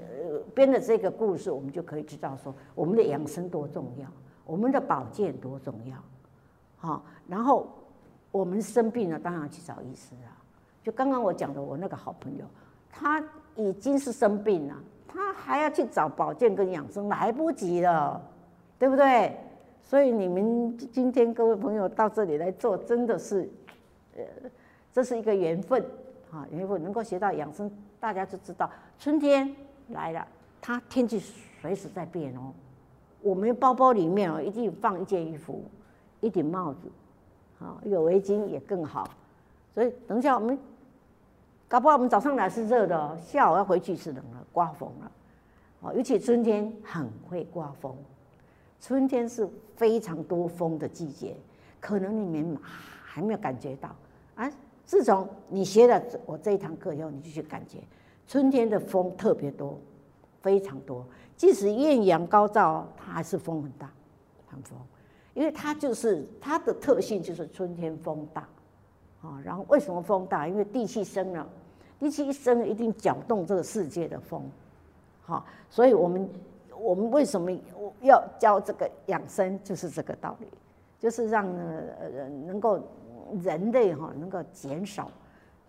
[0.55, 4.09] 编的这个故事，我们就可以知道说我们的养生多重要，
[4.45, 5.97] 我们的保健多重要。
[6.77, 7.67] 好，然后
[8.33, 10.33] 我们生病了，当然去找医师啊。
[10.83, 12.45] 就刚刚我讲的，我那个好朋友，
[12.91, 13.23] 他
[13.55, 14.75] 已经是生病了，
[15.07, 18.23] 他还要去找保健跟养生，来不及了，
[18.79, 19.37] 对不对？
[19.83, 23.49] 所以你们今天各位朋友到这里来做，真的是，
[24.17, 24.25] 呃，
[24.93, 25.85] 这是一个缘分
[26.37, 29.55] 啊，缘分能够学到养生，大家就知道春天
[29.89, 30.27] 来了，
[30.61, 31.19] 它天气
[31.63, 32.53] 随时在变哦。
[33.23, 35.65] 我们包包里面哦，一定放一件衣服。
[36.23, 36.89] 一顶帽子，
[37.61, 39.07] 啊，有围巾也更好。
[39.75, 40.59] 所以等一下我们，
[41.69, 45.13] 搞不好我们早上来是热的，下午要回去是冷了，刮风了。
[45.81, 47.95] 哦，尤其春天很会刮风，
[48.81, 49.47] 春天是
[49.77, 51.37] 非常多风的季节，
[51.79, 53.95] 可能你们还没有感觉到
[54.37, 54.51] 啊。
[54.87, 57.79] 自从你学了我这一堂课以后，你就去感觉
[58.27, 59.79] 春天的风特别多，
[60.41, 61.05] 非常多。
[61.37, 63.91] 即使艳阳高照，它还是风很大，
[64.47, 64.79] 很风。
[65.35, 68.49] 因为它就是它的特性，就是春天风大，
[69.21, 70.49] 啊，然后为什么风大？
[70.49, 71.47] 因为地气生了，
[71.99, 74.43] 地气一生，一定搅动这个世界的风，
[75.21, 76.27] 好，所以我们
[76.79, 77.53] 我们为什么
[78.01, 79.63] 要教这个养生？
[79.63, 80.47] 就是这个道理，
[80.99, 82.81] 就是让呃能够
[83.43, 85.11] 人类哈能够减少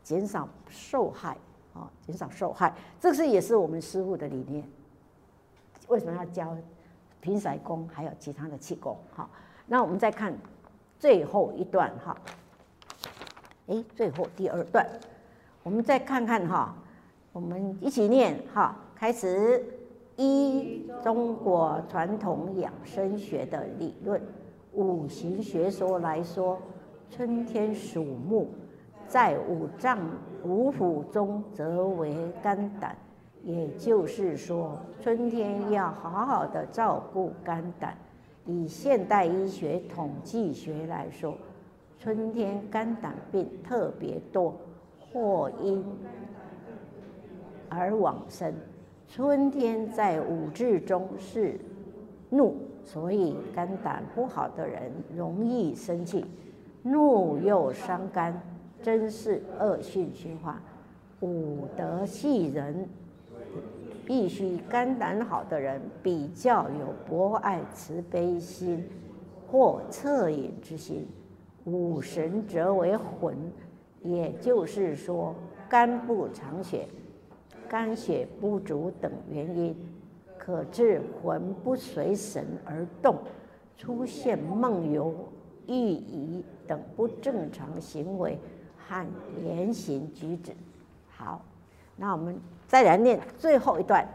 [0.03, 1.37] 减少受害
[1.73, 4.63] 啊，减少受害，这是也是我们师傅的理念。
[5.87, 6.55] 为什么要教
[7.21, 8.97] 平甩功，还有其他的气功？
[9.15, 9.29] 哈。
[9.65, 10.33] 那我们再看
[10.99, 12.17] 最后一段哈，
[13.67, 14.87] 哎，最后第二段，
[15.63, 16.75] 我们再看看哈，
[17.33, 19.63] 我们一起念哈，开始。
[20.19, 24.19] 一中国传统养生学的理论，
[24.73, 26.59] 五行学说来说，
[27.09, 28.47] 春天属木，
[29.07, 29.97] 在五脏
[30.43, 32.95] 五腑中则为肝胆，
[33.43, 37.97] 也就是说，春天要好好的照顾肝胆。
[38.45, 41.35] 以现代医学统计学来说，
[41.99, 44.55] 春天肝胆病特别多，
[45.11, 45.83] 或因
[47.67, 48.53] 而往生。
[49.07, 51.59] 春天在五志中是
[52.29, 56.25] 怒，所以肝胆不好的人容易生气，
[56.91, 58.41] 怒又伤肝，
[58.81, 60.55] 真是恶性循环。
[61.21, 62.87] 五德系人。
[64.05, 68.87] 必须肝胆好的人比较有博爱慈悲心
[69.45, 71.05] 或恻隐之心。
[71.65, 73.35] 五神则为魂，
[74.01, 75.35] 也就是说
[75.67, 76.87] 肝不藏血、
[77.67, 79.75] 肝血不足等原因，
[80.37, 83.17] 可致魂不随神而动，
[83.75, 85.13] 出现梦游、
[85.67, 88.37] 寓意等不正常行为
[88.77, 89.07] 和
[89.43, 90.53] 言行举止。
[91.09, 91.41] 好，
[91.95, 92.39] 那我们。
[92.67, 94.05] 再来念最后一段，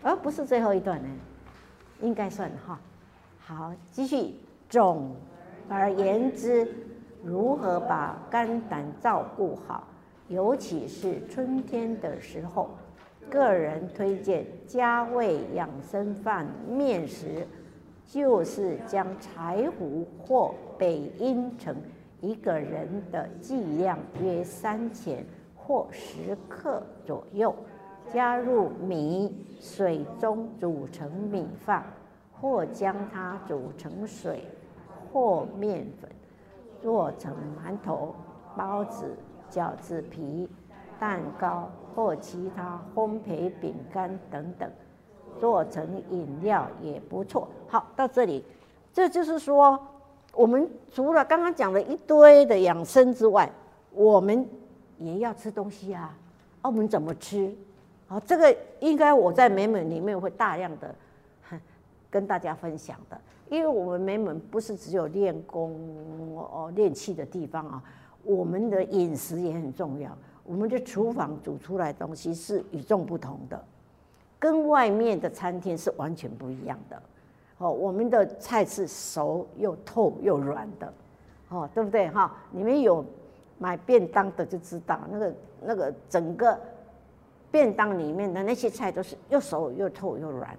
[0.00, 1.08] 而不是最后一段呢，
[2.00, 2.78] 应该算哈。
[3.40, 4.36] 好，继续。
[4.68, 5.16] 总
[5.68, 6.72] 而言之，
[7.20, 9.82] 如何把肝胆照顾好，
[10.28, 12.70] 尤其是春天的时候，
[13.28, 17.44] 个人推荐加味养生饭面食，
[18.06, 21.76] 就是将柴胡或北阴城
[22.20, 25.24] 一个人的剂量约三钱
[25.56, 27.54] 或十克左右，
[28.12, 31.84] 加入米水中煮成米饭，
[32.32, 34.44] 或将它煮成水。
[35.12, 36.10] 或面粉
[36.82, 38.12] 做成馒头、
[38.56, 39.16] 包子、
[39.48, 40.48] 饺子皮、
[40.98, 44.68] 蛋糕或其他烘焙饼干等等，
[45.38, 47.46] 做成饮料也不错。
[47.68, 48.44] 好，到这里，
[48.92, 49.80] 这就是说，
[50.34, 53.50] 我们除了刚刚讲的一堆的养生之外，
[53.92, 54.46] 我们
[54.98, 56.16] 也要吃东西啊。
[56.62, 57.54] 我们怎么吃？
[58.06, 60.94] 好，这个应该我在美美里面会大量的
[62.10, 63.20] 跟大家分享的。
[63.50, 65.78] 因为我们美门不是只有练功
[66.36, 67.82] 哦练气的地方啊，
[68.22, 70.10] 我们的饮食也很重要。
[70.42, 73.62] 我们的厨房煮出来东西是与众不同的，
[74.38, 77.02] 跟外面的餐厅是完全不一样的。
[77.58, 80.92] 哦，我们的菜是熟又透又软的，
[81.48, 82.34] 哦，对不对哈？
[82.50, 83.04] 你们有
[83.58, 86.58] 买便当的就知道，那个那个整个
[87.50, 90.56] 便当里面的那些菜都是又熟又透又软，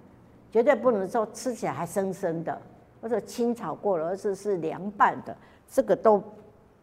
[0.52, 2.62] 绝对不能说吃起来还生生的。
[3.02, 5.38] 或者清炒过了，而是是凉拌的，
[5.70, 6.24] 这个都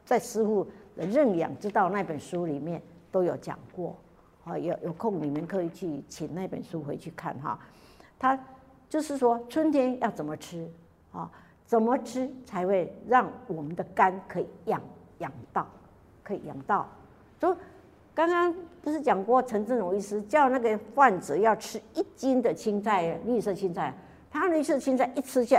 [0.04, 0.64] 在师傅
[0.94, 2.80] 的《认养之道》那本书里面
[3.10, 3.96] 都有讲过。
[4.44, 7.58] 啊，有有空你们可以去请那本书回去看哈。
[8.20, 8.38] 他
[8.92, 10.70] 就是说春天要怎么吃
[11.12, 11.30] 啊？
[11.64, 14.78] 怎么吃才会让我们的肝可以养
[15.20, 15.66] 养到，
[16.22, 16.86] 可以养到？
[17.40, 17.56] 就
[18.14, 23.94] 刚刚不是讲过陈振荣医师叫那个患者要吃一斤的青菜，绿色青菜，
[24.30, 25.58] 他绿色青菜一吃下。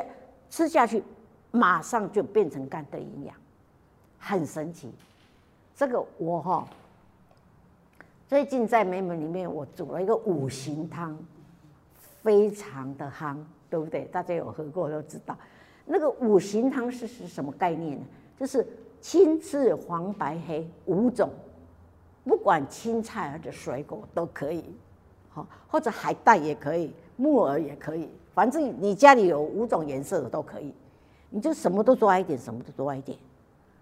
[0.51, 1.03] 吃下去，
[1.49, 3.35] 马上就变成肝的营养，
[4.19, 4.93] 很神奇。
[5.75, 6.67] 这个我哈，
[8.27, 11.17] 最近在美门里面，我煮了一个五行汤，
[12.23, 13.37] 非常的夯，
[13.69, 14.05] 对不对？
[14.05, 15.37] 大家有喝过都知道。
[15.85, 18.05] 那个五行汤是是什么概念呢？
[18.39, 18.65] 就是
[19.01, 21.29] 青、赤、黄、白、黑五种，
[22.23, 24.63] 不管青菜或者水果都可以，
[25.29, 28.09] 好，或者海带也可以，木耳也可以。
[28.33, 30.73] 反正你家里有五种颜色的都可以，
[31.29, 33.17] 你就什么都抓一点，什么都抓一点。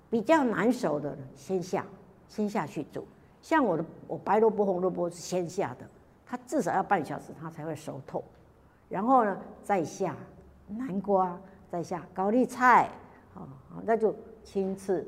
[0.09, 1.85] 比较难熟的先下，
[2.27, 3.05] 先下去煮。
[3.41, 5.85] 像我的我白萝卜、红萝卜是先下的，
[6.32, 8.24] 它至少要半小时它才会熟透。
[8.88, 10.16] 然后呢，再下
[10.66, 11.38] 南瓜，
[11.70, 12.90] 再下高丽菜，
[13.36, 13.44] 啊，
[13.84, 15.06] 那就青赤，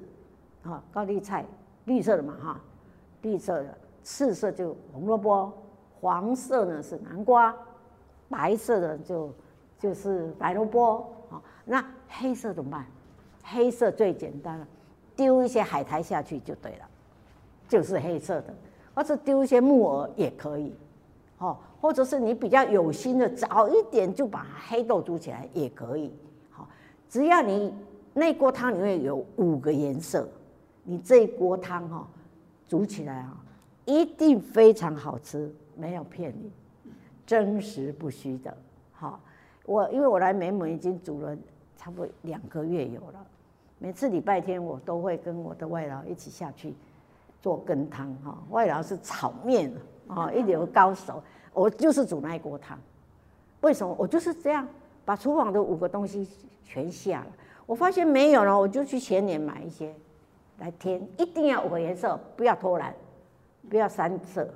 [0.64, 1.46] 啊，高丽菜
[1.86, 2.60] 绿色的嘛哈，
[3.22, 5.50] 绿色的，赤色就红萝卜，
[6.02, 7.56] 黄色呢是南瓜。
[8.28, 9.34] 白色的就
[9.80, 12.86] 就是白萝卜，好，那黑色怎么办？
[13.46, 14.68] 黑色最简单了，
[15.16, 16.86] 丢一些海苔下去就对了，
[17.70, 18.54] 就是黑色的，
[18.94, 20.76] 或者丢一些木耳也可以，
[21.38, 26.14] 哦，或者是你比较有心的，早一点就把黑豆煮起来也可以，
[26.50, 26.68] 好，
[27.10, 27.74] 只要你
[28.14, 30.28] 那锅汤里面有五个颜色，
[30.84, 32.08] 你这一锅汤哈
[32.68, 33.38] 煮起来啊，
[33.86, 36.52] 一定非常好吃，没有骗你。
[37.26, 38.56] 真实不虚的，
[38.92, 39.20] 好，
[39.66, 41.36] 我因为我来美门已经煮了
[41.78, 43.26] 差不多两个月有了，
[43.80, 46.74] 每次礼拜天我都会跟我的外劳一起下去
[47.42, 49.72] 做羹汤哈，外劳是炒面
[50.08, 51.22] 哦，一流高手，
[51.54, 52.78] 我就是煮那一锅汤。
[53.62, 53.96] 为什么？
[53.98, 54.68] 我就是这样
[55.06, 56.28] 把厨房的五个东西
[56.66, 57.28] 全下了，
[57.66, 59.94] 我发现没有了，我就去前年买一些
[60.60, 62.94] 来添，一定要五个颜色，不要偷懒，
[63.70, 64.48] 不要三色、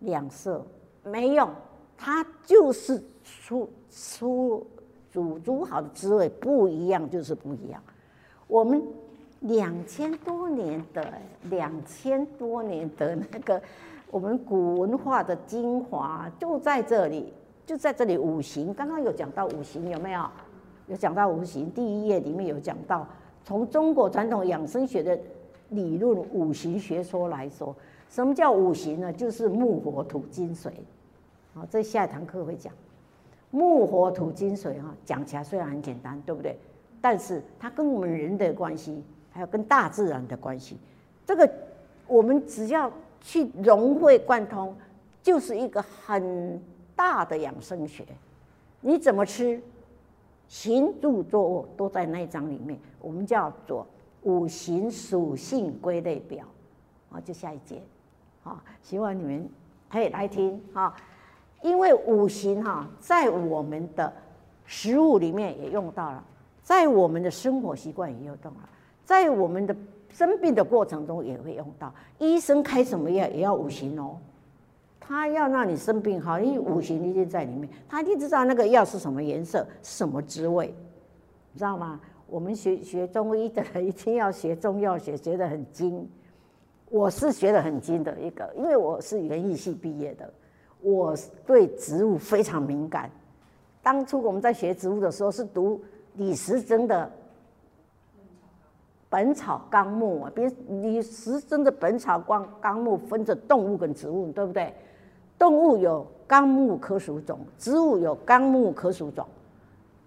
[0.00, 0.64] 两色，
[1.02, 1.48] 没用。
[1.98, 4.66] 它就是出出
[5.10, 7.82] 煮煮好的滋味不一样，就是不一样。
[8.46, 8.82] 我们
[9.40, 11.14] 两千多年的
[11.44, 13.60] 两千多年的那个
[14.10, 17.32] 我们古文化的精华就在这里，
[17.64, 18.16] 就在这里。
[18.16, 20.24] 五行刚刚有讲到五行有没有？
[20.88, 23.06] 有讲到五行，第一页里面有讲到，
[23.44, 25.18] 从中国传统养生学的
[25.70, 27.74] 理论五行学说来说，
[28.08, 29.12] 什么叫五行呢？
[29.12, 30.72] 就是木火土金水。
[31.54, 32.72] 好，这下一堂课会讲
[33.50, 36.56] 木火土金水哈，讲起来虽然很简单，对不对？
[37.00, 39.02] 但是它跟我们人的关系，
[39.32, 40.76] 还有跟大自然的关系，
[41.24, 41.50] 这个
[42.06, 42.88] 我们只要
[43.26, 44.72] 去融会贯通，
[45.20, 46.62] 就是一个很
[46.94, 48.06] 大的养生学。
[48.80, 49.60] 你怎么吃，
[50.46, 53.84] 行住坐卧都在那一章里面，我们叫做
[54.22, 56.46] 五行属性归类表。
[57.10, 57.82] 好，就下一节，
[58.44, 59.50] 好，希望你们
[59.90, 60.94] 可以来听哈。
[61.62, 64.12] 因为五行哈，在我们的
[64.66, 66.24] 食物里面也用到了，
[66.62, 68.68] 在我们的生活习惯也用到了，
[69.04, 69.74] 在我们的
[70.16, 71.92] 生病的过程中也会用到。
[72.18, 74.16] 医生开什么药也要五行哦，
[74.98, 80.74] 他要让你生病好，因为五行一定在里面，他一定知道那个药是什么颜色、什么滋味，
[81.52, 82.00] 你知道吗？
[82.28, 86.08] 我们学学中医的人一定要学中药学，学得很精。
[86.88, 90.32] 我是学得很精的一个，因为我是园艺系毕业的，
[90.80, 91.14] 我
[91.44, 93.10] 对植物非常敏感。
[93.82, 95.78] 当初我们在学植物的时候，是读
[96.14, 97.04] 李时珍的
[99.16, 100.50] 《本草纲目》啊，比如
[100.82, 104.74] 李时珍的《本草纲纲目》分着动物跟植物，对不对？
[105.38, 109.26] 动物有纲目科属种，植物有纲目科属种。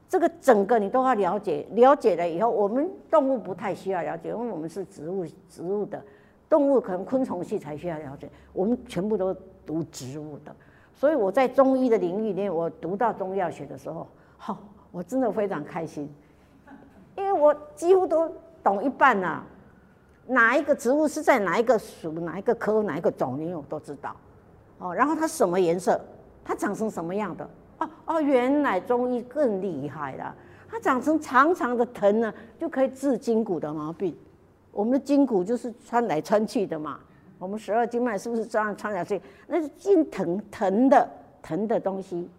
[0.07, 5.99] 这个整个你都要了解，了解了以后，我们动物不太需要了解，因为我们是植物，植物的
[6.48, 10.56] 动物可能昆虫系才需要了解，我们全部都读植物的。
[10.94, 14.06] 所以我在中医的领域里面，我读到中药学的时候，
[14.38, 14.60] 好，
[14.91, 16.07] 我真的非常开心，
[17.18, 18.31] 因为我几乎都
[18.64, 19.44] 懂一半呐，
[20.27, 24.15] 哪一个植物是在哪一个属、哪一个科、哪一个种，因为我都知道，
[24.77, 25.99] 哦，然后它什么颜色，
[26.44, 27.49] 它长成什么样的。
[27.80, 30.36] 哦哦，原来中医更厉害了，
[30.69, 34.15] 它长成长长的藤呢，就可以治筋骨的毛病。
[34.72, 36.99] 我们的筋骨就是穿来穿去的嘛，
[37.38, 39.22] 我们十二经脉是不是这样穿来去？
[39.48, 41.10] 那是筋藤藤的
[41.41, 42.30] 藤的东西，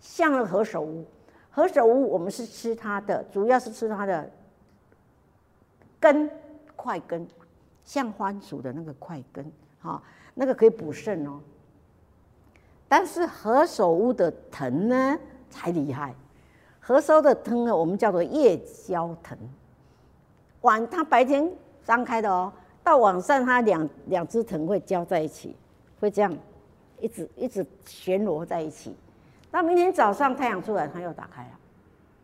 [0.00, 1.04] 像那个何首乌，
[1.50, 4.30] 何首乌我们是吃它的，主要是吃它的
[6.02, 6.28] 根
[6.74, 7.24] 块根，
[7.84, 10.02] 像番薯的那个块根，哈，
[10.34, 11.38] 那个可以补肾哦。
[12.88, 15.16] 但是何首乌的藤呢
[15.48, 16.12] 才厉害，
[16.80, 19.38] 何首乌的藤呢，我们叫做夜交藤，
[20.62, 21.48] 晚它白天
[21.84, 22.52] 张开的哦，
[22.82, 25.54] 到晚上它两两只藤会交在一起，
[26.00, 26.36] 会这样
[27.00, 28.96] 一直一直旋螺在一起，
[29.52, 31.50] 到明天早上太阳出来它又打开了，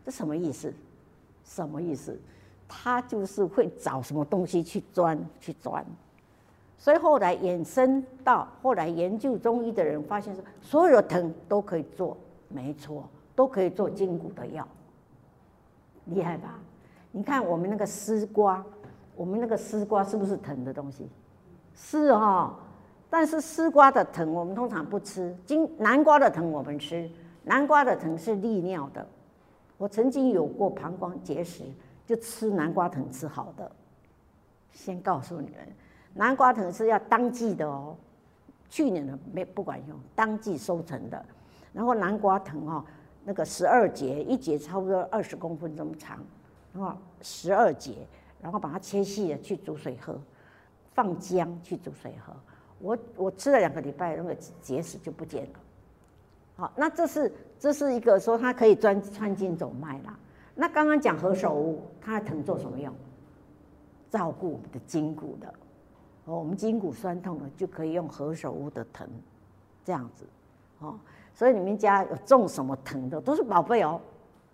[0.03, 0.73] 这什么意思？
[1.45, 2.19] 什么意思？
[2.69, 5.85] 他就是会找什么东西去钻去钻。
[6.77, 12.15] 所以后来衍生到后来研究中医的人发现说，所有的藤都可以做，
[12.47, 13.03] 没错，
[13.35, 14.65] 都可以做筋骨的药，
[16.05, 16.57] 厉害吧？
[17.11, 18.63] 你看我们那个丝瓜，
[19.15, 21.09] 我们那个丝瓜是不是藤的东西？
[21.73, 22.57] 是哈，
[23.09, 27.09] 但是丝瓜的藤我们通常不吃，金南瓜的藤我们吃，
[27.43, 29.05] 南瓜的藤是利尿的。
[29.77, 31.63] 我曾经有过膀胱结石，
[32.09, 33.71] 就吃南瓜藤吃好的。
[34.71, 35.59] 先告诉你们。
[36.15, 37.95] 南瓜藤是要当季的哦，
[38.67, 41.23] 去年的没不管用，当季收成的。
[41.71, 42.83] 然后南瓜藤哦，
[43.23, 46.17] 那个十二节，一节差不多二十公分这么长，
[46.73, 47.97] 然后十二节，
[48.41, 50.19] 然后把它切细了去煮水喝，
[50.95, 52.33] 放姜去煮水喝。
[52.79, 54.33] 我我吃了两个礼拜，那个
[54.63, 55.59] 结石就不见了。
[56.55, 60.17] 好，那这是这是一个说它可以专穿筋走脉啦。
[60.59, 62.93] 那刚刚讲何首乌，它的藤做什么用？
[64.11, 65.47] 照顾我们的筋骨的。
[66.25, 69.07] 哦我们筋骨酸痛了，就可以用何首乌的藤，
[69.85, 70.25] 这样子，
[70.79, 70.99] 哦，
[71.33, 74.01] 所以你们家有种什么藤的，都是宝贝哦，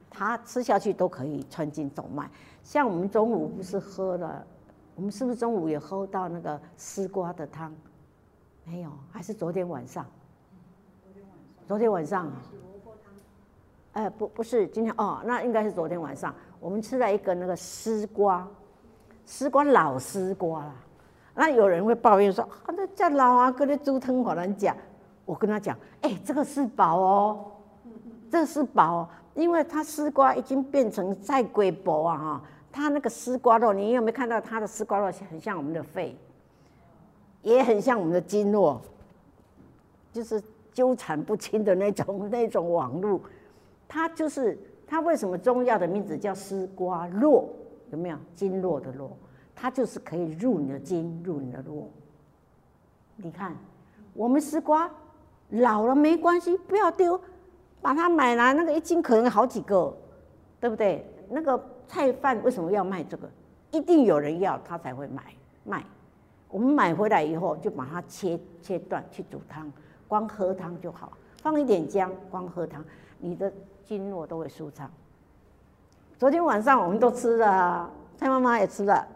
[0.10, 2.30] 它吃下去都可以穿筋走脉。
[2.64, 4.46] 像我们中午不是喝了，
[4.96, 7.74] 我们是不是中午也喝到那个丝瓜的汤？
[8.64, 10.06] 没有，还是昨天晚上？
[11.68, 12.28] 昨天晚上。
[12.28, 12.44] 啊。
[13.96, 18.46] 哎，不，不是今天哦，那应该是昨天晚上，我们吃了一个那个丝瓜，
[19.26, 20.76] 丝瓜老丝瓜啦。
[21.34, 24.76] 那有人会抱怨说：“啊，那叫老啊，跟那猪汤好难讲。”
[25.24, 27.46] 我跟他讲：“哎、这个是宝哦，
[28.30, 32.42] 这是宝，因为它丝瓜已经变成再贵薄啊哈，
[32.74, 36.18] 它那个丝瓜肉，你有没有看到它的丝瓜肉很像我们的肺，
[37.44, 38.82] 也很像我们的经络，
[40.12, 40.44] 就是
[40.74, 43.22] 纠缠不清的那种那种网路。
[43.88, 44.58] 它就是
[44.88, 47.50] 它为什么中药的名字叫丝瓜络？
[47.92, 49.18] 有没有经络的络？”
[49.56, 51.90] 它就是可以入你的经，入你的络。
[53.16, 53.56] 你看，
[54.14, 54.92] 我们丝瓜
[55.50, 57.20] 老了没关系，不要丢，
[57.82, 59.96] 把它买来，那个一斤可能好几个，
[60.60, 61.10] 对不对？
[61.30, 61.58] 那个
[61.88, 63.30] 菜贩为什么要卖这个？
[63.72, 65.24] 一定有人要，他才会买
[65.64, 65.84] 卖。
[66.50, 69.72] 我们买回来以后，就把它切切断去煮汤，
[70.08, 72.84] 光喝汤就好，放一点姜，光喝汤，
[73.20, 73.52] 你的
[73.86, 74.90] 经络都会舒畅。
[76.18, 79.08] 昨天晚上我们都吃了，蔡妈妈也吃了。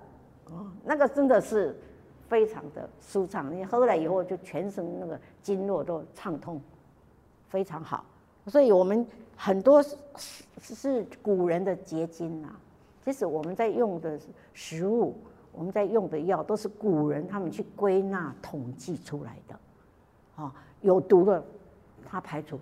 [0.45, 1.75] 哦，那个真的是
[2.27, 6.61] 非常的舒畅，你喝了以后就全身那个经络都畅通，
[7.47, 8.03] 非常好。
[8.47, 9.05] 所以我们
[9.35, 9.95] 很多是
[10.59, 12.59] 是古人的结晶啊。
[13.05, 14.19] 其实我们在用的
[14.53, 15.15] 食物，
[15.51, 19.59] 我们在用的药，都是古人他们去归纳统计出来的。
[20.35, 21.43] 啊，有毒的，
[22.05, 22.59] 它排除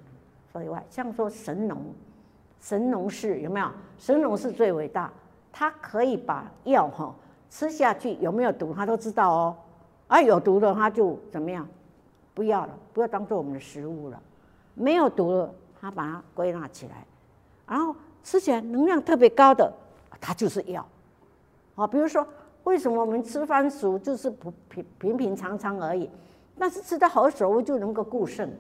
[0.64, 1.82] 以外，像说神农，
[2.60, 3.68] 神农氏有没有？
[3.98, 5.12] 神农氏最伟大，
[5.52, 7.14] 他可以把药哈
[7.50, 9.56] 吃下去有没有毒，他都知道哦。
[10.08, 11.68] 啊，有毒的他就怎么样？
[12.34, 14.22] 不要了，不要当做我们的食物了。
[14.74, 17.06] 没有毒了，他把它归纳起来，
[17.68, 19.74] 然后吃起来能量特别高的，
[20.22, 20.88] 它就是药。
[21.76, 22.26] 啊，比如说
[22.64, 26.10] 为什么我们吃番薯就是不平平平常常而已，
[26.60, 28.56] 但是吃得好熟就能够固肾，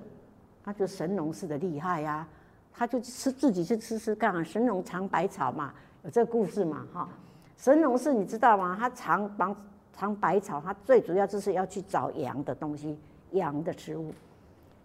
[0.67, 2.27] 那就神农氏的厉害呀、
[2.73, 5.73] 他就吃自己去吃吃看，神农尝百草嘛，
[6.03, 7.07] 有这个故事嘛哈。
[7.55, 8.75] 神农氏你知道吗？
[8.77, 9.55] 他尝尝
[9.93, 12.99] 尝百草，他最主要就是要去找羊的东西，
[13.31, 14.13] 羊的食物。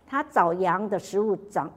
[0.06, 1.68] 他找羊的食物长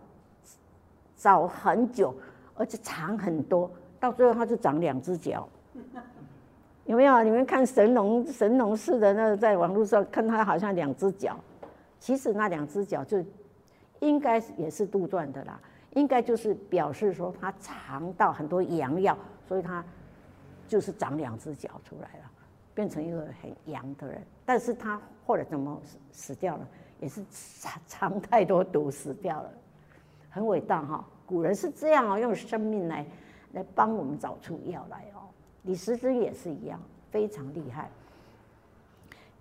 [1.17, 2.13] 找很久，
[2.53, 3.67] 而且长很多，
[3.99, 5.49] 到最后他就长两只脚。
[6.85, 7.23] 有没有？
[7.23, 11.35] 你们看神农神农氏的那个，在网络上看他好像两只脚，
[11.99, 13.17] 其实那两只脚就
[13.99, 15.59] 应该也是杜撰的啦。
[15.91, 19.17] 应该就是表示说他尝到很多阳药，
[19.47, 19.83] 所以他
[20.67, 22.31] 就是长两只脚出来了，
[22.73, 24.21] 变成一个很阳的人。
[24.45, 26.67] 但是他后来怎么死死掉了？
[26.99, 29.49] 也是尝尝太多毒死掉了，
[30.29, 31.05] 很伟大哈。
[31.25, 33.05] 古人是这样哦，用生命来
[33.53, 35.23] 来帮我们找出药来哦。
[35.63, 37.89] 李时珍也是一样，非常厉害。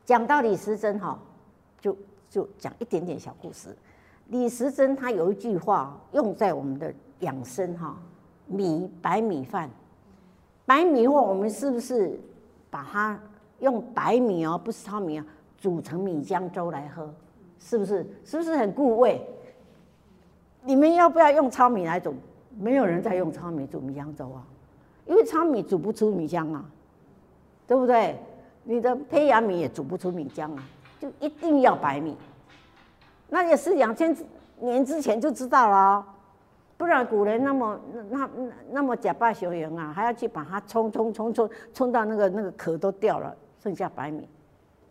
[0.04, 1.18] 讲到李时珍哈，
[1.80, 1.96] 就
[2.30, 3.76] 就讲一点点小故事。
[4.28, 7.96] 李时珍他有一句话用在我们的养生哈，
[8.46, 9.68] 米白米饭，
[10.64, 12.18] 白米饭我们是不是
[12.70, 13.20] 把它
[13.60, 15.26] 用白米哦，不是糙米啊，
[15.58, 17.12] 煮成米浆粥来喝，
[17.58, 18.06] 是不是？
[18.24, 19.20] 是不是很顾胃？
[20.62, 22.14] 你们要不要用糙米来煮？
[22.58, 24.42] 没有人在用糙米煮米浆粥啊，
[25.06, 26.64] 因为糙米煮不出米浆啊，
[27.66, 28.18] 对不对？
[28.64, 30.64] 你的胚芽米也煮不出米浆啊，
[30.98, 32.16] 就一定要白米。
[33.34, 34.16] 那也是两千
[34.60, 36.06] 年之前就知道了，
[36.76, 44.28] 不然古人那么那那那么假扮雄鹰啊，还要去把它冲冲冲冲冲到那个那个壳都掉了，剩下白米，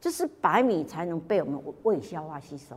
[0.02, 2.76] 就是白米才能被我们胃消化吸收。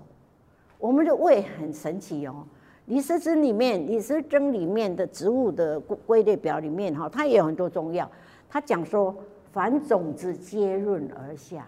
[0.79, 2.47] 我们的胃很神奇哦，
[2.85, 8.09] 李时珍里面李时珍里面的植物的归类表里面哈，它也有很多中药，
[8.49, 9.13] 它讲说
[9.51, 11.67] 凡种子皆润而下，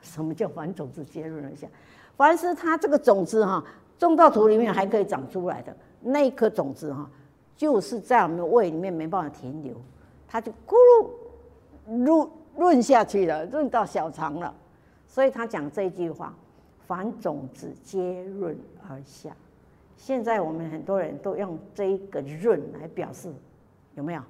[0.00, 1.68] 什么叫凡种子皆润而下？
[2.16, 3.62] 凡是它这个种子哈，
[3.98, 7.08] 种到土里面还可以长出来的那一颗种子哈，
[7.56, 9.74] 就是在我们的胃里面没办法停留，
[10.26, 14.54] 它就咕噜润润下去了，润到小肠了。
[15.08, 16.34] 所以他讲这句话：
[16.86, 18.56] 凡种子皆润
[18.88, 19.30] 而下。
[19.96, 23.32] 现在我们很多人都用这一个润来表示，
[23.94, 24.22] 有没有？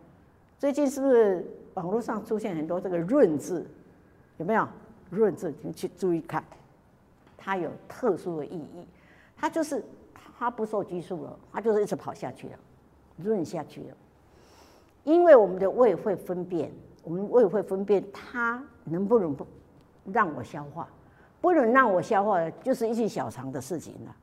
[0.59, 1.45] 最近是不是
[1.75, 3.67] 网络上出现很多这个润字？
[4.39, 4.69] 有没有
[5.11, 5.53] 润字？
[5.63, 6.45] 你去注意看。
[7.47, 8.85] 它有特殊的意义，
[9.37, 9.81] 它就是
[10.37, 12.59] 它不受拘束了，它就是一直跑下去了，
[13.17, 13.97] 润下去了。
[15.05, 16.73] 因为我们的胃会分辨，
[17.05, 19.47] 我们胃会分辨它能不能不
[20.13, 20.89] 让我消化，
[21.41, 24.17] 不能让我消化的，就是一些小肠的事情了，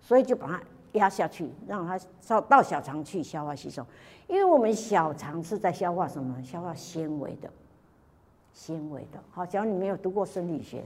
[0.00, 0.62] 所以就把它
[0.92, 1.98] 压下去，让它
[2.28, 3.84] 到到小肠去消化吸收。
[4.28, 6.40] 因为我们小肠是在消化什么？
[6.44, 7.50] 消化纤维的，
[8.52, 9.20] 纤维的。
[9.32, 10.84] 好，假如你没有读过生理学。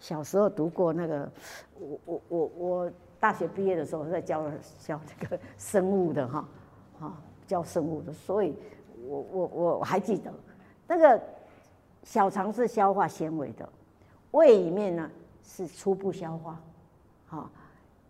[0.00, 1.30] 小时候读过那个，
[1.78, 4.44] 我我我我大学毕业的时候在教
[4.78, 6.48] 教这个生物的哈，
[7.00, 8.54] 啊教生物的，所以
[9.06, 9.46] 我我
[9.78, 10.32] 我还记得
[10.86, 11.20] 那个
[12.04, 13.68] 小肠是消化纤维的，
[14.30, 15.10] 胃里面呢
[15.42, 16.60] 是初步消化，
[17.26, 17.50] 哈，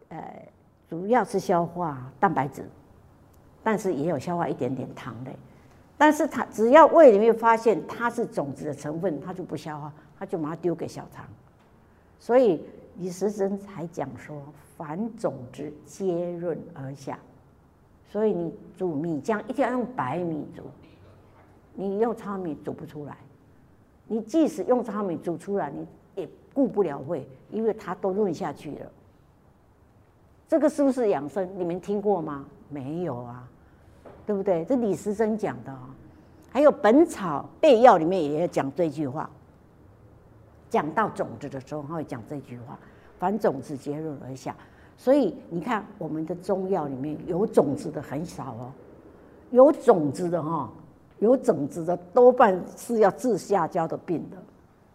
[0.08, 0.48] 呃
[0.88, 2.68] 主要是消化蛋白质，
[3.62, 5.34] 但是也有消化一点点糖类，
[5.96, 11.24] 但是它只要胃里面发现它是种子的成分，它就不消化，它就把它丢给小肠。
[12.18, 12.62] 所以
[12.98, 14.42] 李时珍才讲说，
[14.76, 17.18] 凡种子皆润而下。
[18.10, 20.62] 所以你煮米浆一定要用白米煮，
[21.74, 23.16] 你用糙米煮不出来。
[24.06, 28.90] 你即使用糙米煮出来，你也顾不了胃，因为它都润下去了。
[30.48, 31.46] 这个是不是养生？
[31.58, 32.46] 你们听过吗？
[32.70, 33.46] 没有啊，
[34.24, 34.64] 对不对？
[34.64, 35.94] 这李时珍讲的啊。
[36.50, 39.28] 还有《本草备药》里面也要讲这句话。
[40.70, 42.78] 讲到种子的时候，他会讲这句话
[43.18, 44.54] ：“凡种子皆润而下。”
[44.96, 48.72] 所以你看，我们的中药里面有种子的很少哦，
[49.50, 50.68] 有种子的哈，
[51.20, 54.36] 有种子的多半是要治下焦的病的，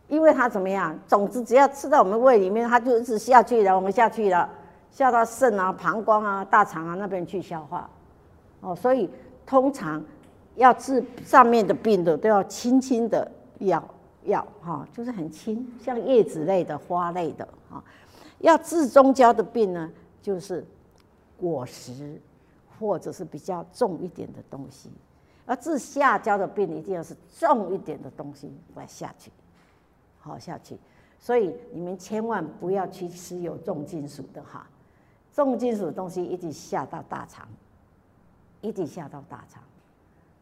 [0.10, 0.94] 因为它怎么样？
[1.08, 4.50] 种子只要吃到我们胃里面，它就一直下去了，我们下去了，
[4.92, 7.90] 下到肾啊、膀胱啊、大肠啊那边去消化。
[8.60, 9.10] 哦，所以
[9.46, 10.04] 通常
[10.56, 13.82] 要治上面的病的，都要轻轻的药。
[14.26, 17.84] 药哈，就是很轻，像叶子类的、花类的哈。
[18.40, 19.92] 要治中焦的病呢，
[20.22, 20.66] 就是
[21.38, 22.22] 果实，
[22.80, 24.90] 或者是比较重一点的东西。
[25.46, 29.32] 而治下焦的病，一定要是重一点的东西来下去，
[30.20, 30.78] 好下去。
[31.20, 34.68] 所以你们千万不要去吃有重金属的哈，
[35.34, 37.48] 重金属的东西一定下到大肠，
[38.62, 39.64] 一定下到大肠。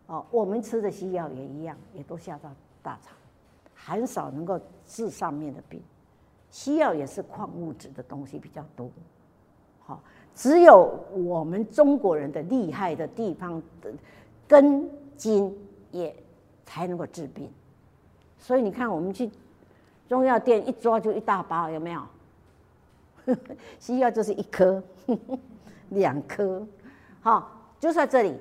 [0.07, 2.51] 哦，我们吃的西药也一样，也都下到
[2.81, 3.13] 大肠，
[3.85, 5.81] 很少能够治上面的病。
[6.49, 8.89] 西药也是矿物质的东西比较多，
[9.79, 10.01] 好，
[10.35, 13.91] 只有我们中国人的厉害的地方的
[14.47, 15.57] 根茎
[15.91, 16.13] 也
[16.65, 17.49] 才能够治病。
[18.37, 19.29] 所以你看，我们去
[20.09, 22.03] 中药店一抓就一大包，有没有？
[23.79, 24.83] 西药就是一颗、
[25.89, 26.67] 两颗，
[27.21, 28.37] 好，就在这里。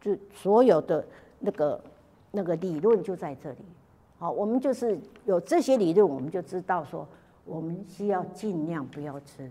[0.00, 1.06] 就所有的
[1.38, 1.84] 那个
[2.30, 3.58] 那个理论就在这里，
[4.20, 7.08] 好，我们就是有这些理论，我们就知道说，
[7.46, 9.50] 我们西药尽量不要吃，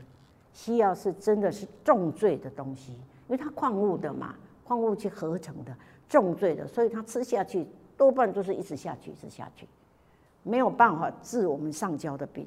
[0.53, 5.75] 西药是真的是重罪的东西，因为它矿物的嘛，矿物去合成的，
[6.07, 7.65] 重罪的，所以它吃下去
[7.97, 9.67] 多半都是一直下去，一直下去，
[10.43, 12.45] 没有办法治我们上焦的病，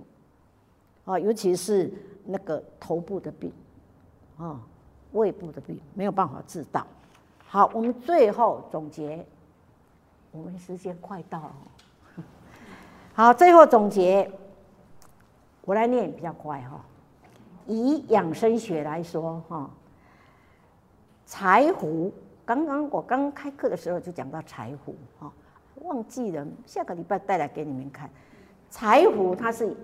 [1.04, 1.92] 啊，尤其是
[2.24, 3.52] 那个头部的病，
[4.36, 4.60] 啊，
[5.10, 6.86] 胃部的病，没有办法治到。
[7.48, 9.26] 好，我们最后总结，
[10.30, 11.54] 我们时间快到了。
[13.14, 14.30] 好，最后总结，
[15.66, 16.80] 我来念比较快哈。
[17.66, 19.68] 以养生学来说哈，
[21.26, 22.10] 柴胡，
[22.46, 25.30] 刚刚我刚开课的时候就讲到柴胡哈，
[25.82, 28.08] 忘记了，下个礼拜带来给你们看。
[28.70, 29.76] 柴胡它是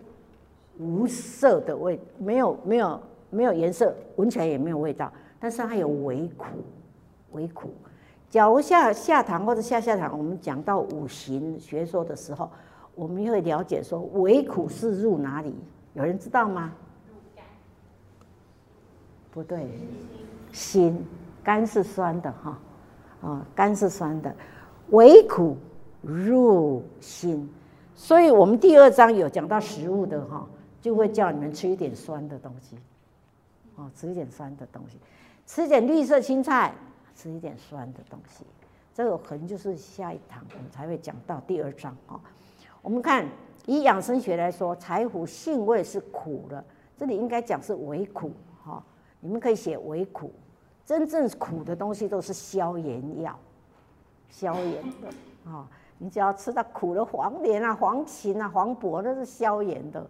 [0.78, 2.98] 无色的味，没有没有
[3.28, 6.46] 没有颜色，闻起来也没有味道，但是它有微苦。
[7.32, 7.74] 微苦，
[8.30, 12.50] 假如下下堂或者下下堂，我们讲到五行学说的时候，
[12.98, 15.54] 我们会了解说唯苦是入哪里？
[15.94, 16.72] 有人知道吗？
[19.30, 19.70] 不对，
[20.50, 21.06] 心，
[21.44, 22.58] 肝是酸的哈，
[23.22, 24.34] 啊，肝是酸的，
[24.90, 25.56] 唯苦
[26.02, 27.48] 入心，
[27.94, 30.44] 所以我们第二章有讲到食物的哈，
[30.82, 32.76] 就会叫你们吃一点酸的东西，
[33.76, 34.98] 哦，吃一点酸的东西，
[35.46, 36.74] 吃一点绿色青菜。
[37.14, 38.44] 吃一点酸的东西，
[38.94, 42.20] 这个可能就是下一堂我们才会讲到第二章哈。
[42.88, 43.28] 我们看
[43.66, 46.64] 以养生学来说，柴胡性味是苦的，
[46.96, 48.32] 这里应该讲是微苦
[48.64, 48.82] 哈。
[49.20, 50.32] 你们可以写微苦，
[50.86, 53.38] 真正苦的东西都是消炎药，
[54.30, 55.68] 消炎的啊。
[55.98, 60.08] 你只要吃到苦的黄连啊、黄芩啊、黄柏，都是消炎的。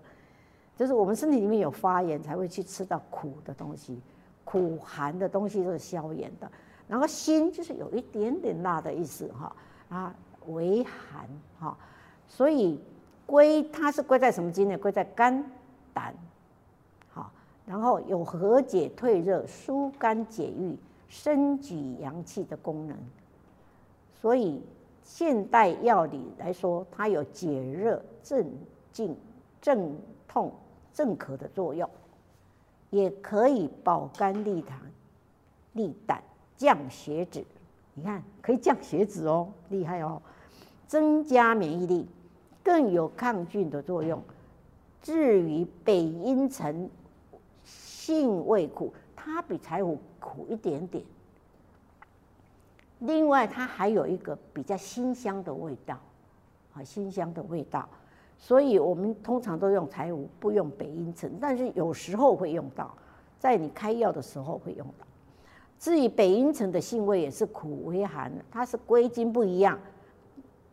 [0.77, 4.01] 就是我们身体里面有发炎才会去吃到苦的东西，
[4.45, 6.49] 苦寒的东西都是消炎的。
[6.87, 9.57] 然后辛就是有一点点辣的意思哈
[9.89, 10.15] 啊，
[10.47, 11.29] 微寒
[11.59, 11.77] 哈，
[12.29, 12.79] 所以
[13.27, 14.79] 归它是归在什么经呢？
[14.79, 15.45] 归在肝
[15.93, 16.15] 胆，
[17.11, 17.33] 好，
[17.67, 20.77] 然后有和解退热、疏肝解郁、
[21.09, 22.97] 升举阳气的功能。
[24.21, 24.63] 所以
[25.03, 28.47] 现代药理来说，它有解热、镇
[28.93, 29.17] 静、
[29.61, 29.97] 镇
[30.29, 30.53] 痛、
[30.93, 31.89] 镇咳的作用，
[32.91, 34.79] 也可以保肝利胆、
[35.73, 36.23] 利胆。
[36.59, 37.45] 降血脂，
[37.95, 40.21] 你看可以降血脂哦，厉害哦！
[40.89, 42.05] 增加免疫力，
[42.69, 44.23] 更有抗菌的作用。
[45.01, 46.91] 至于北茵陈，
[47.65, 51.03] 性味苦，它比柴胡苦一点点。
[52.99, 55.99] 另外，它还有一个比较辛香的味道，
[56.75, 57.89] 啊，辛香的味道。
[58.37, 62.95] 所以我们通常都用柴胡，不用北茵陈，但是有时候会用到，
[63.39, 65.07] 在你开药的时候会用到。
[65.79, 69.81] 至于北茵陈的性味也是苦微寒，它是归经不一样。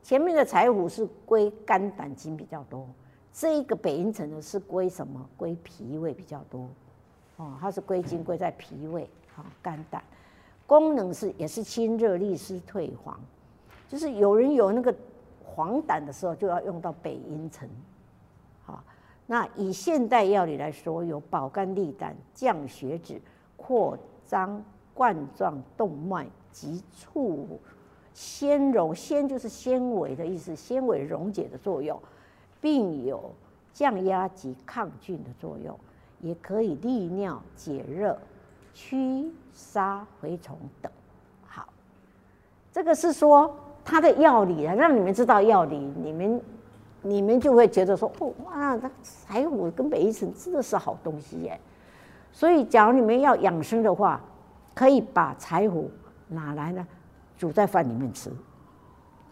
[0.05, 2.87] 前面的柴胡是归肝胆经比较多，
[3.33, 5.27] 这一个北茵陈呢是归什么？
[5.35, 6.69] 归脾胃比较多。
[7.37, 10.03] 哦，它是归经归在脾胃，好肝胆，
[10.67, 13.19] 功能是也是清热利湿退黄。
[13.89, 14.93] 就是有人有那个
[15.43, 17.67] 黄疸的时候，就要用到北茵陈。
[18.63, 18.83] 好，
[19.25, 23.19] 那以现代药理来说，有保肝利胆、降血脂、
[23.57, 24.63] 扩张。
[24.93, 27.59] 冠状动脉及促
[28.15, 32.01] 纤溶，纤就是纤维的意思，纤维溶解的作用，
[32.61, 33.31] 并有
[33.73, 35.77] 降压及抗菌的作用，
[36.21, 38.17] 也可以利尿解热、
[38.73, 40.89] 驱杀蛔虫等。
[41.45, 41.67] 好，
[42.71, 46.41] 这个是说它的药理啊，让你们知道药理，你们
[47.01, 51.59] 你们就会觉得说，哦哇，那柴胡跟北茵陈真的是好东西耶。
[52.31, 54.21] 所以，假如你们要养生的话，
[54.73, 55.91] 可以把柴胡
[56.29, 56.87] 拿来呢，
[57.37, 58.31] 煮在饭里面吃。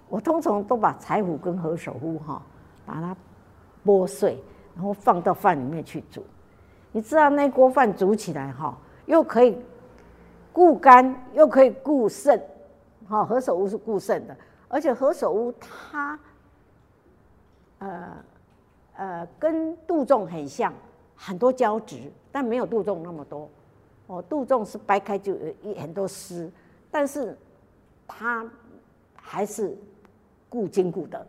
[0.10, 2.42] 我通常都把柴胡跟何首乌哈，
[2.86, 3.16] 把它
[3.84, 4.38] 剥碎，
[4.76, 6.24] 然后放到饭里面去煮。
[6.92, 8.78] 你知道那锅饭煮起来哈，
[9.08, 9.58] 又可以
[10.52, 12.40] 固肝又可以固肾，
[13.08, 16.20] 好，何首乌是固肾的，而且何首乌它，
[17.80, 18.16] 呃
[18.96, 20.72] 呃，跟杜仲很像，
[21.16, 23.50] 很多胶质，但没有杜仲那么多。
[24.06, 26.52] 哦，杜仲是掰开就有一很多丝，
[26.92, 27.36] 但是
[28.16, 28.46] 它
[29.16, 29.76] 还是
[30.50, 31.28] 固筋骨的，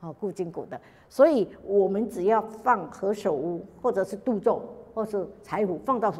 [0.00, 0.80] 哦，固筋骨的。
[1.08, 4.62] 所以我们只要放何首乌，或者是杜仲，
[4.94, 6.14] 或是柴胡，放到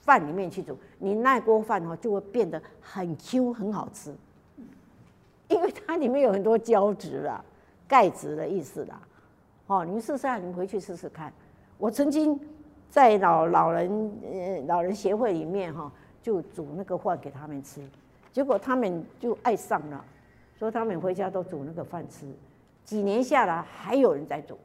[0.00, 4.14] 饭里面去煮，你那锅饭哈就会变得很 Q，很好吃。
[5.48, 7.44] 因为它里面有很多胶质啦，
[7.86, 8.98] 钙质的意思啦。
[9.66, 11.30] 哦，你们试试看，你们回去试试看。
[11.76, 12.40] 我曾经
[12.88, 15.92] 在老老人呃老人协会里面哈，
[16.22, 17.82] 就煮那个饭给他们吃，
[18.34, 20.04] 结果他们就爱上了，
[20.58, 22.26] 说他们回家都煮那个饭吃。
[22.84, 24.58] 几年下来，还有人在煮，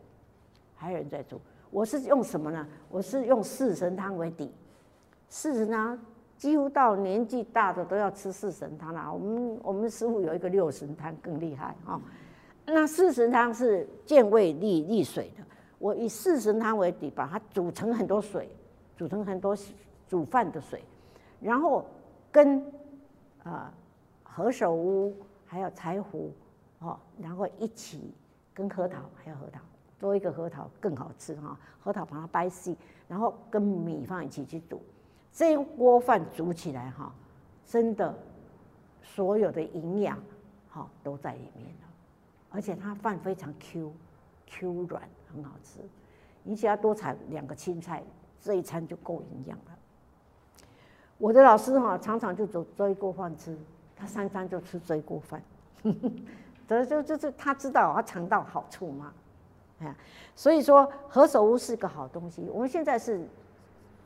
[0.76, 1.40] 还有人在煮。
[1.70, 2.68] 我是用什么呢？
[2.90, 4.52] 我是用四神汤为底。
[5.30, 5.96] 四神汤
[6.36, 9.14] 几乎到年纪大的都要吃四神汤了。
[9.14, 12.02] 我们我们师傅有一个六神汤更厉害啊。
[12.66, 15.44] 那四神汤是健胃利利水的。
[15.78, 18.50] 我以四神汤为底，把它煮成很多水，
[18.98, 19.56] 煮成很多
[20.08, 20.84] 煮饭的水，
[21.40, 21.86] 然后
[22.32, 22.66] 跟
[23.44, 23.74] 啊
[24.24, 26.32] 何首乌还有柴胡。
[26.82, 28.14] 哦，然后一起
[28.54, 29.60] 跟核桃，还有核桃，
[30.00, 31.60] 多一个核桃更好吃哈。
[31.82, 32.74] 核桃把它掰细，
[33.06, 34.82] 然后跟米饭一起去煮，
[35.34, 37.14] 这一锅饭煮起来哈，
[37.66, 38.18] 真的
[39.02, 40.18] 所有的营养
[40.70, 41.88] 哈都在里面了，
[42.50, 43.92] 而且它饭非常 Q
[44.46, 45.04] Q 软，
[45.34, 45.82] 很好吃。
[46.44, 48.02] 你只要多采两个青菜，
[48.40, 49.78] 这一餐就够营养了。
[51.20, 53.56] 我的老师哈常常就煮这一锅饭吃，
[53.96, 55.40] 他三餐就吃这一锅饭。
[56.68, 59.12] 这就就是他知道他尝到好处嘛，
[59.80, 59.96] 哎，
[60.36, 62.48] 所以说何首乌是个好东西。
[62.52, 63.28] 我们现在是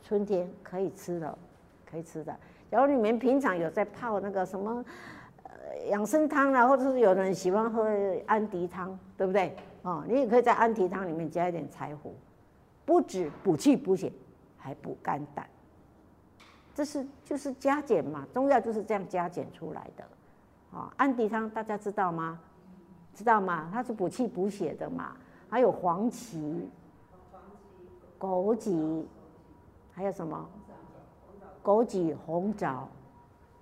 [0.02, 1.38] 春天可以吃的，
[1.90, 2.34] 可以吃的。
[2.72, 4.84] 假如你们平常有在泡那个什么
[5.44, 5.52] 呃
[5.90, 7.86] 养生汤啊，或者是有人喜欢喝
[8.26, 9.56] 安迪汤，对不对？
[9.82, 12.16] 哦，你也可以在安迪汤里面加一点柴胡，
[12.86, 14.12] 不止补气补血，
[14.58, 15.46] 还补肝胆。
[16.74, 20.04] 这是就是加减嘛，中药就是这样加减出来的。
[20.78, 22.40] 啊，安迪汤大家知道吗？
[23.14, 23.70] 知道吗？
[23.72, 25.16] 它是补气补血的嘛，
[25.48, 26.68] 还有黄芪、
[28.20, 29.04] 枸杞，
[29.92, 30.50] 还有什么？
[31.64, 32.90] 枸杞、红枣，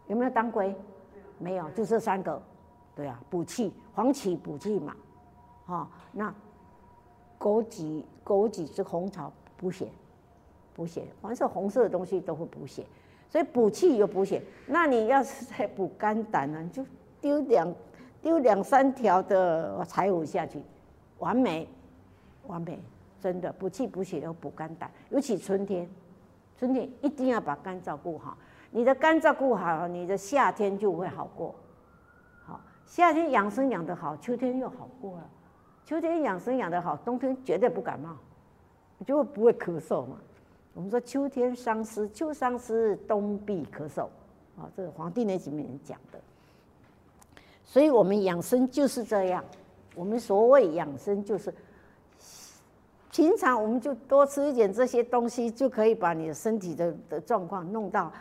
[0.07, 0.73] 有没有当归？
[1.37, 2.41] 没有，就这三个。
[2.95, 4.95] 对啊，补气，黄芪补气嘛。
[5.65, 6.33] 哦，那
[7.37, 9.89] 枸杞、枸杞是红枣补血，
[10.73, 12.85] 补血，凡是红色的东西都会补血，
[13.31, 14.43] 所以补气又补血。
[14.67, 16.85] 那你要是在补肝胆呢，你就
[17.19, 17.73] 丢两。
[18.21, 20.61] 丢两三条的柴胡下去，
[21.17, 21.67] 完美，
[22.45, 22.79] 完美，
[23.19, 25.89] 真的补气补血又补肝胆，尤其春天，
[26.55, 28.37] 春天一定要把肝照顾好。
[28.69, 31.55] 你的肝照顾好，你的夏天就会好过。
[32.45, 35.27] 好，夏天养生养得好，秋天又好过了。
[35.83, 38.15] 秋天养生养得好，冬天绝对不感冒，
[39.03, 40.17] 就不会咳嗽嘛。
[40.73, 44.07] 我们说秋天伤湿，秋伤湿，冬必咳嗽。
[44.57, 46.19] 啊，这是《黄帝内经》里面讲的。
[47.63, 49.43] 所以我们养生就是这样，
[49.95, 51.53] 我们所谓养生就是，
[53.11, 58.11] 平常我们就多吃一点这些东西，就可以把你的身体的的状况弄到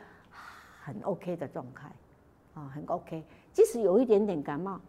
[0.82, 1.90] 很 OK 的状态，
[2.54, 3.24] 啊，很 OK。
[3.52, 4.80] 即使有一点点感冒，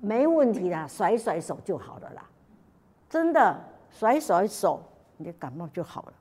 [0.00, 2.22] 没问题啦，甩甩手就好了啦，
[3.08, 3.58] 真的
[3.90, 4.82] 甩甩手，
[5.16, 6.12] 你的感冒就好了，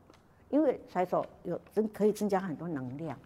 [0.49, 3.17] 因为甩手有真可以增加很多能量。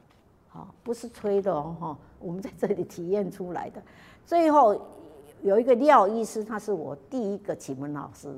[0.49, 3.81] 好，不是吹的哦，哈，我们在这里体验出来的。
[4.25, 4.79] 最后
[5.41, 8.29] 有一个廖医师，他是我第一个启蒙老师，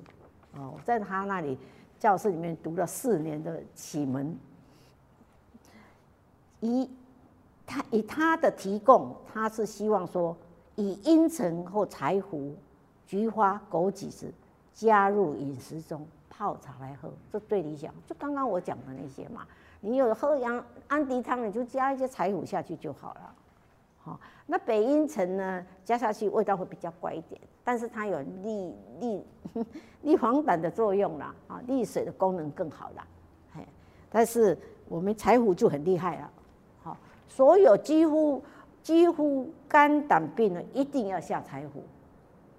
[0.53, 1.57] 哦，我在他那里
[1.99, 4.34] 教室里面读了四年的启蒙。
[6.62, 6.90] 以
[7.68, 10.36] 他以他的提供，他是希望说，
[10.76, 12.56] 以茵陈或柴胡、
[13.06, 14.34] 菊花、枸杞子
[14.74, 16.07] 加入饮食中
[16.38, 17.94] 泡茶来喝，这最理想。
[18.06, 19.48] 就刚刚我讲的那些嘛。
[19.80, 23.36] 你有喝羊安迪汤，你就加一些柴胡下去就好了。
[24.02, 29.26] 好，那北茵陈呢，加下去味道会比较怪一点，但是它有利利
[30.02, 33.06] 利黄疸的作用啦，啊，利水的功能更好啦。
[33.53, 33.62] 嘿，
[34.10, 34.57] 但是
[34.90, 36.32] 我们柴胡就很厉害了。
[36.84, 36.98] 好，
[37.28, 38.44] 所有几乎
[38.82, 41.84] 几乎肝胆病呢，一定要下柴胡，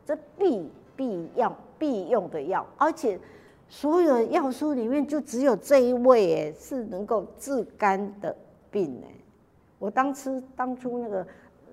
[0.05, 3.19] 这必必要必用的药，而且。
[3.68, 8.34] 所有的药书里面就只有这一味，哎，是能够治肝的
[8.70, 9.10] 病，哎。
[9.78, 11.26] 我当吃当初那个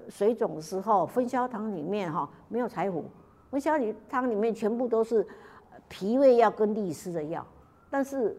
[0.10, 3.06] 水肿的时候，分销汤里面哈没有柴胡，
[3.50, 3.74] 分销
[4.10, 5.26] 汤里面全部都是
[5.88, 7.46] 脾胃药跟利湿的药，
[7.90, 8.36] 但是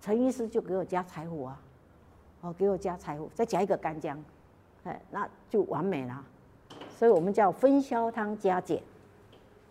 [0.00, 1.60] 陈医师就给我加柴胡啊，
[2.40, 4.18] 哦，给我加柴胡，再加一个干姜，
[4.82, 6.24] 哎，那就完美了。
[6.96, 8.82] 所以我们叫分销汤加减。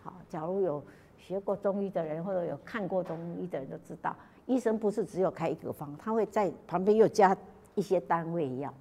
[0.01, 0.81] 好，假如有
[1.27, 7.35] 学过中医的人，或者有看过中医的人都知道，医生不是只有开一个方，他会在旁边又加
[7.75, 8.73] 一些单位药，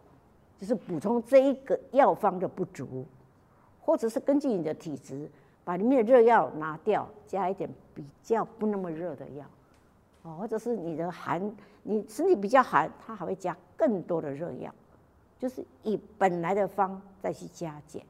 [0.56, 3.04] 就是补充这一个药方的不足，
[3.80, 5.28] 或者是根据你的体质，
[5.64, 9.44] 把里面的热药拿掉，加一点比较不那么热的药。
[10.22, 11.52] 哦，或者是你的寒，
[11.82, 14.72] 你身体比较寒，它还会加更多的热药，
[15.36, 18.00] 就是以本来的方再去加减。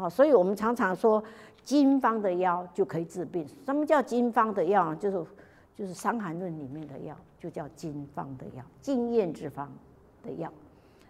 [0.00, 1.22] 哦，所以我们常常说
[1.62, 3.46] 经方的药就可以治病。
[3.66, 4.94] 什么叫经方的药？
[4.94, 5.24] 就是
[5.74, 9.70] 就是《伤寒论》里面的药，就叫经方的药，经验之方
[10.22, 10.50] 的药。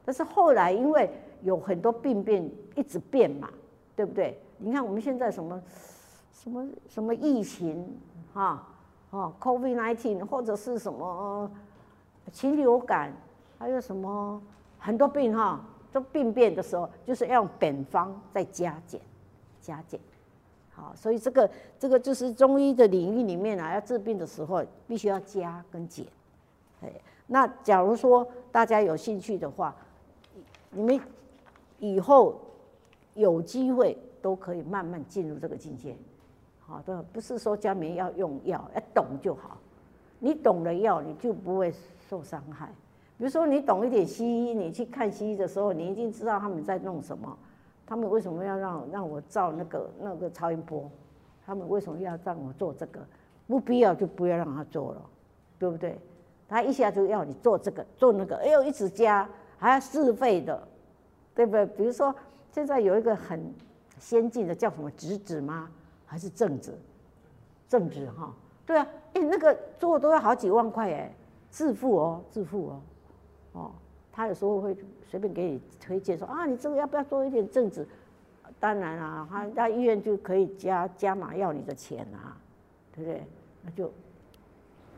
[0.04, 1.08] 但是后来因为
[1.42, 3.48] 有很多病变一直变嘛，
[3.94, 4.40] 对不对？
[4.58, 5.62] 你看我们现在什么
[6.32, 7.96] 什么什么疫情
[8.34, 8.66] 哈？
[9.10, 11.50] 哦，COVID-19 或者是什么
[12.32, 13.12] 禽流感，
[13.58, 14.40] 还有什么
[14.78, 15.60] 很多病哈，
[15.92, 19.00] 都病变的时候，就是要用本方再加减，
[19.60, 19.98] 加减。
[20.72, 26.06] 好，所以这个这个就是中医的领域里面啊，要治病的时候必须要加跟减。
[26.82, 26.92] 哎，
[27.26, 29.74] 那假如说大家有兴趣的话，
[30.70, 31.00] 你们
[31.78, 32.40] 以后
[33.14, 35.94] 有机会都可以慢慢进入这个境界。
[36.60, 39.58] 好的，不是说家里面要用药，要懂就好。
[40.20, 41.74] 你懂了药，你就不会
[42.08, 42.72] 受伤害。
[43.20, 47.36] 比如说，你懂一点西医，你去看西医的时候，你一定知道他们在弄什么，
[47.84, 50.90] 他们为什么要让让我照那个那个超音波，
[51.44, 53.06] 他们为什么要让我做这个？
[53.46, 55.02] 不必要就不要让他做了，
[55.58, 55.98] 对不对？
[56.48, 59.28] 他一下就要你做这个做那个，哎呦，一直加，
[59.58, 60.66] 还要自费的，
[61.34, 61.66] 对不对？
[61.66, 62.14] 比如说，
[62.50, 63.52] 现在有一个很
[63.98, 65.68] 先进的叫什么直指吗？
[66.06, 66.72] 还是正子，
[67.68, 68.32] 正子哈，
[68.64, 71.14] 对啊，哎，那个做都要好几万块哎，
[71.50, 72.80] 自付哦，自付哦，
[73.52, 73.72] 哦，
[74.12, 74.76] 他有时候会
[75.08, 77.86] 随便给你推荐说啊，你这个要不要做一点正治？
[78.58, 82.36] 当然啊，他他医院就可以加加码要你的钱啊，
[82.94, 83.22] 对不对？
[83.62, 83.90] 那就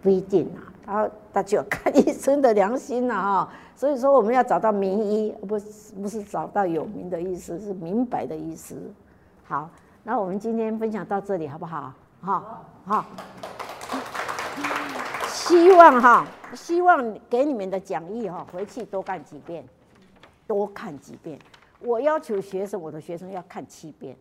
[0.03, 8.77] 不一定啊，他他就要看医生的良心了哈，所以说我们要找到名医，不是不是找到有名的医师，是明白的医师，
[9.45, 9.71] 好。
[10.05, 11.95] 那我们今天分享到这里好不好？
[12.21, 13.07] 好，好。
[15.43, 19.65] 希望哈，希望给你们的讲义哈，回去多看几遍，
[20.47, 21.37] 多看几遍。
[21.81, 24.17] 我要求学生，我的学生要看七遍，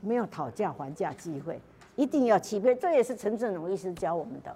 [0.00, 1.60] 没有讨价还价机会，
[1.94, 2.76] 一定要七遍。
[2.78, 4.54] 这也是陈正荣医师教我们的。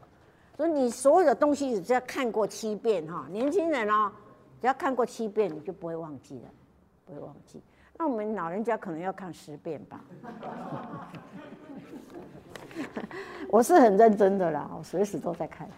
[0.57, 4.11] 所以你所有的东西只要看过七遍哈，年轻人哦，
[4.61, 6.51] 只要看过七遍，你就不会忘记了，
[7.07, 7.63] 不会忘记。
[7.97, 10.05] 那我们老人家可能要看十遍吧。
[13.51, 15.69] 我是很认真的啦，我随时都在看。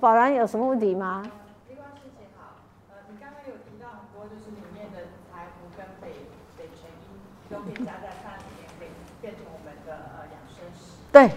[0.00, 1.22] 宝兰有什么问题吗？
[1.68, 2.64] 没关系，姐好。
[2.88, 6.24] 呃，你刚刚有提到很多，就是里面的柴胡跟北
[6.56, 7.20] 北辰一
[7.52, 8.90] 都可以加在饭里面，可以
[9.20, 11.04] 变成我们的呃养生食。
[11.12, 11.28] 对。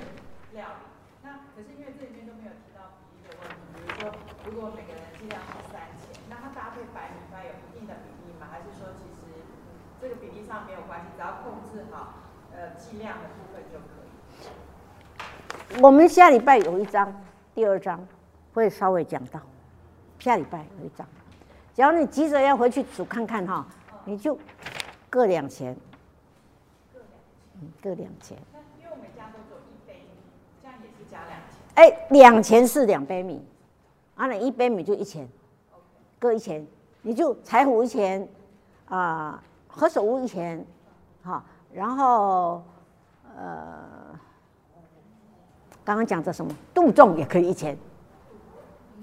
[0.55, 0.81] 料理。
[1.23, 4.15] 那可是因为这里面都没有提到比例的问题，比如说，
[4.47, 8.23] 如果每个人剂量是三钱，那它搭配白米饭有一定的比例。
[8.51, 9.41] 还是说，其实
[9.99, 12.21] 这个比例上没有关系，只要控制好
[12.53, 14.11] 呃剂量的部分就可以。
[15.82, 17.12] 我们下礼拜有一章，
[17.56, 18.00] 第二章
[18.54, 19.40] 会稍微讲到。
[20.20, 21.06] 下礼拜有一章，
[21.74, 23.66] 只要你急着要回去煮看看哈，
[24.06, 24.38] 你就
[25.10, 25.76] 各两钱。
[26.94, 27.58] 各两钱。
[27.60, 28.38] 嗯，各两钱。
[28.80, 30.10] 因为我们家都做一杯米，
[30.62, 31.58] 这样也是加两钱。
[31.76, 33.44] 哎，两钱是两杯米，
[34.16, 35.28] 啊，那一杯米就一钱，
[36.20, 36.66] 各一钱，
[37.02, 38.28] 你就柴胡一钱。
[38.86, 40.64] 啊，何首乌一钱，
[41.24, 41.44] 好，
[41.74, 42.62] 然后
[43.36, 44.18] 呃，
[45.84, 47.77] 刚刚讲的什么杜仲也可以一钱，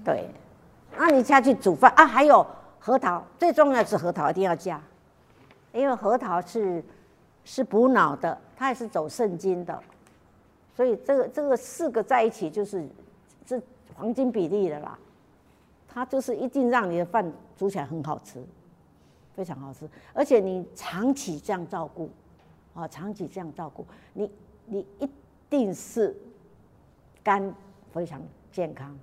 [0.03, 0.29] 对，
[0.97, 2.45] 那你下去煮饭啊，还有
[2.79, 4.81] 核桃，最重要是核桃一定要加，
[5.73, 6.83] 因为核桃是
[7.43, 9.79] 是补脑的，它也是走肾经的，
[10.75, 12.87] 所以这个这个四个在一起就是
[13.45, 13.61] 这
[13.95, 14.97] 黄金比例的啦，
[15.87, 18.43] 它就是一定让你的饭煮起来很好吃。
[19.33, 22.09] 非常好吃，而且你长期这样照顾，
[22.73, 24.29] 啊，长期这样照顾，你
[24.65, 25.09] 你一
[25.49, 26.13] 定是
[27.23, 27.53] 肝
[27.91, 28.21] 非常
[28.51, 28.97] 健康，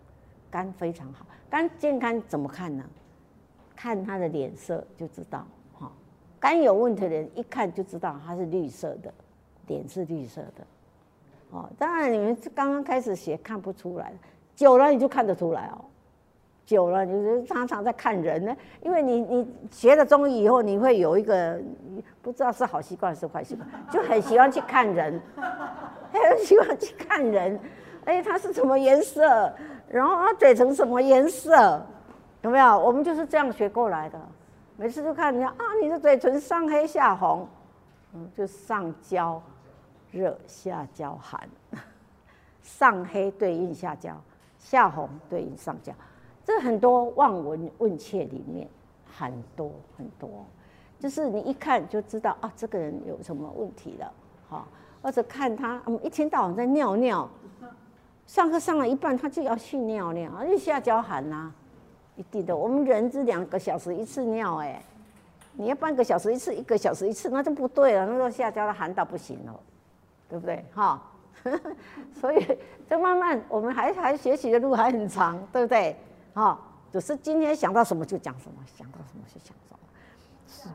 [0.51, 1.27] 肝非常好。
[1.51, 2.85] 肝健康怎么看呢？
[3.75, 5.47] 看他的脸色就知道，
[5.79, 5.89] 哈，
[6.41, 9.15] 肝有问题的人一看就知道他是绿色的，
[9.69, 10.67] 脸是绿色的，
[11.51, 14.13] 哦，当然你们刚刚开始学看不出来，
[14.57, 15.85] 久了你就看得出来哦。
[16.67, 21.59] 久了，你就常常在看人呢，因为你你学了中医以后，你会有一个
[22.21, 25.19] 不知道是好习惯还是坏习惯，就很喜欢去看人，
[26.13, 27.59] 很喜欢去看人，
[28.09, 29.53] 哎，他是什么颜色？
[29.87, 31.85] 然后他，嘴唇什么颜色？
[32.41, 32.79] 有没有？
[32.79, 34.19] 我们就是这样学过来的。
[34.79, 37.47] 每次就看人家啊，你的嘴唇上黑下红，
[38.15, 39.43] 嗯，就上焦
[40.11, 41.47] 热，下焦寒。
[42.63, 44.17] 上黑对应下焦，
[44.59, 45.93] 下红对应上焦。
[46.43, 48.67] 这很多望闻问切里面
[49.05, 50.47] 很多很多，
[50.99, 54.11] 就是你一看就知道啊，这个人有什么问题了，
[54.49, 54.67] 哈。
[55.01, 57.29] 或者看他，嗯，一天到晚在尿尿，
[58.29, 61.51] 上课上了一半，他就要去尿尿，而且下焦寒呐、
[62.15, 64.81] 一定的，我们人是两个小时一次尿，哎，
[65.55, 69.61] 你要半个小时一次，一个小时一次，那就不对了，那个下焦的寒到不行了，
[70.29, 70.63] 对不对？
[70.75, 71.03] 哈，
[72.21, 75.97] 所以这慢慢我们还还学习的路还很长，对不对？
[76.35, 76.61] 哈，
[76.93, 79.79] 只是今天想到什么就讲什么，想到什么就讲什么。
[80.47, 80.69] 是。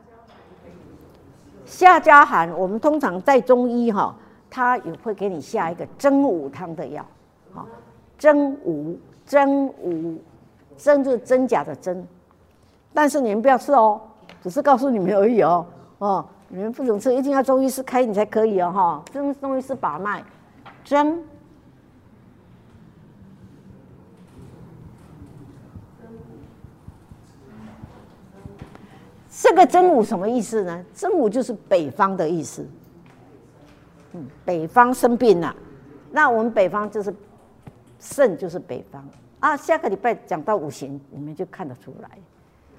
[1.64, 4.12] 下焦寒，我们通常在中医哈，
[4.50, 7.06] 他也会给你下一个真武汤的药，
[7.54, 7.66] 哈，
[8.18, 10.18] 真武真武。
[10.76, 12.04] 真就是真假的真，
[12.92, 14.00] 但是你们不要吃哦，
[14.42, 15.64] 只是告诉你们而已哦。
[15.98, 18.72] 哦，你们不准吃，一定要中医师开你才可以哦。
[18.72, 20.24] 哈，中中医师把脉，
[20.82, 21.22] 真。
[29.30, 30.84] 这个真武什么意思呢？
[30.92, 32.66] 真武就是北方的意思。
[34.14, 35.54] 嗯，北方生病了，
[36.10, 37.14] 那我们北方就是
[38.04, 39.02] 肾，就是北方。
[39.40, 42.10] 啊，下个礼拜讲到五行，你们就看得出来。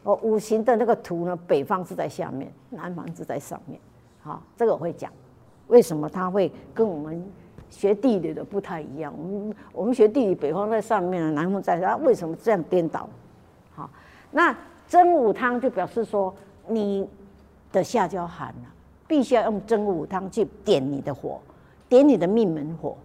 [0.04, 3.80] 哦，五行的那个图呢，北方是在下面，南方是在上面。
[4.22, 5.12] 好，这个我会讲，
[5.68, 7.24] 为什么它会跟我们
[7.72, 9.12] 学地理的不太一样？
[9.18, 13.10] 我们我们学地理，北方在上面，南方在下，为什么这样颠倒？
[13.74, 13.90] 好，
[14.32, 14.56] 那
[14.88, 16.34] 真武汤就表示说，
[16.68, 17.08] 你
[17.72, 18.74] 的下焦寒了，
[19.08, 21.40] 必须要用真武汤去点你的火，
[21.90, 22.96] 点你的命门火。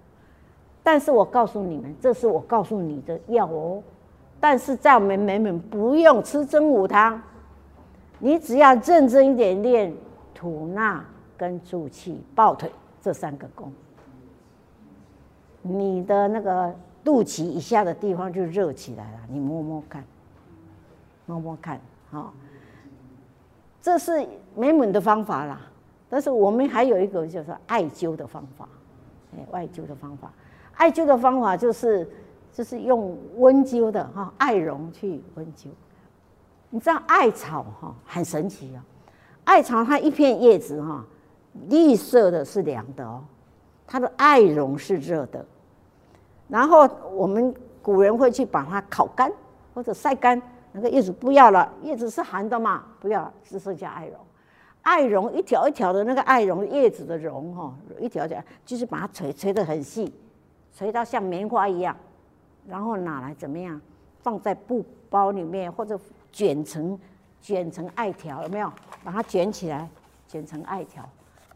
[0.83, 3.83] 但是我告诉你们，这是我告诉你的药哦。
[4.41, 7.21] 但是在我们美门不用吃真武汤，
[8.19, 9.95] 你只要认真一点练
[10.35, 11.05] 吐纳
[11.37, 13.71] 跟助气抱腿这三个功，
[15.61, 16.75] 你的那个
[17.05, 19.19] 肚脐以下的地方就热起来了。
[19.29, 20.03] 你摸摸看，
[21.27, 21.79] 摸摸看，
[22.11, 22.33] 好，
[23.83, 24.27] 这是
[24.57, 25.61] 美门的方法啦。
[26.09, 28.67] 但是我们还有一个就是艾灸的方法，
[29.37, 30.33] 哎，艾灸的方法。
[30.81, 32.09] 艾灸的方法就是，
[32.55, 35.67] 就是用温灸的哈，艾绒去温灸。
[36.71, 38.81] 你知道艾草哈很神奇哦，
[39.45, 41.05] 艾草它一片叶子哈，
[41.69, 43.23] 绿色的是凉的哦，
[43.87, 45.45] 它的艾绒是热的。
[46.49, 49.31] 然后我们古人会去把它烤干
[49.75, 50.41] 或者晒干，
[50.73, 54.17] 那个叶子不要了，叶子是寒的嘛，不要，只剩下艾绒。
[54.81, 60.11] 艾绒一条一条的那个艾绒叶子的绒哈，一条条就是把它捶捶得很细。
[60.73, 61.97] 垂到像棉花一样，
[62.67, 63.81] 然后拿来怎么样？
[64.23, 65.99] 放在布包里面，或者
[66.31, 66.99] 卷成
[67.41, 68.71] 卷成艾条，有没有？
[69.03, 69.89] 把它卷起来，
[70.29, 71.09] 卷成艾条，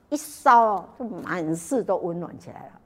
[0.08, 2.80] 一烧就满室都温暖起来了。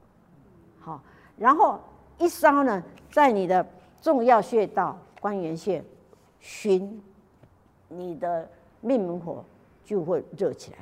[0.81, 1.01] 好，
[1.37, 1.79] 然后
[2.17, 3.65] 一烧呢，在你的
[4.01, 5.81] 重要穴道关元穴
[6.41, 7.01] 熏，
[7.87, 8.45] 你的
[8.81, 9.43] 命门火
[9.85, 10.79] 就会热起来。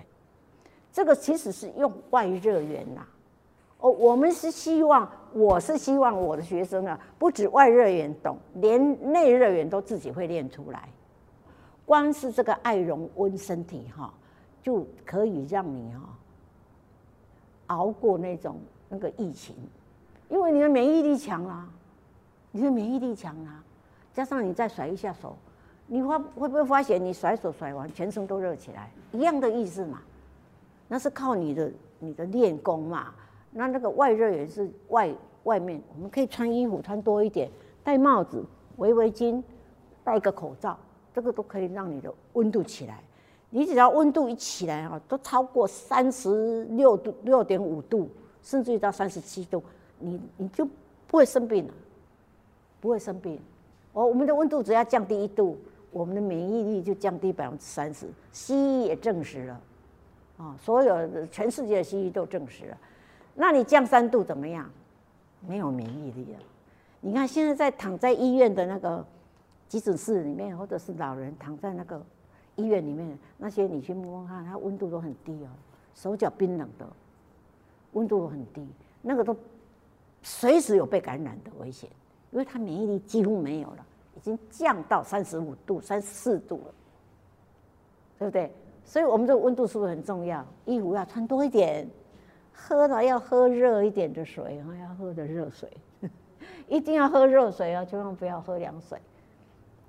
[0.91, 3.05] 这个其实是用外热源呐。
[3.79, 10.89] 哦，我们是希望，我是希望我的学生啊，不止外热源懂，连内热源都自己会练出来。
[11.85, 14.11] 光是这个艾绒温身体哈，
[14.63, 16.01] 就可以让你哈
[17.67, 18.57] 熬过那种
[18.89, 19.55] 那个疫情，
[20.27, 21.69] 因为你的免疫力强啊，
[22.51, 23.63] 你的免疫力强啊，
[24.11, 25.37] 加上你再甩一下手，
[25.85, 30.01] 你会会不会发现你甩手甩完全身都热起来，一样的意思嘛？
[30.87, 33.13] 那是靠你的你的练功嘛。
[33.57, 35.11] 那那个外热源是外
[35.43, 37.49] 外面，我们可以穿衣服穿多一点，
[37.83, 39.41] 戴帽子、围围巾、
[40.03, 40.77] 戴个口罩，
[41.11, 43.01] 这个都可以让你的温度起来。
[43.49, 48.07] 你只要温度一起来啊，都超过三十六度、六点五度，
[48.43, 49.63] 甚至于到三十七度，
[49.97, 50.63] 你你就
[51.07, 51.73] 不会生病了，
[52.79, 53.39] 不会生病。
[53.93, 55.57] 哦，我们的温度只要降低一度，
[55.91, 58.05] 我们的免疫力就降低百分之三十。
[58.31, 59.61] 西医也证实了，
[60.37, 62.77] 啊，所有全世界的西医都证实了。
[63.39, 64.67] 那你降三度怎么样？
[65.47, 66.39] 没有免疫力了。
[66.99, 69.05] 你看现在在躺在医院的那个
[69.69, 72.03] 急诊室里面，或者是老人躺在那个
[72.55, 75.49] 医院里面，那些你去摸摸看，他温度都很低哦，
[75.93, 76.87] 手脚冰冷的，
[77.93, 78.67] 温度都很低，
[79.03, 79.37] 那个都
[80.23, 81.87] 随时有被感染的危险，
[82.31, 83.85] 因为他免疫力几乎没有了，
[84.15, 86.73] 已经降到三十五度、三十四度了，
[88.17, 88.51] 对不对？
[88.83, 90.43] 所以我们这个温度是不是很重要？
[90.65, 91.87] 衣服要穿多一点。
[92.59, 95.71] 喝了要喝热一点的水，要喝的热水，
[96.67, 98.99] 一定要喝热水哦，千万不要喝凉水。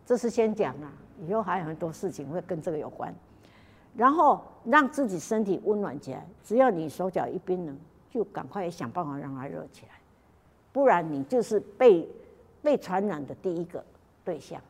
[0.05, 0.93] 这是先讲啊，
[1.27, 3.13] 以后还有很多事情会跟这个有关。
[3.97, 7.77] 然后让自己身体温暖起来，只要你手脚一冰冷，
[8.11, 9.95] 就赶快想办法让它热起来，
[10.73, 12.07] 不然你就是被
[12.63, 13.83] 被传染的第一个
[14.25, 14.61] 对象。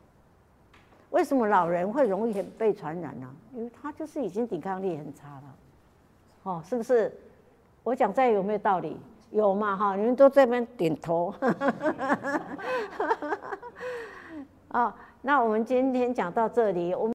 [1.11, 3.29] 为什么老人会容易被传染呢？
[3.53, 5.55] 因为他就是已经抵抗力很差了，
[6.43, 7.13] 哦，是不是？
[7.89, 8.95] 我讲这有没有道理？
[9.31, 9.95] 有嘛哈？
[9.95, 11.33] 你们都这边点头。
[14.69, 17.07] 啊，那我们今天讲到这里，我们。